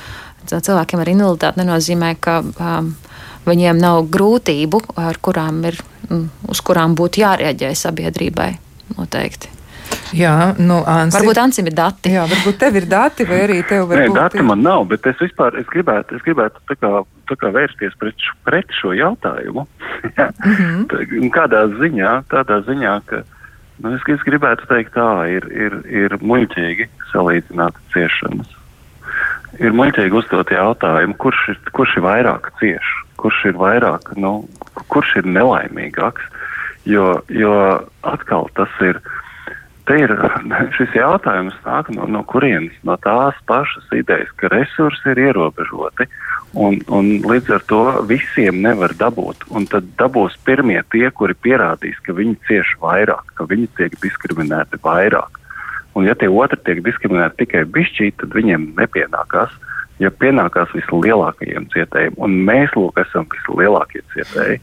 cilvēkiem 0.49 1.03
ar 1.03 1.13
invaliditāti, 1.13 1.61
nenozīmē, 1.61 2.15
ka 2.25 2.41
um, 2.45 2.95
viņiem 3.49 3.81
nav 3.81 4.07
grūtību, 4.13 4.83
kurām 5.25 5.63
ir, 5.69 5.81
uz 6.49 6.65
kurām 6.65 6.97
būtu 6.99 7.25
jārēģē 7.25 7.75
sabiedrībai 7.77 8.51
noteikti. 8.97 9.58
Jā, 10.17 10.55
nu, 10.59 10.79
Ansi. 10.89 11.19
Varbūt 11.19 11.41
Ansim 11.43 11.67
ir 11.69 11.75
dati. 11.77 12.13
Jā, 12.15 12.25
varbūt 12.31 12.59
tev 12.61 12.77
ir 12.81 12.87
dati, 12.89 13.27
vai 13.29 13.41
arī 13.47 13.59
tev 13.69 13.89
var 13.91 13.99
Nē, 14.03 14.07
būt. 14.09 14.15
dati 14.21 14.43
man 14.47 14.63
nav, 14.65 14.87
bet 14.89 15.07
es 15.11 15.17
vispār 15.21 15.59
es 15.61 15.67
gribētu, 15.73 16.17
es 16.17 16.23
gribētu 16.25 16.63
tā 16.71 16.77
kā, 16.81 16.93
tā 17.29 17.37
kā 17.41 17.51
vērsties 17.53 17.97
pret, 18.01 18.15
š- 18.17 18.37
pret 18.49 18.71
šo 18.81 18.95
jautājumu. 18.97 19.67
Jā. 20.17 20.29
Tā- 20.91 21.05
Kādā 21.35 21.65
ziņā, 21.81 22.13
tādā 22.33 22.61
ziņā, 22.69 22.95
ka 23.11 23.23
nu, 23.85 23.93
es, 23.97 24.03
es 24.09 24.25
gribētu 24.27 24.67
teikt 24.71 24.95
tā, 24.97 25.09
ir, 25.31 25.45
ir, 25.53 25.77
ir 25.87 26.17
muļķīgi 26.23 26.89
salīdzināt 27.13 27.77
ciešanas. 27.95 28.49
Ir 29.59 29.73
muļķīgi 29.77 30.13
uzdot 30.19 30.51
jautājumu, 30.53 31.15
kurš 31.21 31.45
ir, 31.55 31.61
kurš 31.73 31.97
ir 31.99 32.05
vairāk 32.05 32.51
cieš, 32.61 32.89
kurš 33.19 33.45
ir 33.51 33.57
vairāk, 33.59 34.13
nu, 34.21 34.33
kurš 34.93 35.17
ir 35.23 35.29
nelaimīgāks, 35.31 36.27
jo, 36.87 37.21
jo 37.33 37.55
atkal 38.07 38.49
tas 38.57 38.73
ir. 38.85 39.01
Te 39.89 39.97
ir 39.97 40.13
šis 40.77 40.97
jautājums 40.97 41.57
nāk 41.65 41.89
no, 41.97 42.05
no 42.11 42.21
kurienes? 42.29 42.77
No 42.85 42.99
tās 43.01 43.39
pašas 43.49 43.89
idejas, 43.97 44.31
ka 44.37 44.51
resursi 44.53 45.15
ir 45.15 45.23
ierobežoti 45.31 46.09
un, 46.53 46.79
un 46.93 47.11
līdz 47.25 47.55
ar 47.57 47.65
to 47.71 47.81
visiem 48.09 48.61
nevar 48.65 48.93
dabūt. 49.01 49.47
Un 49.55 49.69
tad 49.71 49.89
dabūs 50.01 50.37
pirmie 50.45 50.81
tie, 50.93 51.09
kuri 51.11 51.37
pierādīs, 51.37 51.99
ka 52.05 52.17
viņi 52.17 52.37
cieš 52.49 52.75
vairāk, 52.83 53.33
ka 53.39 53.49
viņi 53.49 53.69
tiek 53.81 53.97
diskriminēti 54.03 54.81
vairāk. 54.85 55.41
Un 55.97 56.07
ja 56.07 56.15
tie 56.15 56.29
otri 56.31 56.61
tiek 56.67 56.85
diskriminēti 56.87 57.45
tikai 57.45 57.65
bišķīt, 57.75 58.21
tad 58.21 58.37
viņiem 58.37 58.73
nepienākās. 58.79 59.55
Ja 59.99 60.13
pienākās 60.15 60.71
vislielākajiem 60.77 61.67
cietējiem, 61.73 62.15
un 62.23 62.37
mēs 62.47 62.71
lūk 62.79 63.01
esam 63.03 63.27
vislielākie 63.33 64.05
cietēji. 64.15 64.61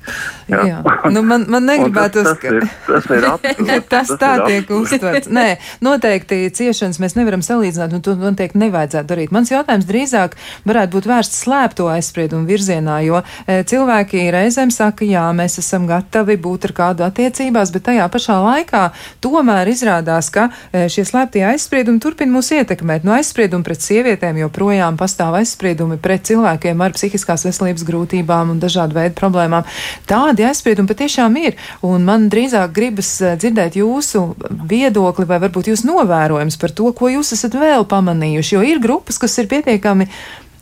Jā. 0.48 0.62
Jā. 0.70 0.78
Nu, 1.12 1.26
man, 1.28 1.44
man 1.52 1.66
negribētos, 1.68 2.30
tas, 2.30 2.40
tas 2.40 2.54
ir, 2.54 2.68
tas 2.88 3.10
ir 3.12 3.28
absurds. 3.28 3.88
tas 3.94 4.14
tā 4.22 4.32
ir 4.38 4.46
tiek 4.48 4.72
uztverts. 4.78 5.32
Nē, 5.36 5.48
noteikti 5.86 6.40
ciešanas 6.56 7.02
mēs 7.04 7.18
nevaram 7.20 7.44
salīdzināt, 7.46 7.96
un 7.98 8.04
to 8.06 8.16
noteikti 8.20 8.62
nevajadzētu 8.62 9.10
darīt. 9.12 9.34
Mans 9.36 9.52
jautājums 9.52 9.88
drīzāk 9.90 10.38
varētu 10.68 10.96
būt 10.96 11.10
vērsts 11.12 11.42
slēpto 11.44 11.90
aizspriedumu 11.92 12.48
virzienā, 12.50 13.02
jo 13.06 13.22
e, 13.22 13.60
cilvēki 13.68 14.24
reizēm 14.36 14.72
saka, 14.74 15.06
jā, 15.08 15.26
mēs 15.36 15.60
esam 15.62 15.90
gatavi 15.90 16.38
būt 16.42 16.70
ar 16.70 16.76
kādu 16.80 17.06
attiecībās, 17.10 17.74
bet 17.76 17.88
tajā 17.90 18.08
pašā 18.14 18.40
laikā 18.46 18.86
tomēr 19.24 19.74
izrādās, 19.74 20.32
ka 20.34 20.48
e, 20.72 20.86
šie 20.92 21.06
slēptie 21.08 21.44
aizspriedumi 21.52 22.02
turpina 22.04 22.38
mūs 22.38 22.54
ietekmēt. 22.56 23.04
No 23.08 23.16
aizspriedumi 23.18 23.66
pret 23.68 23.84
sievietēm 23.84 24.40
joprojām 24.46 25.00
pastāv 25.00 25.24
aizspriedumi 25.34 25.97
pret 25.97 26.28
cilvēkiem 26.30 26.84
ar 26.86 26.93
psihiskās 26.93 27.47
veselības 27.47 27.86
grūtībām 27.88 28.53
un 28.53 28.61
dažādu 28.61 28.99
veidu 28.99 29.17
problēmām. 29.17 29.65
Tādi 30.05 30.45
aizspriedumi 30.45 30.91
patiešām 30.91 31.36
ir, 31.41 31.57
un 31.82 32.05
man 32.05 32.30
drīzāk 32.30 32.76
gribas 32.76 33.11
eh, 33.21 33.36
dzirdēt 33.41 33.80
jūsu 33.82 34.28
viedokli 34.69 35.26
vai 35.26 35.41
varbūt 35.41 35.73
jūs 35.73 35.86
novērojums 35.89 36.61
par 36.61 36.76
to, 36.78 36.93
ko 36.93 37.09
jūs 37.09 37.34
esat 37.34 37.57
vēl 37.57 37.88
pamanījuši, 37.89 38.55
jo 38.55 38.65
ir 38.65 38.82
grupas, 38.84 39.17
kas 39.21 39.39
ir 39.41 39.49
pietiekami 39.51 40.09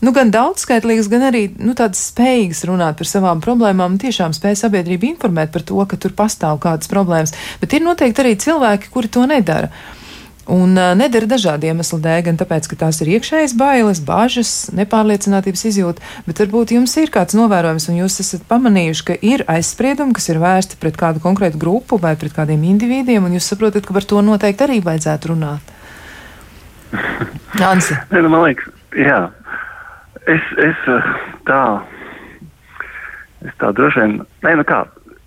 nu, 0.03 0.11
gan 0.11 0.31
daudzskaitlīgas, 0.33 1.09
gan 1.11 1.27
arī 1.29 1.45
nu, 1.55 1.75
tādas 1.77 2.01
spējīgas 2.11 2.65
runāt 2.67 2.99
par 2.99 3.09
savām 3.09 3.41
problēmām 3.43 3.95
un 3.95 4.01
tiešām 4.01 4.35
spēj 4.35 4.59
sabiedrību 4.65 5.13
informēt 5.13 5.53
par 5.53 5.63
to, 5.67 5.79
ka 5.87 5.99
tur 5.99 6.15
pastāv 6.17 6.59
kādas 6.63 6.91
problēmas. 6.91 7.35
Bet 7.61 7.75
ir 7.75 7.85
noteikti 7.85 8.23
arī 8.23 8.35
cilvēki, 8.43 8.91
kuri 8.93 9.11
to 9.13 9.27
nedara. 9.29 9.71
Un 10.51 10.75
uh, 10.75 10.91
nedara 10.99 11.27
dažādu 11.29 11.69
iemeslu 11.69 12.01
dēļ, 12.03 12.17
gan 12.25 12.37
tāpēc, 12.39 12.67
ka 12.67 12.75
tās 12.81 12.97
ir 12.99 13.13
iekšējas 13.15 13.53
bailes, 13.55 14.01
bažas, 14.03 14.49
nepārliecinātības 14.75 15.63
izjūta, 15.69 16.03
bet 16.25 16.41
varbūt 16.43 16.73
jums 16.75 16.95
ir 16.99 17.13
kāds 17.13 17.37
novērojums, 17.39 17.85
un 17.87 18.01
jūs 18.01 18.19
esat 18.19 18.43
pamanījuši, 18.49 19.05
ka 19.07 19.15
ir 19.23 19.45
aizspriedumi, 19.47 20.11
kas 20.17 20.27
ir 20.33 20.41
vērsti 20.43 20.79
pret 20.81 20.99
kādu 20.99 21.23
konkrētu 21.23 21.61
grupu 21.61 21.95
vai 22.01 22.17
pret 22.19 22.35
kādiem 22.35 22.65
individiem, 22.73 23.23
un 23.23 23.37
jūs 23.37 23.47
saprotat, 23.53 23.87
ka 23.87 23.95
par 23.95 24.03
to 24.03 24.19
noteikti 24.19 24.67
arī 24.67 24.81
vajadzētu 24.83 25.31
runāt. 25.31 25.71
Ansi. 27.63 27.95
Nu, 28.11 28.27
man 28.27 28.43
liekas, 28.49 28.67
jā. 28.99 29.21
Es, 30.27 30.51
es 30.59 30.83
tā, 31.47 31.61
es 33.47 33.55
tā 33.63 33.71
droši 33.75 34.03
vien, 34.03 34.19
nē, 34.43 34.57
nu 34.59 34.67
kā, 34.67 34.83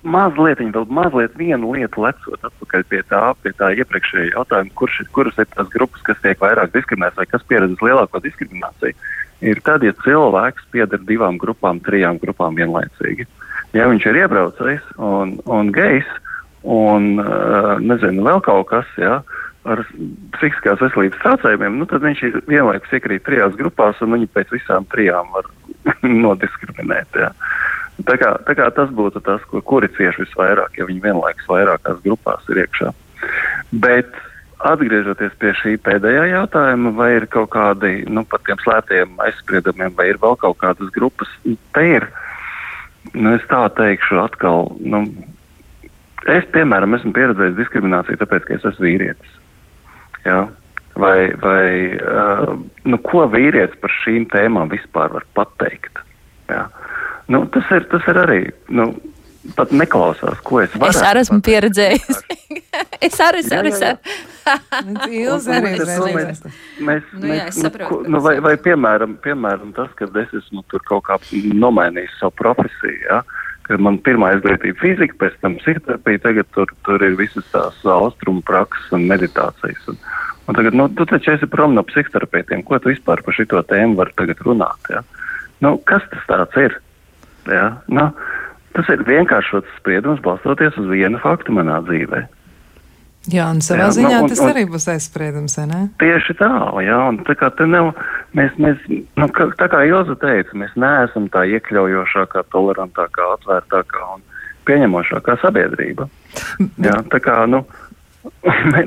mazliet, 0.07 0.61
vēl 0.61 0.87
mazliet 0.99 1.37
vienu 1.39 1.73
lietu 1.75 2.05
lecot 2.05 2.49
atpakaļ 2.49 2.85
pie 2.91 3.03
tā, 3.11 3.23
pie 3.43 3.53
tā 3.59 3.73
iepriekšējā 3.83 4.33
jautājuma, 4.33 4.75
kurš 4.79 5.01
kuras 5.17 5.39
ir 5.43 5.49
tās 5.53 5.71
grupas, 5.73 6.05
kas 6.07 6.21
tiek 6.23 6.41
vairāk 6.43 6.73
diskriminētas 6.75 7.21
vai 7.21 7.29
kas 7.31 7.47
pieredzes 7.51 7.83
lielāko 7.85 8.23
diskrimināciju, 8.25 8.97
ir 9.47 9.63
tad, 9.67 9.85
ja 9.87 9.95
cilvēks 10.05 10.71
pieder 10.75 11.03
divām 11.09 11.41
grupām, 11.43 11.83
trijām 11.85 12.21
grupām 12.23 12.57
vienlaicīgi. 12.59 13.27
Ja 13.77 13.89
viņš 13.91 14.07
ir 14.09 14.23
iebraucējs 14.23 14.95
un, 15.03 15.37
un 15.53 15.73
gejs 15.75 16.09
un, 16.67 17.17
uh, 17.23 17.77
nezinu, 17.83 18.25
vēl 18.27 18.41
kaut 18.47 18.71
kas, 18.71 18.89
jā, 18.99 19.21
ar 19.67 19.83
psihiskās 20.37 20.81
veselības 20.83 21.21
traucējumiem, 21.23 21.79
nu, 21.81 21.87
tad 21.91 22.05
viņš 22.07 22.23
ir 22.29 22.39
vienlaikus 22.51 22.95
iekrīt 22.97 23.25
trijās 23.27 23.57
grupās, 23.59 24.01
un 24.05 24.15
viņi 24.17 24.31
pēc 24.35 24.55
visām 24.55 24.87
trijām 24.93 25.31
var 25.35 25.51
nodiskriminēt. 26.27 27.19
Jā. 27.19 27.33
Tā 28.05 28.19
kā, 28.21 28.35
tā 28.45 28.53
kā 28.59 28.69
tas 28.77 28.91
būtu 28.93 29.23
tas, 29.25 29.45
kur, 29.49 29.63
kuri 29.65 29.89
cieši 29.97 30.27
visvairāk, 30.27 30.75
ja 30.77 30.85
viņi 30.89 31.05
vienlaikus 31.07 31.49
vairākās 31.49 32.03
grupās 32.05 32.45
ir 32.53 32.61
iekšā. 32.67 32.91
Bet 33.73 34.19
atgriežoties 34.65 35.37
pie 35.41 35.53
šī 35.57 35.77
pēdējā 35.85 36.27
jautājuma, 36.33 36.93
vai 36.97 37.11
ir 37.17 37.29
kaut 37.33 37.51
kādi, 37.55 38.03
nu, 38.09 38.25
par 38.29 38.43
tiem 38.45 38.61
slēptiem 38.61 39.17
aizspriedumiem, 39.25 39.95
vai 39.97 40.11
ir 40.13 40.21
vēl 40.21 40.37
kaut 40.41 40.59
kādas 40.61 40.93
grupas, 40.93 41.33
te 41.45 41.87
ir, 41.89 42.09
nu, 43.15 43.33
es 43.37 43.45
tā 43.49 43.65
teikšu 43.81 44.21
atkal, 44.25 44.71
nu, 44.81 45.07
es, 46.29 46.45
piemēram, 46.53 46.97
esmu 46.99 47.15
pieredzējis 47.17 47.59
diskrimināciju, 47.61 48.21
tāpēc, 48.21 48.49
ka 48.49 48.57
es 48.59 48.71
esmu 48.73 48.89
vīrietis. 48.89 49.37
Jā. 50.27 50.41
Vai, 50.97 51.29
vai 51.41 51.93
uh, 52.01 52.55
nu, 52.89 52.99
ko 53.05 53.27
vīrietis 53.29 53.77
par 53.83 53.93
šīm 54.01 54.25
tēmām 54.33 54.73
vispār 54.73 55.13
var 55.13 55.27
pateikt? 55.37 56.01
Jā. 56.49 56.65
Nu, 57.29 57.43
tas, 57.51 57.67
ir, 57.75 57.87
tas 57.91 58.05
ir 58.07 58.19
arī, 58.23 58.41
nu, 58.71 58.91
pat 59.57 59.73
neklausās, 59.75 60.39
ko 60.47 60.61
es 60.63 60.75
varu. 60.79 60.93
Es 60.95 61.01
arī 61.03 61.23
esmu 61.25 61.41
pieredzējis. 61.47 62.21
es 63.09 63.19
arī 63.23 63.43
esmu. 63.43 63.81
jā. 63.83 63.95
Ilzi 65.11 65.51
arī 65.57 65.73
uzreiz 65.81 66.05
mēs- 66.15 67.09
Nu 67.19 67.27
jā, 67.33 67.47
mēs, 67.47 67.49
es 67.51 67.59
saprotu, 67.65 67.89
ko- 67.91 68.03
ka 68.05 68.13
nu, 68.15 68.21
vai, 68.23 68.37
vai 68.45 68.55
piemēram, 68.63 69.17
piemēram 69.25 69.73
tas, 69.75 69.91
ka 69.99 70.07
es 70.23 70.37
esmu 70.43 70.63
tur 70.71 70.85
kaut 70.87 71.03
kā 71.09 71.19
nomainījis 71.55 72.15
savu 72.21 72.37
profesiju, 72.43 73.01
ja? 73.11 73.23
kad 73.67 73.83
man 73.83 73.99
pirmā 73.99 74.29
izglītība 74.37 74.79
fizika, 74.79 75.17
pēc 75.25 75.41
tam 75.43 75.57
psihoterapija, 75.59 76.21
tagad 76.23 76.47
tur, 76.55 76.71
tur 76.87 77.03
ir 77.03 77.17
visas 77.19 77.43
tās 77.51 77.81
austrumu 77.83 78.45
prakses 78.47 78.93
un 78.95 79.09
meditācijas. 79.11 79.83
Un, 79.91 79.99
un 80.47 80.55
tagad, 80.55 80.77
nu, 80.79 80.87
tu 80.95 81.03
taču 81.11 81.33
esi 81.35 81.49
prom 81.51 81.75
no 81.75 81.83
psihoterapeitiem, 81.83 82.63
ko 82.63 82.79
tu 82.79 82.93
vispār 82.95 83.25
par 83.27 83.35
šito 83.35 83.59
tēmu 83.67 83.99
vari 83.99 84.15
tagad 84.15 84.39
runāt, 84.47 84.79
ja? 84.95 85.03
Nu, 85.65 85.75
kas 85.83 86.07
tas 86.13 86.23
tāds 86.31 86.55
ir? 86.63 86.79
Ja? 87.51 87.77
Nu, 87.89 88.11
tas 88.77 88.89
ir 88.93 89.05
vienkāršots 89.09 89.77
spriedums 89.81 90.21
balstoties 90.25 90.77
uz 90.79 90.89
vienu 90.91 91.19
faktu 91.23 91.53
manā 91.57 91.81
dzīvē. 91.87 92.27
Jā, 93.27 93.49
un 93.51 93.59
savā 93.59 93.79
Jā, 93.81 93.87
nu, 93.91 93.95
ziņā 93.97 94.19
un- 94.23 94.29
tas 94.31 94.41
un- 94.41 94.51
arī 94.53 94.63
būs 94.71 94.85
aizspriedums, 94.93 95.57
vai 95.59 95.67
ne? 95.67 95.81
Tieši 95.99 96.37
tā, 96.39 96.51
jā, 96.87 96.99
un 97.09 97.19
tā 97.27 97.35
kā 97.35 97.51
te 97.57 97.67
nav, 97.67 97.89
mēs, 98.39 98.53
mēs, 98.55 98.79
nu, 99.17 99.27
kā, 99.35 99.49
tā 99.59 99.67
kā 99.73 99.81
Joza 99.89 100.15
teica, 100.15 100.55
mēs 100.55 100.77
neesam 100.77 101.27
tā 101.29 101.43
iekļaujošākā, 101.59 102.45
tolerantākā, 102.55 103.27
atvērtākā 103.35 104.05
un 104.15 104.23
pieņemošākā 104.67 105.41
sabiedrība. 105.43 106.09
Jā, 106.79 107.03
tā 107.11 107.19
kā, 107.19 107.49
nu, 107.51 107.65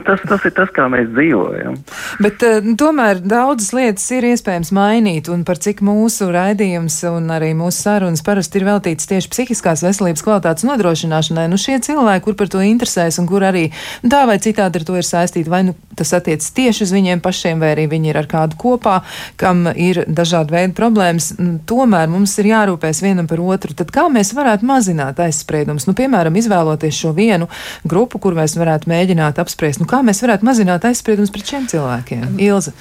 tas, 0.08 0.22
tas 0.28 0.46
ir 0.48 0.54
tas, 0.56 0.72
kā 0.76 0.88
mēs 0.92 1.10
dzīvojam. 1.14 1.78
Bet 2.24 2.44
uh, 2.46 2.70
tomēr 2.80 3.22
daudzas 3.24 3.72
lietas 3.76 4.06
ir 4.16 4.28
iespējams 4.32 4.72
mainīt, 4.76 5.30
un 5.32 5.44
par 5.48 5.60
cik 5.62 5.84
mūsu 5.86 6.30
raidījums 6.34 7.02
un 7.12 7.30
arī 7.36 7.52
mūsu 7.58 7.84
sarunas 7.86 8.24
parasti 8.26 8.60
ir 8.62 8.68
veltīts 8.70 9.10
tieši 9.10 9.32
psihiskās 9.34 9.84
veselības 9.86 10.24
kvalitātes 10.26 10.68
nodrošināšanai. 10.68 11.48
Nu, 11.52 11.60
šie 11.62 11.80
cilvēki, 11.86 12.26
kur 12.28 12.38
par 12.40 12.52
to 12.52 12.64
interesēs 12.66 13.20
un 13.22 13.30
kur 13.30 13.46
arī 13.48 13.68
nu, 14.04 14.12
tā 14.12 14.26
vai 14.30 14.40
citādi 14.44 14.82
ar 14.82 14.88
to 14.88 14.98
ir 15.00 15.08
saistīti, 15.08 15.52
vai 15.52 15.64
nu 15.70 15.76
tas 16.00 16.14
attiec 16.16 16.44
tieši 16.56 16.86
uz 16.86 16.94
viņiem 16.96 17.24
pašiem, 17.24 17.60
vai 17.60 17.74
arī 17.76 17.88
viņi 17.92 18.14
ir 18.14 18.20
ar 18.22 18.30
kādu 18.32 18.58
kopā, 18.60 19.00
kam 19.40 19.66
ir 19.76 20.04
dažādi 20.08 20.56
veidi 20.56 20.76
problēmas, 20.78 21.34
nu, 21.40 21.58
tomēr 21.68 22.08
mums 22.12 22.38
ir 22.40 22.52
jārūpēs 22.54 23.04
vienam 23.04 23.28
par 23.30 23.44
otru. 23.44 23.76
Tad 23.78 23.92
kā 23.96 24.08
mēs 24.12 24.32
varētu 24.38 24.68
mazināt 24.68 25.20
aizspriedumus? 25.24 25.88
Nu, 25.90 25.96
piemēram, 25.98 26.38
izvēloties 26.40 27.02
šo 27.04 27.14
vienu 27.18 27.50
grupu, 27.88 28.22
kur 28.24 28.38
mēs 28.38 28.56
varētu 28.60 28.90
mēģināt 28.92 29.29
apspriest, 29.38 29.82
nu, 29.84 29.88
kā 29.90 30.02
mēs 30.06 30.24
varētu 30.26 30.48
mazināt 30.48 30.88
aizspriedumus 30.90 31.32
pret 31.36 31.54
šiem 31.54 31.70
cilvēkiem. 31.70 32.40
Ilza. 32.42 32.74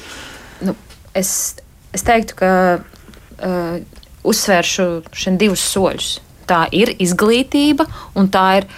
Nu, 0.64 0.74
es, 1.18 1.30
es 1.92 2.06
teiktu, 2.06 2.38
ka 2.40 2.50
uh, 2.80 4.00
uzsvēršu 4.28 4.88
šiem 5.12 5.38
divus 5.40 5.64
soļus. 5.68 6.18
Tā 6.48 6.64
ir 6.72 6.94
izglītība, 6.96 7.84
un 8.16 8.30
tā 8.32 8.46
ir 8.62 8.68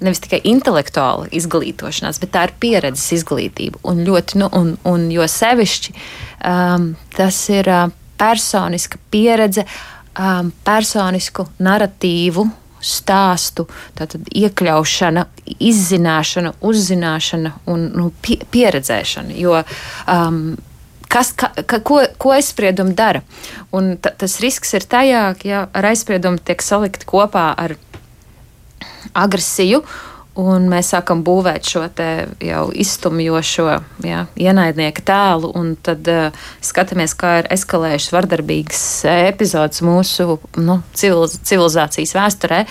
nevis 0.00 0.22
tikai 0.24 0.40
intelektuāla 0.48 1.28
izglītošanās, 1.36 2.20
bet 2.22 2.32
tā 2.32 2.46
ir 2.48 2.54
pieredzes 2.62 3.10
izglītība. 3.18 3.82
Un, 3.84 4.00
ļoti, 4.06 4.40
nu, 4.40 4.48
un, 4.56 4.74
un 4.88 5.08
jo 5.12 5.26
sevišķi 5.28 5.92
um, 5.92 6.94
tas 7.16 7.42
ir 7.52 7.68
uh, 7.68 7.90
personiska 8.20 9.00
pieredze 9.12 9.66
um, 9.66 10.52
personisku 10.64 11.46
narratīvu, 11.60 12.46
stāstu, 12.80 13.66
tātad 13.98 14.26
iekļaušana, 14.36 15.26
izzināšana, 15.60 16.54
uzzināšana 16.64 17.54
un 17.70 17.86
nu, 17.96 18.08
pie, 18.24 18.40
pieredzēšana. 18.52 19.36
Jo, 19.38 19.60
um, 20.10 20.42
kas, 21.10 21.32
ka, 21.36 21.52
ka, 21.62 21.80
ko, 21.86 22.00
ko 22.20 22.34
aizspriedumi 22.36 22.96
dara? 22.98 23.22
Un 23.76 23.94
ta, 24.02 24.14
tas 24.16 24.38
risks 24.44 24.74
ir 24.78 24.86
tajā, 24.88 25.24
ka 25.40 25.48
ja 25.48 25.64
ar 25.76 25.90
aizspriedumu 25.92 26.40
tiek 26.44 26.62
salikti 26.64 27.08
kopā 27.08 27.50
ar 27.56 27.76
agresiju 29.16 29.82
Un 30.40 30.68
mēs 30.70 30.92
sākam 30.94 31.24
būvēt 31.26 31.66
šo 31.68 31.82
jau 32.44 32.62
izstumjošo 32.72 33.66
jā, 34.06 34.24
ienaidnieka 34.40 35.04
tēlu, 35.10 35.50
un 35.58 35.74
tad 35.76 36.06
uh, 36.08 36.46
skatāmies, 36.64 37.16
kā 37.18 37.40
ir 37.42 37.50
eskalējušas 37.56 38.14
vardarbīgas 38.14 38.84
epizodes 39.10 39.82
mūsu 39.84 40.38
nu, 40.60 40.80
civiliz 40.96 41.36
civilizācijas 41.44 42.16
vēsturē. 42.16 42.64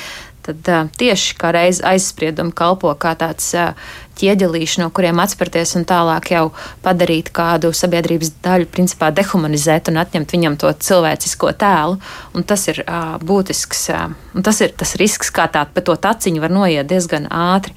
Tad 0.47 0.71
uh, 0.71 0.87
tieši 0.97 1.35
kā 1.37 1.51
reiz 1.53 1.83
aizspriedumi 1.85 2.55
kalpo 2.55 2.95
kā 2.97 3.13
tāds 3.19 3.51
uh, 3.59 3.75
ķieģelīši, 4.19 4.81
no 4.83 4.89
kuriem 4.93 5.21
atspērties 5.23 5.75
un 5.79 5.85
tālāk 5.89 6.31
jau 6.33 6.43
padarīt 6.83 7.31
kādu 7.35 7.71
sabiedrības 7.75 8.33
daļu, 8.43 8.69
principā 8.73 9.11
dehumanizēt 9.15 9.91
un 9.91 9.99
atņemt 10.01 10.35
viņam 10.35 10.57
to 10.61 10.71
cilvēcisko 10.87 11.53
tēlu. 11.59 11.99
Un 12.35 12.47
tas 12.47 12.67
ir 12.71 12.83
uh, 12.85 13.15
būtisks, 13.23 13.83
uh, 13.95 14.07
un 14.35 14.45
tas 14.45 14.61
ir 14.65 14.75
tas 14.79 14.95
risks, 15.01 15.31
kā 15.33 15.49
tā 15.51 15.65
pa 15.65 15.83
to 15.85 15.95
taciņu 15.99 16.43
var 16.43 16.53
noiet 16.53 16.89
diezgan 16.89 17.29
ātri. 17.31 17.75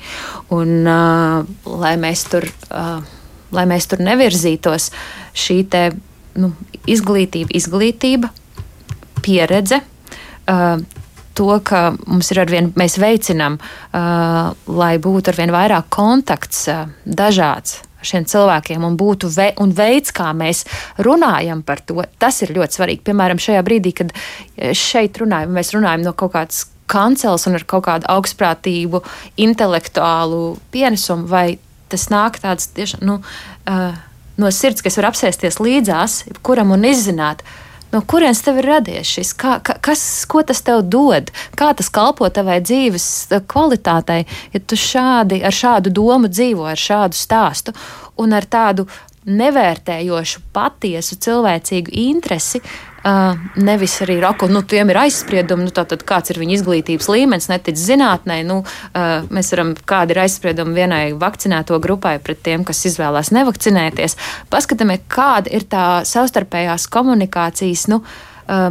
Un, 0.53 0.83
uh, 0.87 1.43
lai 1.83 1.97
mēs 2.01 2.29
tur. 2.33 2.49
Uh, 2.71 3.03
Lai 3.53 3.67
mēs 3.69 3.85
tur 3.85 4.01
nevirzītos, 4.01 4.87
šī 5.37 5.59
te, 5.69 5.81
nu, 6.41 6.55
izglītība, 6.89 7.53
izglītība, 7.59 8.31
pieredze, 9.21 9.83
uh, 10.49 10.81
to, 11.35 11.49
ka 11.65 11.93
mums 12.07 12.33
ir 12.33 12.43
arvien, 12.43 12.73
mēs 12.79 12.99
veicinām, 13.01 13.59
uh, 13.59 14.53
lai 14.67 14.93
būtu 15.03 15.33
arvien 15.33 15.55
vairāk 15.55 15.89
kontakts 15.93 16.67
uh, 16.73 16.85
dažāds 17.05 17.81
šiem 18.03 18.27
cilvēkiem 18.27 18.85
un 18.87 18.97
būtu 18.99 19.31
ve 19.31 19.49
un 19.63 19.73
veids, 19.77 20.13
kā 20.15 20.33
mēs 20.37 20.65
runājam 21.07 21.63
par 21.67 21.83
to. 21.87 22.03
Tas 22.19 22.43
ir 22.43 22.55
ļoti 22.57 22.79
svarīgi. 22.79 23.05
Piemēram, 23.07 23.41
šajā 23.43 23.63
brīdī, 23.67 23.95
kad 24.01 24.13
šeit 24.77 25.21
runājam, 25.23 25.55
mēs 25.55 25.73
runājam 25.77 26.07
no 26.07 26.15
kaut 26.19 26.35
kādas 26.35 26.65
kancels 26.91 27.47
un 27.49 27.57
ar 27.57 27.67
kaut 27.69 27.87
kādu 27.87 28.09
augstprātību, 28.13 29.05
intelektuālu 29.41 30.57
pienesumu, 30.75 31.29
vai 31.31 31.47
tas 31.93 32.09
nāk 32.13 32.41
tāds 32.43 32.73
tiešām 32.77 33.05
nu, 33.07 33.21
uh, 33.71 34.01
no 34.41 34.51
sirds, 34.51 34.83
kas 34.85 34.99
var 34.99 35.13
apsēsties 35.13 35.61
līdzās, 35.63 36.23
kuram 36.45 36.75
un 36.75 36.89
izzināt, 36.89 37.47
uh, 37.47 37.72
no 37.93 38.01
kurienes 38.09 38.43
tev 38.45 38.61
ir 38.63 38.69
radies 38.69 39.11
šis, 39.17 39.33
kā, 39.39 39.59
kas, 39.63 40.03
ko 40.31 40.43
tas 40.47 40.63
tev 40.65 40.83
dod, 40.89 41.31
kā 41.59 41.73
tas 41.77 41.91
kalpo 41.93 42.29
tavai 42.33 42.61
dzīves 42.65 43.07
eh, 43.31 43.45
kvalitātei, 43.49 44.25
ja 44.55 44.61
tu 44.65 44.79
šādi, 44.79 45.43
ar 45.45 45.57
šādu 45.57 45.93
domu 45.95 46.31
dzīvo, 46.33 46.67
ar 46.73 46.81
šādu 46.81 47.19
stāstu 47.19 47.77
un 48.21 48.37
ar 48.37 48.49
tādu 48.49 48.89
nevērtējošu, 49.29 50.41
patiesu 50.55 51.19
cilvēcīgu 51.23 51.93
interesi 52.09 52.63
Uh, 53.03 53.35
nevis 53.59 53.97
arī 54.05 54.21
raku, 54.23 54.47
nu, 54.47 54.61
tiem 54.63 54.93
ir 54.93 55.01
aizspriedumi, 55.01 55.65
nu, 55.67 55.73
tātad 55.75 56.05
kāds 56.07 56.31
ir 56.31 56.39
viņa 56.39 56.55
izglītības 56.55 57.09
līmenis, 57.11 57.49
netic 57.51 57.81
zinātnē. 57.81 58.37
Nu, 58.47 58.61
uh, 58.63 59.27
mēs 59.27 59.51
varam, 59.51 59.73
kāda 59.75 60.15
ir 60.15 60.21
aizspriedumi 60.23 60.77
vienai 60.77 61.01
vakcinēto 61.19 61.81
grupai 61.83 62.21
pret 62.23 62.45
tiem, 62.47 62.63
kas 62.69 62.85
izvēlās 62.87 63.33
nevakcinēties. 63.35 64.15
Paskatāmies, 64.55 65.03
kāda 65.11 65.51
ir 65.51 65.67
tā 65.67 65.87
savstarpējās 66.07 66.87
komunikācijas. 66.95 67.89
Nu, 67.91 68.05
uh, 68.47 68.71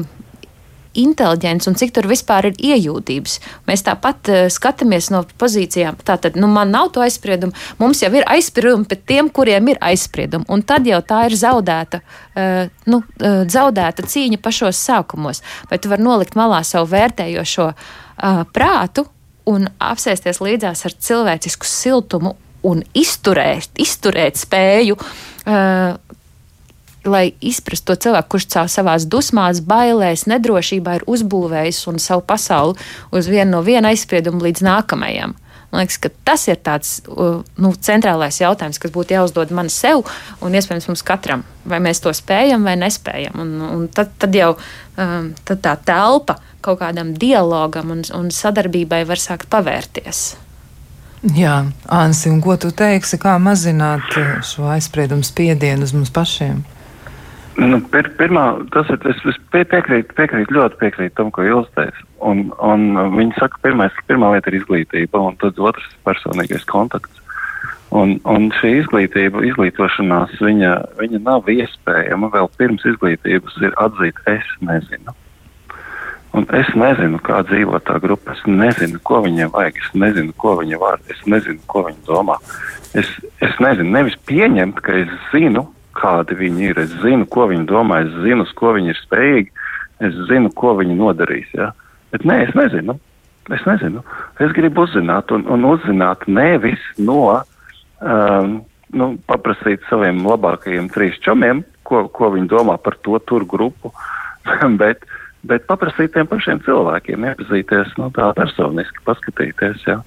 inteliģents 0.98 1.70
un 1.70 1.78
cik 1.80 1.94
tur 1.96 2.08
vispār 2.10 2.50
ir 2.50 2.60
iejūtības. 2.72 3.38
Mēs 3.70 3.86
tāpat 3.88 4.32
uh, 4.32 4.42
skatāmies 4.52 5.12
no 5.14 5.24
pozīcijām. 5.42 6.00
Tātad, 6.08 6.40
nu, 6.40 6.50
man 6.52 6.74
nav 6.74 6.92
to 6.96 7.04
aizspriedumu, 7.06 7.56
mums 7.82 8.04
jau 8.04 8.12
ir 8.16 8.28
aizspriedumi 8.30 8.88
pret 8.90 9.06
tiem, 9.10 9.32
kuriem 9.34 9.72
ir 9.74 9.82
aizspriedumi. 9.92 10.48
Un 10.52 10.66
tad 10.68 10.88
jau 10.90 11.00
tā 11.06 11.24
ir 11.30 11.38
zaudēta, 11.40 12.02
uh, 12.02 12.68
nu, 12.92 13.02
uh, 13.02 13.42
zaudēta 13.52 14.06
cīņa 14.08 14.42
pašos 14.44 14.84
sākumos. 14.90 15.44
Vai 15.72 15.80
tu 15.82 15.92
vari 15.92 16.06
nolikt 16.06 16.38
malā 16.40 16.64
savu 16.68 16.92
vērtējošo 16.94 17.72
uh, 17.72 18.46
prātu 18.54 19.08
un 19.50 19.68
apsēsties 19.82 20.42
līdzās 20.44 20.86
ar 20.88 20.96
cilvēcisku 21.08 21.68
siltumu 21.68 22.36
un 22.68 22.84
izturēt, 22.98 23.72
izturēt 23.82 24.38
spēju. 24.42 24.98
Uh, 25.42 25.98
lai 27.06 27.32
izprastu 27.42 27.92
to 27.92 28.00
cilvēku, 28.06 28.36
kurš 28.36 28.48
savās 28.72 29.06
dusmās, 29.10 29.62
bailēs, 29.66 30.28
nedrošībā 30.30 31.00
ir 31.00 31.08
uzbūvējis 31.10 31.86
un 31.90 32.02
savu 32.02 32.26
pasauli 32.26 32.78
uz 33.12 33.30
vienu 33.32 33.58
no 33.58 33.62
viena 33.66 33.94
aizsprieduma 33.94 34.44
līdz 34.46 34.66
nākamajam. 34.68 35.36
Man 35.72 35.86
liekas, 35.86 36.02
ka 36.04 36.10
tas 36.28 36.44
ir 36.52 36.60
tāds 36.60 36.98
nu, 37.08 37.72
centrālais 37.80 38.42
jautājums, 38.42 38.80
kas 38.82 38.92
būtu 38.92 39.16
jāuzdod 39.16 39.54
man 39.56 39.70
sev 39.72 40.04
un 40.44 40.56
iespējams 40.58 40.90
mums 40.90 41.04
katram. 41.08 41.46
Vai 41.64 41.80
mēs 41.80 42.04
to 42.04 42.12
spējam 42.12 42.68
vai 42.68 42.76
nespējam. 42.76 43.40
Un, 43.40 43.54
un 43.64 43.86
tad, 43.88 44.12
tad 44.20 44.36
jau 44.36 44.52
um, 44.58 45.32
tad 45.48 45.64
tā 45.64 45.78
telpa 45.88 46.42
kaut 46.62 46.82
kādam 46.84 47.14
dialogam 47.16 47.96
un, 47.96 48.04
un 48.18 48.28
sadarbībai 48.36 49.06
var 49.08 49.22
sākt 49.22 49.48
pavērties. 49.54 50.26
Jā, 51.38 51.56
Ansi, 51.86 52.32
un 52.34 52.42
ko 52.44 52.58
tu 52.60 52.74
teiksi, 52.76 53.20
kā 53.22 53.38
mazināt 53.40 54.12
šo 54.44 54.68
aizspriedumu 54.74 55.24
spiedienu 55.24 55.88
uz 55.88 55.96
mums 55.96 56.12
pašiem? 56.12 56.66
Nu, 57.60 57.82
pir, 57.92 58.08
pirmā, 58.16 58.46
tas 58.72 58.88
ir, 58.94 59.02
es, 59.12 59.20
es 59.28 59.40
piekrītu, 59.52 60.16
piekrītu, 60.16 60.56
ļoti 60.56 60.78
piekrītu 60.80 61.18
tam, 61.18 61.32
ko 61.36 61.44
Ilis 61.44 61.72
teica. 61.76 62.06
Un, 62.24 62.46
un 62.64 62.86
viņi 63.18 63.36
saka, 63.40 63.60
pirmais, 63.66 63.98
pirmā 64.08 64.30
lieta 64.36 64.52
ir 64.52 64.62
izglītība, 64.62 65.20
un 65.20 65.36
tad 65.42 65.60
otrs 65.60 65.90
personīgais 66.08 66.64
kontakts. 66.70 67.20
Un, 67.92 68.16
un 68.24 68.48
šī 68.56 68.78
izglītība, 68.80 69.44
izglītošanās, 69.50 70.38
viņa, 70.40 70.72
viņa 71.02 71.20
nav 71.26 71.50
iespējama 71.52 72.30
vēl 72.32 72.48
pirms 72.56 72.88
izglītības 72.88 73.58
ir 73.68 73.76
atzīt, 73.84 74.22
es 74.32 74.48
nezinu. 74.64 75.12
Un 76.32 76.48
es 76.56 76.70
nezinu, 76.80 77.20
kā 77.20 77.42
dzīvo 77.44 77.82
tā 77.84 77.98
grupa, 78.00 78.32
es 78.38 78.46
nezinu, 78.48 79.02
ko 79.04 79.20
viņiem 79.26 79.52
vajag, 79.52 79.82
es 79.84 79.92
nezinu, 80.00 80.32
ko 80.40 80.56
viņi 80.62 80.80
var, 80.80 81.04
es 81.12 81.20
nezinu, 81.28 81.60
ko 81.68 81.84
viņi 81.90 82.00
domā. 82.08 82.40
Es, 82.96 83.12
es 83.44 83.60
nezinu, 83.60 83.92
nevis 83.92 84.16
pieņemt, 84.30 84.80
ka 84.86 84.96
es 85.02 85.12
zinu, 85.34 85.66
kādi 85.98 86.38
viņi 86.40 86.68
ir. 86.72 86.82
Es 86.86 86.94
zinu, 87.04 87.28
ko 87.30 87.48
viņi 87.52 87.68
domā, 87.70 88.02
es 88.06 88.12
zinu, 88.24 88.46
uz 88.48 88.52
ko 88.58 88.74
viņi 88.78 88.94
ir 88.94 89.00
spējīgi, 89.02 89.70
es 90.08 90.18
zinu, 90.30 90.52
ko 90.58 90.76
viņi 90.80 90.98
nodarīs. 91.00 91.50
Ja? 91.58 91.72
Bet 92.14 92.26
nē, 92.28 92.42
es 92.48 92.58
nezinu. 92.58 92.98
Es 93.52 93.64
nezinu. 93.66 94.04
Es 94.44 94.54
gribu 94.56 94.86
uzzināt, 94.86 95.32
un, 95.34 95.48
un 95.50 95.66
uzzināt 95.68 96.28
nevis 96.30 96.82
no, 97.02 97.42
um, 98.00 98.60
nu, 98.94 99.08
paprasīt 99.28 99.84
saviem 99.90 100.22
labākajiem 100.28 100.92
trīs 100.94 101.18
čomiem, 101.26 101.64
ko, 101.88 102.06
ko 102.14 102.32
viņi 102.36 102.52
domā 102.52 102.78
par 102.82 103.00
to 103.04 103.18
tur 103.28 103.48
grupu, 103.50 103.92
bet, 104.82 105.04
bet 105.48 105.68
paprasīt 105.70 106.14
tiem 106.14 106.30
pašiem 106.30 106.62
cilvēkiem, 106.68 107.28
iepazīties, 107.32 107.96
nu, 108.00 108.12
tā 108.16 108.30
personiski 108.38 109.04
paskatīties. 109.08 109.88
Ja? 109.90 110.02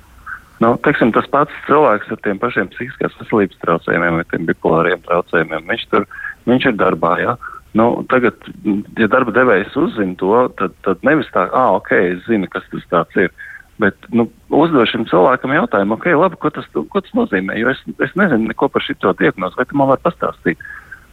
Nu, 0.64 0.70
teiksim, 0.80 1.10
tas 1.12 1.26
pats 1.28 1.52
cilvēks 1.66 2.12
ar 2.14 2.20
tiem 2.24 2.38
pašiem 2.40 2.70
psihiskās 2.72 3.16
veselības 3.20 3.58
traucējumiem 3.60 4.20
vai 4.20 4.24
tiem 4.30 4.46
bipolāriem 4.48 5.02
traucējumiem, 5.04 5.66
viņš, 5.68 5.82
tur, 5.92 6.06
viņš 6.48 6.68
ir 6.70 6.78
darbā. 6.80 7.10
Ja? 7.20 7.34
Nu, 7.76 7.88
tagad, 8.08 8.38
ja 9.00 9.08
darba 9.12 9.34
devējs 9.34 9.74
uzzina 9.76 10.16
to, 10.20 10.30
tad, 10.60 10.76
tad 10.86 11.02
nevis 11.04 11.28
tā, 11.34 11.48
ah, 11.50 11.74
ok, 11.76 11.90
es 12.14 12.22
zinu, 12.28 12.48
kas 12.52 12.64
tas 12.92 13.18
ir. 13.20 13.34
Bet 13.82 14.08
nu, 14.14 14.28
uzdod 14.54 14.86
šim 14.86 15.04
cilvēkam 15.10 15.52
jautājumu, 15.56 15.98
ok, 15.98 16.06
labi, 16.14 16.38
ko 16.40 16.52
tas, 16.54 16.68
ko 16.72 17.02
tas 17.02 17.16
nozīmē, 17.18 17.58
jo 17.58 17.72
es, 17.72 17.80
es 18.06 18.14
nezinu 18.16 18.52
neko 18.52 18.70
par 18.70 18.84
šito 18.86 19.10
diagnozi, 19.18 19.58
vai 19.58 19.66
tu 19.66 19.76
man 19.80 19.90
vari 19.90 20.04
pastāstīt, 20.06 20.62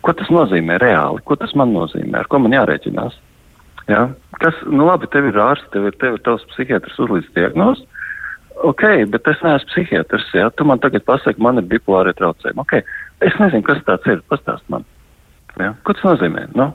ko 0.06 0.14
tas 0.16 0.30
nozīmē 0.32 0.78
reāli, 0.80 1.24
ko 1.26 1.36
tas 1.42 1.56
man 1.58 1.74
nozīmē, 1.74 2.22
ar 2.22 2.30
ko 2.30 2.40
man 2.44 2.54
jārēķinās. 2.54 3.18
Ja? 3.90 4.06
Kas, 4.38 4.62
nu 4.70 4.86
labi, 4.86 5.10
tev 5.10 5.32
ir 5.32 5.42
ārsts, 5.42 5.74
tev 5.74 5.90
ir, 5.90 5.98
tev 5.98 6.20
ir 6.20 6.24
tavs 6.28 6.46
psihiatrs 6.54 7.02
uzlīdz 7.02 7.34
diagnozi, 7.34 7.90
ok, 8.72 8.84
bet 9.14 9.28
es 9.32 9.42
neesmu 9.46 9.72
psihiatrs. 9.72 10.28
Jā, 10.38 10.50
tu 10.56 10.68
man 10.68 10.82
tagad 10.84 11.06
pasaki, 11.08 11.42
man 11.42 11.62
ir 11.62 11.68
bipolāri 11.72 12.14
traucējumi. 12.18 12.64
Okay. 12.66 12.86
Es 13.22 13.36
nezinu, 13.40 13.66
kas 13.66 13.82
tas 13.88 14.06
ir. 14.10 14.24
Pastāst 14.32 14.66
man. 14.74 14.86
Jā. 15.60 15.74
Ko 15.86 15.96
tas 15.98 16.06
nozīmē? 16.08 16.48
Nu? 16.58 16.72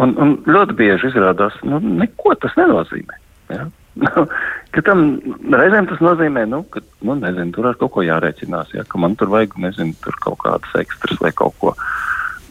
Un, 0.00 0.14
un 0.22 0.38
ļoti 0.48 0.76
bieži 0.78 1.10
izrādās, 1.10 1.56
nu, 1.66 1.80
neko 1.80 2.34
tas 2.40 2.56
nenozīmē. 2.58 3.18
Jā. 3.52 3.66
ka 4.74 4.82
tam 4.86 5.04
reizēm 5.52 5.88
tas 5.90 6.00
nozīmē, 6.04 6.46
nu, 6.48 6.62
ka, 6.72 6.82
nu, 7.04 7.16
nezinu, 7.20 7.52
tur 7.56 7.70
ar 7.70 7.78
kaut 7.80 7.92
ko 7.96 8.04
jārēķinās, 8.06 8.74
jā, 8.76 8.84
ka 8.88 9.00
man 9.02 9.16
tur 9.18 9.32
vajag, 9.32 9.56
nezinu, 9.60 9.96
tur 10.04 10.16
kaut 10.22 10.40
kādas 10.44 10.76
ekstras 10.80 11.20
vai 11.22 11.32
kaut 11.36 11.56
ko. 11.62 11.74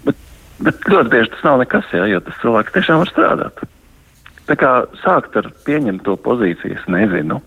Bet, 0.05 0.19
bet 0.65 0.89
ļoti 0.91 1.13
bieži 1.15 1.33
tas 1.35 1.45
nav 1.47 1.61
nekas, 1.63 1.87
jā, 1.95 2.05
jo 2.11 2.21
tas 2.25 2.41
cilvēks 2.43 2.75
tiešām 2.75 3.03
var 3.03 3.13
strādāt. 3.13 3.63
Tā 4.49 4.57
kā 4.59 4.73
sākt 5.03 5.37
ar 5.39 5.49
pieņemt 5.65 6.03
to 6.05 6.17
pozīciju, 6.25 6.77
es 6.77 6.85
nezinu. 6.91 7.39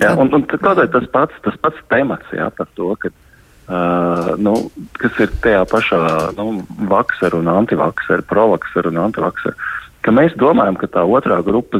Jā, 0.00 0.14
un, 0.16 0.30
un 0.32 0.46
tādēļ 0.48 0.88
tas 0.94 1.10
pats, 1.12 1.36
tas 1.44 1.58
pats 1.60 1.82
temats 1.92 2.32
jā, 2.32 2.46
par 2.56 2.68
to, 2.78 2.94
ka, 3.00 3.10
uh, 3.12 4.32
nu, 4.40 4.54
kas 4.96 5.20
ir 5.20 5.34
tajā 5.44 5.66
pašā 5.68 6.00
nu, 6.38 6.62
vaksaru 6.88 7.42
un 7.42 7.50
antivaksaru, 7.52 8.24
provaksaru 8.30 8.92
un 8.94 9.02
antivaksaru. 9.04 9.68
ka 10.02 10.14
mēs 10.14 10.32
domājam, 10.40 10.78
ka 10.80 10.88
tā 10.90 11.04
otrā 11.04 11.42
grupa, 11.44 11.78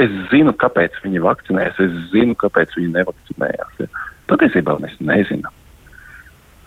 es 0.00 0.16
zinu, 0.32 0.56
kāpēc 0.56 0.96
viņi 1.04 1.22
vakcinējas, 1.22 1.84
es 1.84 1.92
zinu, 2.14 2.34
kāpēc 2.40 2.72
viņi 2.78 2.94
nevakcinējās. 2.96 3.78
Ja. 3.84 4.04
Patiesībā 4.32 4.78
mēs 4.80 4.96
nezinām. 5.04 5.52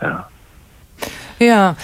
Jā. 0.01 0.15
Jā, 1.37 1.75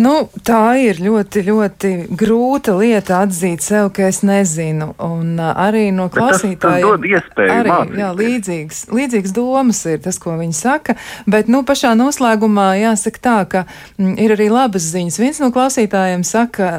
nu, 0.00 0.12
tā 0.40 0.78
ir 0.80 0.96
ļoti, 1.04 1.42
ļoti 1.44 1.88
grūta 2.16 2.72
lieta 2.78 3.18
atzīt 3.26 3.60
sev, 3.60 3.90
ka 3.92 4.06
es 4.08 4.22
nezinu. 4.24 4.94
Un 5.04 5.36
arī 5.36 5.90
no 5.92 6.06
klausītājiem. 6.12 7.02
Tas, 7.02 7.26
tas 7.36 7.52
arī, 7.52 7.68
mācīties. 7.68 7.98
jā, 8.00 8.08
līdzīgs, 8.16 8.78
līdzīgs 8.96 9.34
domas 9.36 9.82
ir 9.90 10.00
tas, 10.04 10.16
ko 10.22 10.38
viņi 10.38 10.56
saka. 10.56 10.96
Bet, 11.28 11.50
nu, 11.52 11.60
pašā 11.68 11.92
noslēgumā 11.98 12.70
jāsaka 12.80 13.22
tā, 13.26 13.36
ka 13.52 13.64
m, 14.00 14.14
ir 14.16 14.32
arī 14.32 14.48
labas 14.52 14.86
ziņas. 14.94 15.20
Viens 15.20 15.42
no 15.44 15.50
klausītājiem 15.52 16.24
saka, 16.24 16.70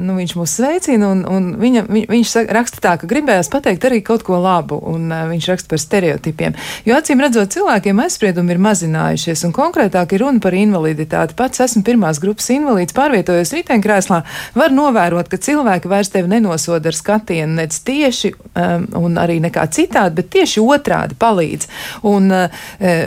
nu, 0.00 0.16
viņš 0.16 0.34
mūs 0.40 0.56
sveicina, 0.62 1.12
un, 1.12 1.22
un 1.28 1.52
viņa, 1.60 1.84
viņ, 1.92 2.08
viņš 2.14 2.34
saka, 2.38 2.56
raksta 2.56 2.82
tā, 2.88 2.96
ka 3.02 3.10
gribējās 3.10 3.52
pateikt 3.52 3.84
arī 3.90 4.00
kaut 4.06 4.24
ko 4.24 4.40
labu, 4.40 4.80
un 4.80 5.12
viņš 5.12 5.50
raksta 5.52 5.74
par 5.74 5.84
stereotipiem. 5.84 6.56
Jo 6.88 6.96
acīm 6.96 7.20
redzot, 7.20 7.52
cilvēkiem 7.52 8.00
aizspriedumi 8.06 8.56
ir 8.56 8.64
mazinājušies, 8.64 9.44
un 9.44 9.52
konkrētāk 9.60 10.16
ir 10.16 10.24
runa 10.24 10.40
par 10.40 10.56
invaliditāti. 10.56 11.36
Pats 11.36 11.66
esmu 11.68 11.81
esmu 11.82 11.86
pirmās 11.86 12.20
grupas 12.20 12.48
invalīds, 12.50 12.94
pārvietojos 12.94 13.52
riteņkrēslā, 13.56 14.22
var 14.54 14.72
novērot, 14.72 15.28
ka 15.28 15.36
cilvēki 15.36 15.90
vairs 15.90 16.10
tevi 16.12 16.28
nenosoda 16.30 16.88
ar 16.88 16.94
skatienu 16.94 17.58
nec 17.58 17.74
tieši 17.84 18.32
um, 18.54 18.86
un 19.02 19.18
arī 19.18 19.40
nekā 19.42 19.66
citādi, 19.70 20.20
bet 20.20 20.30
tieši 20.32 20.62
otrādi 20.62 21.16
palīdz. 21.18 21.68
Un, 22.04 22.30
uh, 22.30 22.48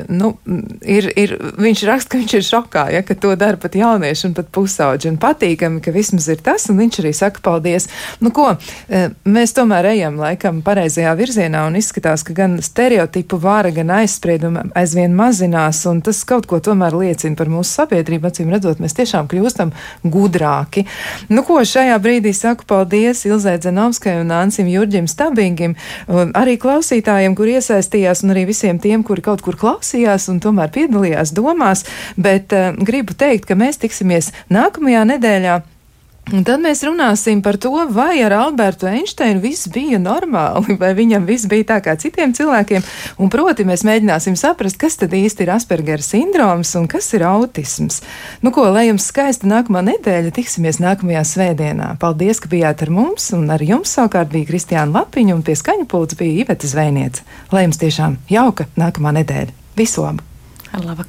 nu, 0.09 0.35
ir, 0.83 1.09
ir, 1.15 1.35
viņš 1.57 1.85
raksta, 1.87 2.11
ka 2.11 2.19
viņš 2.19 2.35
ir 2.35 2.45
šokā, 2.45 2.85
ja, 2.93 3.03
ka 3.05 3.15
to 3.15 3.35
dara 3.35 3.57
pat 3.57 3.75
jaunieši 3.75 4.29
un 4.29 4.35
pat 4.35 4.51
pusauģi. 4.51 5.11
Un 5.13 5.19
patīkami, 5.21 5.81
ka 5.83 5.93
vismaz 5.95 6.27
ir 6.31 6.41
tas, 6.43 6.67
un 6.69 6.79
viņš 6.81 7.01
arī 7.03 7.13
saka 7.15 7.43
paldies. 7.45 7.87
Nu, 8.19 8.33
ko, 8.35 8.51
uh, 8.55 9.07
mēs 9.25 9.55
tomēr 9.55 9.91
ejam 9.95 10.19
laikam 10.19 10.61
pareizajā 10.65 11.15
virzienā 11.17 11.65
un 11.69 11.79
izskatās, 11.79 12.25
ka 12.25 12.35
gan 12.35 12.59
stereotipu 12.65 13.39
vāra, 13.41 13.71
gan 13.75 13.93
aizspriedumi 14.01 14.69
aizvien 14.75 15.15
mazinās, 15.15 15.83
un 15.89 16.01
tas 16.05 16.23
kaut 16.27 16.49
ko 16.49 16.59
tomēr 16.63 16.95
liecina 16.97 17.37
par 17.37 17.51
mūsu 17.51 17.81
sabiedrību, 17.81 18.31
acīm 18.31 18.51
redzot 18.53 18.64
redzot, 18.65 18.81
mēs 18.81 18.95
tiešām 18.97 19.29
kļūstam 19.29 19.71
gudrāki. 20.03 20.85
Nu, 21.29 21.43
ko 21.45 21.61
šajā 21.61 21.97
brīdī 22.01 22.33
saku 22.35 22.65
paldies 22.67 23.25
Ilzai 23.25 23.57
Zenovskai 23.61 24.17
un 24.21 24.33
Ansim 24.33 24.67
Jurģim 24.71 25.07
Stabingim, 25.07 25.75
arī 26.07 26.57
klausītājiem, 26.61 27.35
kur 27.37 27.51
iesaistījās, 27.51 28.23
un 28.25 28.35
arī 28.35 28.47
visiem 28.49 28.79
tiem, 28.81 29.03
kuri 29.05 29.25
kaut 29.25 29.45
kur 29.45 29.57
klausījās 29.59 30.29
un 30.31 30.41
tomēr 30.43 30.73
piedalījās 30.73 31.33
domās, 31.35 31.85
bet 32.17 32.53
uh, 32.55 32.73
gribu 32.75 33.13
teikt, 33.17 33.47
ka 33.49 33.57
mēs 33.59 33.81
tiksimies 33.81 34.33
nākamajā 34.49 35.05
nedēļā. 35.13 35.61
Un 36.33 36.41
tad 36.41 36.57
mēs 36.63 36.79
runāsim 36.81 37.43
par 37.45 37.59
to, 37.61 37.69
vai 37.93 38.17
ar 38.25 38.33
Albertu 38.33 38.87
Einsteinu 38.89 39.43
viss 39.43 39.67
bija 39.69 39.99
normāli, 40.01 40.73
vai 40.81 40.89
viņam 40.97 41.27
viss 41.27 41.45
bija 41.49 41.67
tā 41.75 41.77
kā 41.85 41.93
citiem 42.01 42.33
cilvēkiem. 42.33 42.81
Un, 43.21 43.29
proti, 43.29 43.65
mēs 43.67 43.83
mēģināsim 43.85 44.33
saprast, 44.39 44.79
kas 44.81 44.97
tad 44.97 45.13
īsti 45.13 45.45
ir 45.45 45.53
Aspergera 45.53 46.01
sindroms 46.01 46.73
un 46.79 46.87
kas 46.89 47.11
ir 47.13 47.27
autisms. 47.29 48.01
Nu, 48.41 48.49
ko, 48.55 48.65
lai 48.73 48.87
jums 48.87 49.05
skaista 49.11 49.45
nākamā 49.51 49.83
nedēļa, 49.91 50.33
tiksimies 50.33 50.81
nākamajā 50.81 51.21
svētdienā. 51.29 51.91
Paldies, 52.01 52.41
ka 52.41 52.49
bijāt 52.49 52.81
ar 52.87 52.93
mums, 52.95 53.29
un 53.37 53.45
ar 53.53 53.61
jums 53.61 53.93
savukārt 53.93 54.33
bija 54.33 54.49
Kristiāna 54.49 55.03
Lapiņa, 55.03 55.37
un 55.37 55.45
pie 55.45 55.53
skaņa 55.61 55.85
pults 55.91 56.17
bija 56.17 56.41
Iveta 56.41 56.65
Zvēniec. 56.71 57.21
Lai 57.53 57.67
jums 57.67 57.81
tiešām 57.85 58.17
jauka 58.33 58.65
nākamā 58.81 59.13
nedēļa. 59.21 59.53
Visu 59.77 60.07
labu! 60.07 60.25
Ar 60.73 60.89
labu! 60.89 61.03